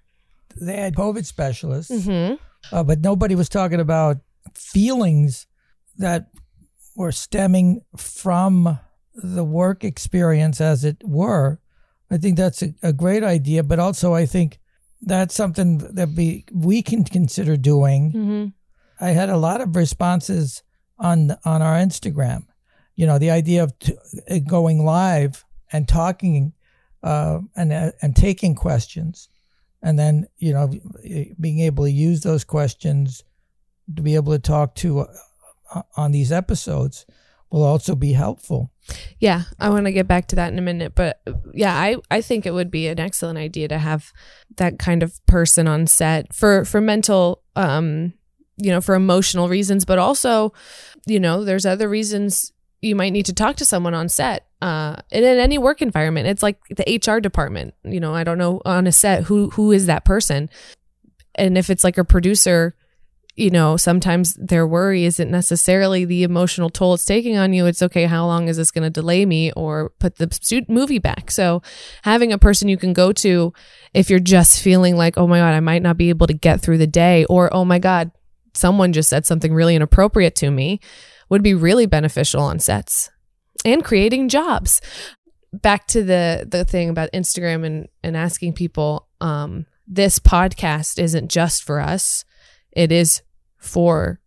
they 0.59 0.77
had 0.77 0.95
COVID 0.95 1.25
specialists, 1.25 1.91
mm-hmm. 1.91 2.35
uh, 2.73 2.83
but 2.83 3.01
nobody 3.01 3.35
was 3.35 3.49
talking 3.49 3.79
about 3.79 4.17
feelings 4.53 5.47
that 5.97 6.29
were 6.95 7.11
stemming 7.11 7.81
from 7.97 8.79
the 9.13 9.43
work 9.43 9.83
experience, 9.83 10.59
as 10.59 10.83
it 10.83 10.97
were. 11.03 11.59
I 12.11 12.17
think 12.17 12.37
that's 12.37 12.61
a, 12.61 12.73
a 12.83 12.93
great 12.93 13.23
idea, 13.23 13.63
but 13.63 13.79
also 13.79 14.13
I 14.13 14.25
think 14.25 14.59
that's 15.01 15.35
something 15.35 15.77
that 15.77 16.09
we 16.09 16.45
we 16.53 16.81
can 16.81 17.03
consider 17.03 17.57
doing. 17.57 18.11
Mm-hmm. 18.11 19.05
I 19.05 19.09
had 19.09 19.29
a 19.29 19.37
lot 19.37 19.61
of 19.61 19.75
responses 19.75 20.63
on 20.99 21.35
on 21.43 21.61
our 21.61 21.75
Instagram. 21.75 22.45
You 22.95 23.07
know, 23.07 23.17
the 23.17 23.31
idea 23.31 23.63
of 23.63 23.77
t- 23.79 23.97
going 24.47 24.85
live 24.85 25.43
and 25.71 25.87
talking 25.87 26.53
uh, 27.03 27.39
and 27.55 27.73
uh, 27.73 27.91
and 28.01 28.15
taking 28.15 28.55
questions 28.55 29.29
and 29.85 29.99
then 29.99 30.27
you 30.37 30.51
know 30.51 30.69
being 31.39 31.59
able 31.59 31.85
to 31.85 31.91
use 31.91 32.21
those 32.21 32.43
questions 32.43 33.23
to 33.93 34.01
be 34.01 34.15
able 34.15 34.33
to 34.33 34.39
talk 34.39 34.75
to 34.75 35.01
uh, 35.73 35.81
on 35.97 36.11
these 36.11 36.31
episodes 36.31 37.05
will 37.51 37.63
also 37.63 37.95
be 37.95 38.13
helpful. 38.13 38.71
Yeah 39.19 39.43
i 39.59 39.69
want 39.69 39.85
to 39.85 39.91
get 39.91 40.07
back 40.07 40.27
to 40.27 40.35
that 40.35 40.53
in 40.53 40.59
a 40.59 40.61
minute 40.61 40.93
but 40.93 41.19
yeah 41.53 41.73
i 41.73 41.95
i 42.11 42.21
think 42.21 42.45
it 42.45 42.53
would 42.53 42.69
be 42.69 42.87
an 42.87 42.99
excellent 42.99 43.39
idea 43.39 43.67
to 43.67 43.79
have 43.79 44.11
that 44.57 44.77
kind 44.77 45.01
of 45.01 45.25
person 45.25 45.67
on 45.67 45.87
set 45.87 46.33
for 46.33 46.65
for 46.65 46.81
mental 46.81 47.41
um 47.55 48.13
you 48.57 48.69
know 48.69 48.81
for 48.81 48.93
emotional 48.93 49.49
reasons 49.49 49.85
but 49.85 49.97
also 49.97 50.53
you 51.07 51.19
know 51.19 51.43
there's 51.43 51.65
other 51.65 51.89
reasons 51.89 52.51
you 52.81 52.95
might 52.95 53.09
need 53.09 53.25
to 53.25 53.33
talk 53.33 53.55
to 53.55 53.65
someone 53.65 53.95
on 53.95 54.07
set 54.07 54.45
uh 54.61 54.95
and 55.11 55.25
in 55.25 55.39
any 55.39 55.57
work 55.57 55.81
environment. 55.81 56.27
It's 56.27 56.43
like 56.43 56.59
the 56.69 57.01
hr 57.07 57.19
department 57.19 57.73
you 57.83 57.99
know 57.99 58.13
i 58.13 58.23
don't 58.23 58.37
know 58.37 58.61
on 58.65 58.85
a 58.85 58.91
set 58.91 59.23
who 59.23 59.49
who 59.51 59.71
is 59.71 59.87
that 59.87 60.05
person. 60.05 60.49
And 61.33 61.57
if 61.57 61.69
it's 61.69 61.83
like 61.83 61.97
a 61.97 62.05
producer 62.05 62.75
you 63.35 63.49
know 63.49 63.77
sometimes 63.77 64.33
their 64.35 64.65
worry 64.65 65.05
isn't 65.05 65.29
necessarily 65.29 66.05
the 66.05 66.23
emotional 66.23 66.69
toll 66.69 66.93
it's 66.93 67.05
taking 67.05 67.37
on 67.37 67.53
you 67.53 67.65
it's 67.65 67.81
okay 67.81 68.05
how 68.05 68.25
long 68.25 68.47
is 68.47 68.57
this 68.57 68.71
going 68.71 68.83
to 68.83 68.89
delay 68.89 69.25
me 69.25 69.51
or 69.53 69.91
put 69.99 70.15
the 70.17 70.65
movie 70.69 70.99
back 70.99 71.29
so 71.29 71.61
having 72.03 72.31
a 72.31 72.37
person 72.37 72.69
you 72.69 72.77
can 72.77 72.93
go 72.93 73.11
to 73.11 73.53
if 73.93 74.09
you're 74.09 74.19
just 74.19 74.61
feeling 74.61 74.95
like 74.95 75.17
oh 75.17 75.27
my 75.27 75.39
god 75.39 75.53
i 75.53 75.59
might 75.59 75.81
not 75.81 75.97
be 75.97 76.09
able 76.09 76.27
to 76.27 76.33
get 76.33 76.61
through 76.61 76.77
the 76.77 76.87
day 76.87 77.25
or 77.25 77.53
oh 77.53 77.65
my 77.65 77.79
god 77.79 78.09
someone 78.53 78.93
just 78.93 79.09
said 79.09 79.25
something 79.25 79.53
really 79.53 79.75
inappropriate 79.75 80.35
to 80.35 80.49
me 80.49 80.79
would 81.29 81.43
be 81.43 81.53
really 81.53 81.85
beneficial 81.85 82.41
on 82.41 82.59
sets 82.59 83.09
and 83.63 83.83
creating 83.83 84.29
jobs. 84.29 84.81
Back 85.51 85.87
to 85.87 86.03
the 86.03 86.45
the 86.49 86.65
thing 86.65 86.89
about 86.89 87.11
Instagram 87.13 87.65
and 87.65 87.87
and 88.03 88.17
asking 88.17 88.53
people 88.53 89.07
um 89.21 89.65
this 89.87 90.19
podcast 90.19 90.99
isn't 90.99 91.29
just 91.29 91.63
for 91.63 91.79
us. 91.79 92.25
It 92.71 92.91
is 92.91 93.21
for 93.65 94.19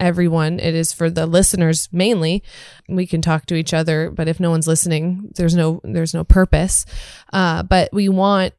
everyone. 0.00 0.60
It 0.60 0.74
is 0.74 0.92
for 0.92 1.08
the 1.10 1.26
listeners 1.26 1.88
mainly. 1.92 2.42
We 2.88 3.06
can 3.06 3.22
talk 3.22 3.46
to 3.46 3.54
each 3.54 3.72
other, 3.72 4.10
but 4.10 4.28
if 4.28 4.40
no 4.40 4.50
one's 4.50 4.66
listening, 4.66 5.30
there's 5.36 5.54
no 5.54 5.80
there's 5.84 6.14
no 6.14 6.24
purpose. 6.24 6.84
Uh, 7.32 7.62
but 7.62 7.90
we 7.92 8.08
want 8.08 8.54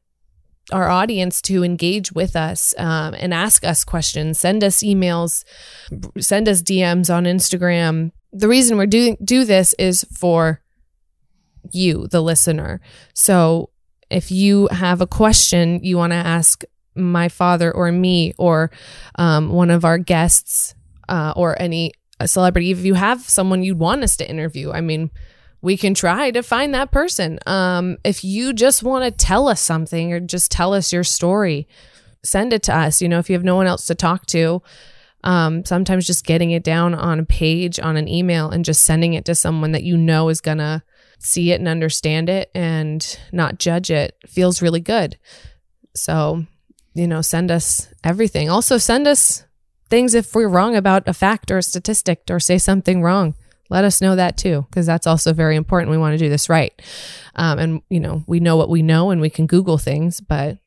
our 0.72 0.88
audience 0.88 1.40
to 1.40 1.62
engage 1.62 2.10
with 2.12 2.34
us 2.34 2.74
um, 2.76 3.14
and 3.18 3.32
ask 3.32 3.64
us 3.64 3.84
questions, 3.84 4.40
send 4.40 4.64
us 4.64 4.78
emails, 4.78 5.44
send 6.18 6.48
us 6.48 6.62
DMs 6.62 7.14
on 7.14 7.24
Instagram. 7.24 8.10
The 8.32 8.48
reason 8.48 8.76
we're 8.76 8.86
doing 8.86 9.16
do 9.22 9.44
this 9.44 9.74
is 9.78 10.04
for 10.12 10.60
you, 11.72 12.08
the 12.08 12.20
listener. 12.20 12.80
So 13.14 13.70
if 14.10 14.30
you 14.30 14.68
have 14.68 15.00
a 15.00 15.06
question 15.06 15.80
you 15.82 15.96
want 15.96 16.12
to 16.12 16.16
ask 16.16 16.64
my 16.96 17.28
father 17.28 17.72
or 17.72 17.90
me 17.92 18.32
or 18.38 18.70
um, 19.16 19.50
one 19.50 19.70
of 19.70 19.84
our 19.84 19.98
guests 19.98 20.74
uh, 21.08 21.32
or 21.36 21.60
any 21.60 21.92
celebrity, 22.24 22.70
if 22.70 22.84
you 22.84 22.94
have 22.94 23.20
someone 23.22 23.62
you'd 23.62 23.78
want 23.78 24.02
us 24.02 24.16
to 24.16 24.28
interview, 24.28 24.72
I 24.72 24.80
mean, 24.80 25.10
we 25.62 25.76
can 25.76 25.94
try 25.94 26.30
to 26.30 26.42
find 26.42 26.74
that 26.74 26.92
person. 26.92 27.38
Um, 27.46 27.98
if 28.04 28.24
you 28.24 28.52
just 28.52 28.82
want 28.82 29.04
to 29.04 29.10
tell 29.10 29.48
us 29.48 29.60
something 29.60 30.12
or 30.12 30.20
just 30.20 30.50
tell 30.50 30.72
us 30.72 30.92
your 30.92 31.04
story, 31.04 31.66
send 32.22 32.52
it 32.52 32.62
to 32.64 32.76
us. 32.76 33.02
You 33.02 33.08
know, 33.08 33.18
if 33.18 33.28
you 33.28 33.34
have 33.34 33.44
no 33.44 33.56
one 33.56 33.66
else 33.66 33.86
to 33.86 33.94
talk 33.94 34.26
to, 34.26 34.62
um, 35.24 35.64
sometimes 35.64 36.06
just 36.06 36.24
getting 36.24 36.52
it 36.52 36.62
down 36.62 36.94
on 36.94 37.18
a 37.18 37.24
page, 37.24 37.80
on 37.80 37.96
an 37.96 38.08
email, 38.08 38.50
and 38.50 38.64
just 38.64 38.84
sending 38.84 39.14
it 39.14 39.24
to 39.24 39.34
someone 39.34 39.72
that 39.72 39.82
you 39.82 39.96
know 39.96 40.28
is 40.28 40.40
going 40.40 40.58
to 40.58 40.82
see 41.18 41.50
it 41.50 41.58
and 41.58 41.68
understand 41.68 42.28
it 42.28 42.50
and 42.54 43.18
not 43.32 43.58
judge 43.58 43.90
it 43.90 44.14
feels 44.26 44.62
really 44.62 44.80
good. 44.80 45.18
So, 45.94 46.44
you 46.96 47.06
know, 47.06 47.22
send 47.22 47.50
us 47.50 47.88
everything. 48.02 48.50
Also, 48.50 48.78
send 48.78 49.06
us 49.06 49.44
things 49.88 50.14
if 50.14 50.34
we're 50.34 50.48
wrong 50.48 50.74
about 50.74 51.06
a 51.06 51.12
fact 51.12 51.50
or 51.50 51.58
a 51.58 51.62
statistic 51.62 52.22
or 52.28 52.40
say 52.40 52.58
something 52.58 53.02
wrong 53.02 53.34
let 53.68 53.84
us 53.84 54.00
know 54.00 54.16
that 54.16 54.36
too, 54.36 54.66
because 54.70 54.86
that's 54.86 55.06
also 55.06 55.32
very 55.32 55.56
important. 55.56 55.90
We 55.90 55.98
want 55.98 56.14
to 56.14 56.24
do 56.24 56.28
this 56.28 56.48
right. 56.48 56.72
Um, 57.34 57.58
and, 57.58 57.82
you 57.88 58.00
know, 58.00 58.22
we 58.26 58.40
know 58.40 58.56
what 58.56 58.68
we 58.68 58.82
know 58.82 59.10
and 59.10 59.20
we 59.20 59.30
can 59.30 59.46
Google 59.46 59.78
things, 59.78 60.20
but, 60.20 60.58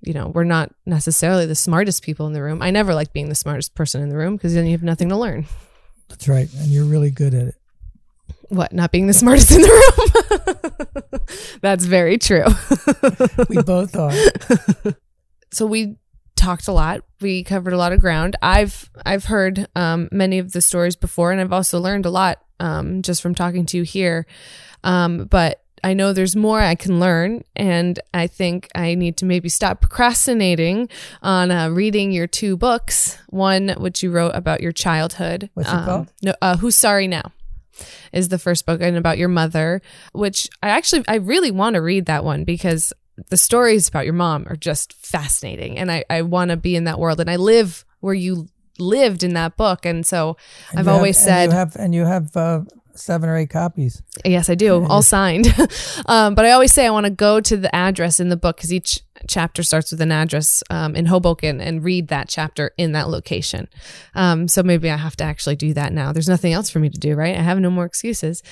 you 0.00 0.12
know, 0.12 0.28
we're 0.28 0.44
not 0.44 0.72
necessarily 0.84 1.46
the 1.46 1.54
smartest 1.54 2.02
people 2.02 2.26
in 2.26 2.32
the 2.32 2.42
room. 2.42 2.62
I 2.62 2.70
never 2.70 2.94
like 2.94 3.12
being 3.12 3.28
the 3.28 3.34
smartest 3.34 3.74
person 3.74 4.02
in 4.02 4.08
the 4.08 4.16
room 4.16 4.36
because 4.36 4.54
then 4.54 4.66
you 4.66 4.72
have 4.72 4.82
nothing 4.82 5.08
to 5.08 5.16
learn. 5.16 5.46
That's 6.08 6.28
right. 6.28 6.48
And 6.54 6.68
you're 6.68 6.84
really 6.84 7.10
good 7.10 7.34
at 7.34 7.48
it. 7.48 7.54
What, 8.48 8.72
not 8.72 8.92
being 8.92 9.08
the 9.08 9.12
smartest 9.12 9.50
in 9.50 9.62
the 9.62 11.10
room? 11.10 11.20
that's 11.62 11.84
very 11.84 12.16
true. 12.16 12.44
we 13.48 13.60
both 13.60 13.96
are. 13.96 14.12
so 15.56 15.64
we 15.64 15.96
talked 16.36 16.68
a 16.68 16.72
lot. 16.72 17.00
We 17.22 17.42
covered 17.42 17.72
a 17.72 17.78
lot 17.78 17.92
of 17.92 18.00
ground. 18.00 18.36
I've 18.42 18.90
I've 19.06 19.24
heard 19.24 19.66
um, 19.74 20.08
many 20.12 20.38
of 20.38 20.52
the 20.52 20.60
stories 20.60 20.96
before, 20.96 21.32
and 21.32 21.40
I've 21.40 21.52
also 21.52 21.80
learned 21.80 22.04
a 22.04 22.10
lot 22.10 22.44
um, 22.60 23.00
just 23.00 23.22
from 23.22 23.34
talking 23.34 23.64
to 23.66 23.78
you 23.78 23.82
here. 23.82 24.26
Um, 24.84 25.24
but 25.24 25.62
I 25.82 25.94
know 25.94 26.12
there's 26.12 26.36
more 26.36 26.60
I 26.60 26.74
can 26.74 27.00
learn, 27.00 27.42
and 27.54 27.98
I 28.12 28.26
think 28.26 28.68
I 28.74 28.94
need 28.94 29.16
to 29.18 29.24
maybe 29.24 29.48
stop 29.48 29.80
procrastinating 29.80 30.90
on 31.22 31.50
uh, 31.50 31.70
reading 31.70 32.12
your 32.12 32.26
two 32.26 32.58
books. 32.58 33.18
One, 33.30 33.70
which 33.78 34.02
you 34.02 34.10
wrote 34.10 34.34
about 34.34 34.60
your 34.60 34.72
childhood. 34.72 35.48
What's 35.54 35.70
it 35.70 35.84
called? 35.86 36.12
No, 36.22 36.34
uh, 36.42 36.58
Who's 36.58 36.76
Sorry 36.76 37.08
Now? 37.08 37.32
Is 38.12 38.28
the 38.28 38.38
first 38.38 38.66
book 38.66 38.80
and 38.80 38.96
about 38.96 39.18
your 39.18 39.28
mother, 39.28 39.80
which 40.12 40.48
I 40.62 40.68
actually 40.68 41.04
I 41.08 41.16
really 41.16 41.50
want 41.50 41.74
to 41.74 41.82
read 41.82 42.06
that 42.06 42.24
one 42.24 42.44
because 42.44 42.92
the 43.30 43.36
stories 43.36 43.88
about 43.88 44.04
your 44.04 44.14
mom 44.14 44.46
are 44.48 44.56
just 44.56 44.92
fascinating. 44.92 45.78
And 45.78 45.90
I, 45.90 46.04
I 46.10 46.22
want 46.22 46.50
to 46.50 46.56
be 46.56 46.76
in 46.76 46.84
that 46.84 46.98
world 46.98 47.20
and 47.20 47.30
I 47.30 47.36
live 47.36 47.84
where 48.00 48.14
you 48.14 48.48
lived 48.78 49.22
in 49.22 49.34
that 49.34 49.56
book. 49.56 49.86
And 49.86 50.06
so 50.06 50.36
And 50.70 50.80
I've 50.80 50.88
always 50.88 51.16
have, 51.18 51.24
said 51.24 51.42
and 51.44 51.52
you 51.52 51.58
have 51.58 51.76
and 51.76 51.94
you 51.94 52.04
have 52.04 52.36
uh, 52.36 52.60
seven 52.94 53.28
or 53.28 53.36
eight 53.36 53.50
copies. 53.50 54.02
yes 54.24 54.48
I 54.50 54.54
do 54.54 54.84
all 54.84 55.02
signed. 55.02 55.46
Um, 56.08 56.34
but 56.34 56.44
I 56.44 56.52
always 56.52 56.72
say 56.72 56.86
I 56.86 56.90
want 56.90 57.04
to 57.04 57.10
go 57.10 57.40
to 57.40 57.56
the 57.56 57.74
address 57.74 58.20
in 58.20 58.28
the 58.28 58.36
book 58.36 58.56
because 58.56 58.72
each 58.72 59.00
chapter 59.26 59.62
starts 59.64 59.90
with 59.90 60.00
an 60.00 60.12
address 60.12 60.62
um, 60.70 60.94
in 60.94 61.06
Hoboken 61.06 61.60
and 61.60 61.82
read 61.82 62.08
that 62.08 62.28
chapter 62.28 62.72
in 62.76 62.92
that 62.92 63.08
location. 63.08 63.66
Um, 64.14 64.46
so 64.46 64.62
maybe 64.62 64.88
I 64.88 64.96
have 64.96 65.16
to 65.16 65.24
actually 65.24 65.56
do 65.56 65.74
that 65.74 65.92
now. 65.92 66.12
There's 66.12 66.28
nothing 66.28 66.52
else 66.52 66.70
for 66.70 66.78
me 66.78 66.90
to 66.90 66.98
do 66.98 67.14
right? 67.16 67.36
I 67.36 67.40
have 67.42 67.58
no 67.58 67.70
more 67.70 67.86
excuses 67.86 68.42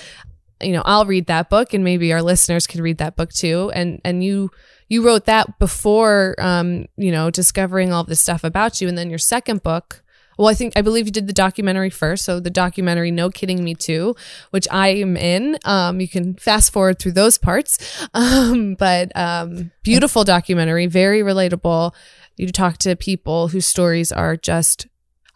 you 0.64 0.72
know 0.72 0.82
I'll 0.84 1.06
read 1.06 1.26
that 1.26 1.50
book 1.50 1.74
and 1.74 1.84
maybe 1.84 2.12
our 2.12 2.22
listeners 2.22 2.66
can 2.66 2.82
read 2.82 2.98
that 2.98 3.16
book 3.16 3.32
too. 3.32 3.70
And 3.74 4.00
and 4.04 4.24
you 4.24 4.50
you 4.88 5.04
wrote 5.04 5.26
that 5.26 5.58
before 5.58 6.34
um 6.38 6.86
you 6.96 7.12
know 7.12 7.30
discovering 7.30 7.92
all 7.92 8.04
this 8.04 8.20
stuff 8.20 8.44
about 8.44 8.80
you. 8.80 8.88
And 8.88 8.96
then 8.98 9.10
your 9.10 9.18
second 9.18 9.62
book 9.62 10.02
well 10.36 10.48
i 10.48 10.54
think 10.54 10.72
i 10.74 10.82
believe 10.82 11.06
you 11.06 11.12
did 11.12 11.26
the 11.26 11.32
documentary 11.32 11.90
first. 11.90 12.24
So 12.24 12.40
the 12.40 12.50
documentary 12.50 13.10
no 13.10 13.30
kidding 13.30 13.62
me 13.62 13.74
too 13.74 14.16
which 14.50 14.66
i 14.70 14.88
am 14.88 15.16
in. 15.16 15.58
Um 15.64 16.00
you 16.00 16.08
can 16.08 16.34
fast 16.34 16.72
forward 16.72 16.98
through 16.98 17.12
those 17.12 17.38
parts. 17.38 17.78
Um 18.14 18.74
but 18.74 19.12
um 19.16 19.70
beautiful 19.82 20.24
documentary 20.24 20.86
very 20.86 21.20
relatable. 21.20 21.94
You 22.36 22.50
talk 22.50 22.78
to 22.78 22.96
people 22.96 23.48
whose 23.48 23.66
stories 23.66 24.10
are 24.10 24.36
just 24.36 24.88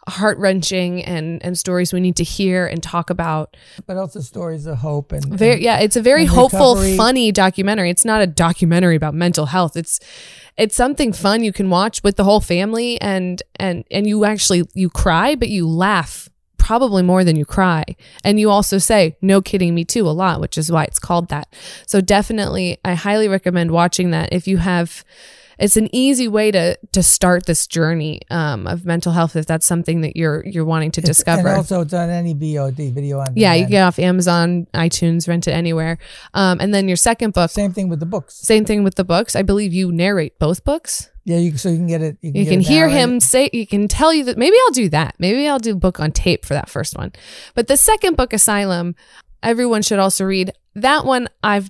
heart 0.09 0.37
wrenching 0.37 1.03
and 1.03 1.43
and 1.43 1.57
stories 1.57 1.93
we 1.93 1.99
need 1.99 2.15
to 2.17 2.23
hear 2.23 2.65
and 2.67 2.81
talk 2.83 3.09
about. 3.09 3.55
But 3.85 3.97
also 3.97 4.19
stories 4.19 4.65
of 4.65 4.77
hope 4.79 5.11
and, 5.11 5.25
very 5.25 5.53
and- 5.53 5.61
yeah 5.61 5.79
it's 5.79 5.95
a 5.95 6.01
very 6.01 6.25
hopeful 6.25 6.75
recovery. 6.75 6.97
funny 6.97 7.31
documentary. 7.31 7.89
It's 7.89 8.05
not 8.05 8.21
a 8.21 8.27
documentary 8.27 8.95
about 8.95 9.13
mental 9.13 9.47
health. 9.47 9.77
It's 9.77 9.99
it's 10.57 10.75
something 10.75 11.13
fun 11.13 11.43
you 11.43 11.53
can 11.53 11.69
watch 11.69 12.03
with 12.03 12.15
the 12.17 12.23
whole 12.23 12.41
family 12.41 12.99
and 13.01 13.41
and 13.57 13.85
and 13.91 14.07
you 14.07 14.25
actually 14.25 14.63
you 14.73 14.89
cry 14.89 15.35
but 15.35 15.49
you 15.49 15.67
laugh 15.67 16.27
probably 16.57 17.01
more 17.01 17.23
than 17.23 17.35
you 17.35 17.45
cry. 17.45 17.83
And 18.23 18.39
you 18.39 18.49
also 18.51 18.77
say 18.77 19.17
no 19.21 19.41
kidding 19.41 19.73
me 19.73 19.85
too 19.85 20.07
a 20.07 20.11
lot 20.11 20.39
which 20.41 20.57
is 20.57 20.71
why 20.71 20.83
it's 20.83 20.99
called 20.99 21.29
that. 21.29 21.53
So 21.87 22.01
definitely 22.01 22.77
i 22.83 22.93
highly 22.93 23.27
recommend 23.27 23.71
watching 23.71 24.11
that 24.11 24.33
if 24.33 24.47
you 24.47 24.57
have 24.57 25.03
it's 25.59 25.77
an 25.77 25.89
easy 25.93 26.27
way 26.27 26.51
to 26.51 26.77
to 26.93 27.03
start 27.03 27.45
this 27.45 27.67
journey 27.67 28.21
um, 28.31 28.65
of 28.67 28.85
mental 28.85 29.11
health 29.11 29.35
if 29.35 29.45
that's 29.45 29.65
something 29.65 30.01
that 30.01 30.15
you're 30.15 30.43
you're 30.45 30.65
wanting 30.65 30.91
to 30.91 31.01
It's- 31.01 31.17
discover 31.17 31.47
And 31.49 31.57
also, 31.57 31.81
it's 31.81 31.93
on 31.93 32.09
any 32.09 32.33
VOD 32.33 32.93
video 32.93 33.19
on. 33.19 33.27
yeah, 33.35 33.53
you 33.53 33.63
can 33.65 33.71
get 33.71 33.83
off 33.83 33.99
Amazon, 33.99 34.67
iTunes, 34.73 35.27
rent 35.27 35.47
it 35.47 35.51
anywhere. 35.51 35.97
Um, 36.33 36.59
and 36.61 36.73
then 36.73 36.87
your 36.87 36.97
second 36.97 37.33
book, 37.33 37.51
Same 37.51 37.73
thing 37.73 37.89
with 37.89 37.99
the 37.99 38.05
books. 38.05 38.35
same 38.35 38.65
thing 38.65 38.83
with 38.83 38.95
the 38.95 39.03
books. 39.03 39.35
I 39.35 39.41
believe 39.43 39.73
you 39.73 39.91
narrate 39.91 40.39
both 40.39 40.63
books. 40.63 41.09
Yeah, 41.25 41.37
you, 41.37 41.55
so 41.57 41.69
you 41.69 41.75
can 41.77 41.87
get 41.87 42.01
it. 42.01 42.17
You 42.21 42.31
can, 42.31 42.41
You 42.41 42.47
can 42.49 42.59
it 42.61 42.67
hear 42.67 42.89
him 42.89 43.19
say, 43.19 43.51
you 43.53 43.67
can 43.67 43.87
tell 43.87 44.11
you 44.11 44.23
that 44.25 44.37
maybe 44.37 44.55
I'll 44.65 44.71
do 44.71 44.89
that. 44.89 45.13
Maybe 45.19 45.47
I'll 45.47 45.59
do 45.59 45.75
book 45.75 45.99
on 45.99 46.11
tape 46.11 46.43
for 46.43 46.55
that 46.55 46.69
first 46.69 46.97
one. 46.97 47.11
But 47.53 47.67
the 47.67 47.77
second 47.77 48.17
book, 48.17 48.33
Asylum, 48.33 48.95
everyone 49.43 49.83
should 49.83 49.99
also 49.99 50.25
read. 50.25 50.53
That 50.73 51.05
one, 51.05 51.27
I've, 51.43 51.69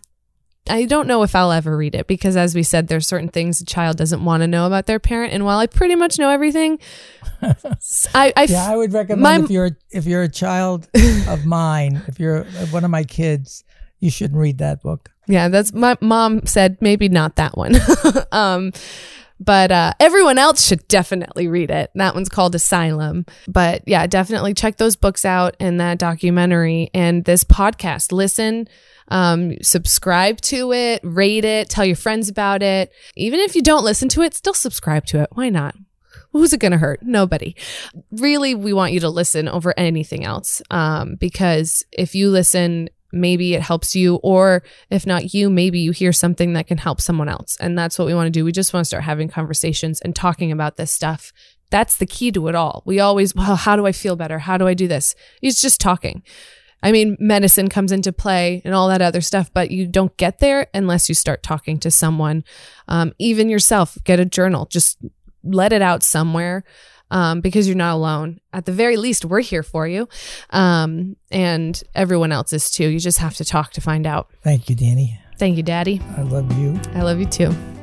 I 0.69 0.85
don't 0.85 1.07
know 1.07 1.23
if 1.23 1.35
I'll 1.35 1.51
ever 1.51 1.75
read 1.75 1.95
it 1.95 2.07
because, 2.07 2.37
as 2.37 2.55
we 2.55 2.63
said, 2.63 2.87
there's 2.87 3.07
certain 3.07 3.29
things 3.29 3.59
a 3.61 3.65
child 3.65 3.97
doesn't 3.97 4.23
want 4.23 4.41
to 4.41 4.47
know 4.47 4.65
about 4.67 4.85
their 4.85 4.99
parent. 4.99 5.33
And 5.33 5.43
while 5.45 5.59
I 5.59 5.67
pretty 5.67 5.95
much 5.95 6.17
know 6.19 6.29
everything, 6.29 6.79
I, 7.41 8.33
I, 8.35 8.43
Yeah, 8.49 8.71
I 8.71 8.75
would 8.77 8.93
recommend 8.93 9.21
my- 9.21 9.43
if 9.45 9.49
you're 9.51 9.71
if 9.91 10.05
you're 10.05 10.23
a 10.23 10.29
child 10.29 10.87
of 11.27 11.45
mine, 11.45 12.01
if 12.07 12.19
you're 12.19 12.43
one 12.71 12.83
of 12.83 12.91
my 12.91 13.03
kids, 13.03 13.63
you 13.99 14.09
shouldn't 14.11 14.39
read 14.39 14.59
that 14.59 14.81
book. 14.81 15.09
Yeah, 15.27 15.47
that's 15.49 15.73
my 15.73 15.97
mom 16.01 16.45
said 16.45 16.77
maybe 16.81 17.09
not 17.09 17.35
that 17.35 17.57
one. 17.57 17.75
um 18.31 18.71
but 19.41 19.71
uh, 19.71 19.93
everyone 20.01 20.37
else 20.37 20.67
should 20.67 20.85
definitely 20.89 21.47
read 21.47 21.71
it. 21.71 21.91
That 21.95 22.13
one's 22.13 22.27
called 22.27 22.55
Asylum. 22.55 23.25
But 23.47 23.83
yeah, 23.87 24.05
definitely 24.05 24.53
check 24.53 24.75
those 24.75 24.97
books 24.97 25.23
out 25.23 25.55
and 25.61 25.79
that 25.79 25.97
documentary 25.97 26.89
and 26.93 27.23
this 27.23 27.45
podcast. 27.45 28.11
Listen, 28.11 28.67
um, 29.09 29.53
subscribe 29.61 30.41
to 30.41 30.71
it, 30.71 31.01
rate 31.03 31.45
it, 31.45 31.69
tell 31.69 31.85
your 31.85 31.95
friends 31.95 32.29
about 32.29 32.63
it. 32.63 32.91
Even 33.15 33.39
if 33.39 33.55
you 33.55 33.61
don't 33.61 33.83
listen 33.83 34.09
to 34.09 34.21
it, 34.21 34.33
still 34.33 34.53
subscribe 34.53 35.05
to 35.07 35.21
it. 35.21 35.29
Why 35.33 35.49
not? 35.49 35.75
Who's 36.31 36.53
it 36.53 36.59
going 36.59 36.71
to 36.71 36.77
hurt? 36.77 37.01
Nobody. 37.01 37.55
Really, 38.11 38.53
we 38.53 38.71
want 38.71 38.93
you 38.93 38.99
to 38.99 39.09
listen 39.09 39.47
over 39.47 39.73
anything 39.77 40.23
else 40.23 40.61
um, 40.69 41.15
because 41.15 41.83
if 41.91 42.13
you 42.13 42.29
listen, 42.29 42.89
maybe 43.11 43.55
it 43.55 43.61
helps 43.61 43.95
you, 43.95 44.15
or 44.17 44.61
if 44.91 45.07
not 45.07 45.33
you, 45.33 45.49
maybe 45.49 45.79
you 45.79 45.91
hear 45.91 46.13
something 46.13 46.53
that 46.53 46.67
can 46.67 46.77
help 46.77 47.01
someone 47.01 47.29
else. 47.29 47.57
And 47.59 47.77
that's 47.77 47.97
what 47.97 48.05
we 48.05 48.13
want 48.13 48.27
to 48.27 48.31
do. 48.31 48.45
We 48.45 48.51
just 48.51 48.73
want 48.73 48.83
to 48.83 48.87
start 48.87 49.03
having 49.03 49.27
conversations 49.27 49.99
and 50.01 50.15
talking 50.15 50.51
about 50.51 50.77
this 50.77 50.91
stuff. 50.91 51.33
That's 51.71 51.97
the 51.97 52.05
key 52.05 52.31
to 52.31 52.47
it 52.47 52.55
all. 52.55 52.83
We 52.85 52.99
always, 52.99 53.35
well, 53.35 53.55
how 53.55 53.75
do 53.75 53.85
I 53.85 53.91
feel 53.91 54.15
better? 54.15 54.39
How 54.39 54.57
do 54.57 54.67
I 54.67 54.73
do 54.73 54.87
this? 54.87 55.15
It's 55.41 55.61
just 55.61 55.81
talking. 55.81 56.23
I 56.81 56.91
mean, 56.91 57.17
medicine 57.19 57.69
comes 57.69 57.91
into 57.91 58.11
play 58.13 58.61
and 58.63 58.73
all 58.73 58.87
that 58.89 59.01
other 59.01 59.21
stuff, 59.21 59.51
but 59.53 59.71
you 59.71 59.87
don't 59.87 60.15
get 60.17 60.39
there 60.39 60.67
unless 60.73 61.09
you 61.09 61.15
start 61.15 61.43
talking 61.43 61.77
to 61.79 61.91
someone. 61.91 62.43
Um, 62.87 63.13
even 63.19 63.49
yourself, 63.49 63.97
get 64.03 64.19
a 64.19 64.25
journal, 64.25 64.65
just 64.65 64.97
let 65.43 65.73
it 65.73 65.81
out 65.81 66.03
somewhere 66.03 66.63
um, 67.11 67.41
because 67.41 67.67
you're 67.67 67.75
not 67.75 67.95
alone. 67.95 68.39
At 68.53 68.65
the 68.65 68.71
very 68.71 68.97
least, 68.97 69.25
we're 69.25 69.41
here 69.41 69.63
for 69.63 69.87
you. 69.87 70.07
Um, 70.51 71.15
and 71.31 71.81
everyone 71.95 72.31
else 72.31 72.53
is 72.53 72.71
too. 72.71 72.87
You 72.87 72.99
just 72.99 73.19
have 73.19 73.35
to 73.35 73.45
talk 73.45 73.71
to 73.73 73.81
find 73.81 74.05
out. 74.05 74.29
Thank 74.43 74.69
you, 74.69 74.75
Danny. 74.75 75.19
Thank 75.37 75.57
you, 75.57 75.63
Daddy. 75.63 76.01
I 76.17 76.21
love 76.23 76.57
you. 76.59 76.79
I 76.93 77.01
love 77.01 77.19
you 77.19 77.25
too. 77.25 77.78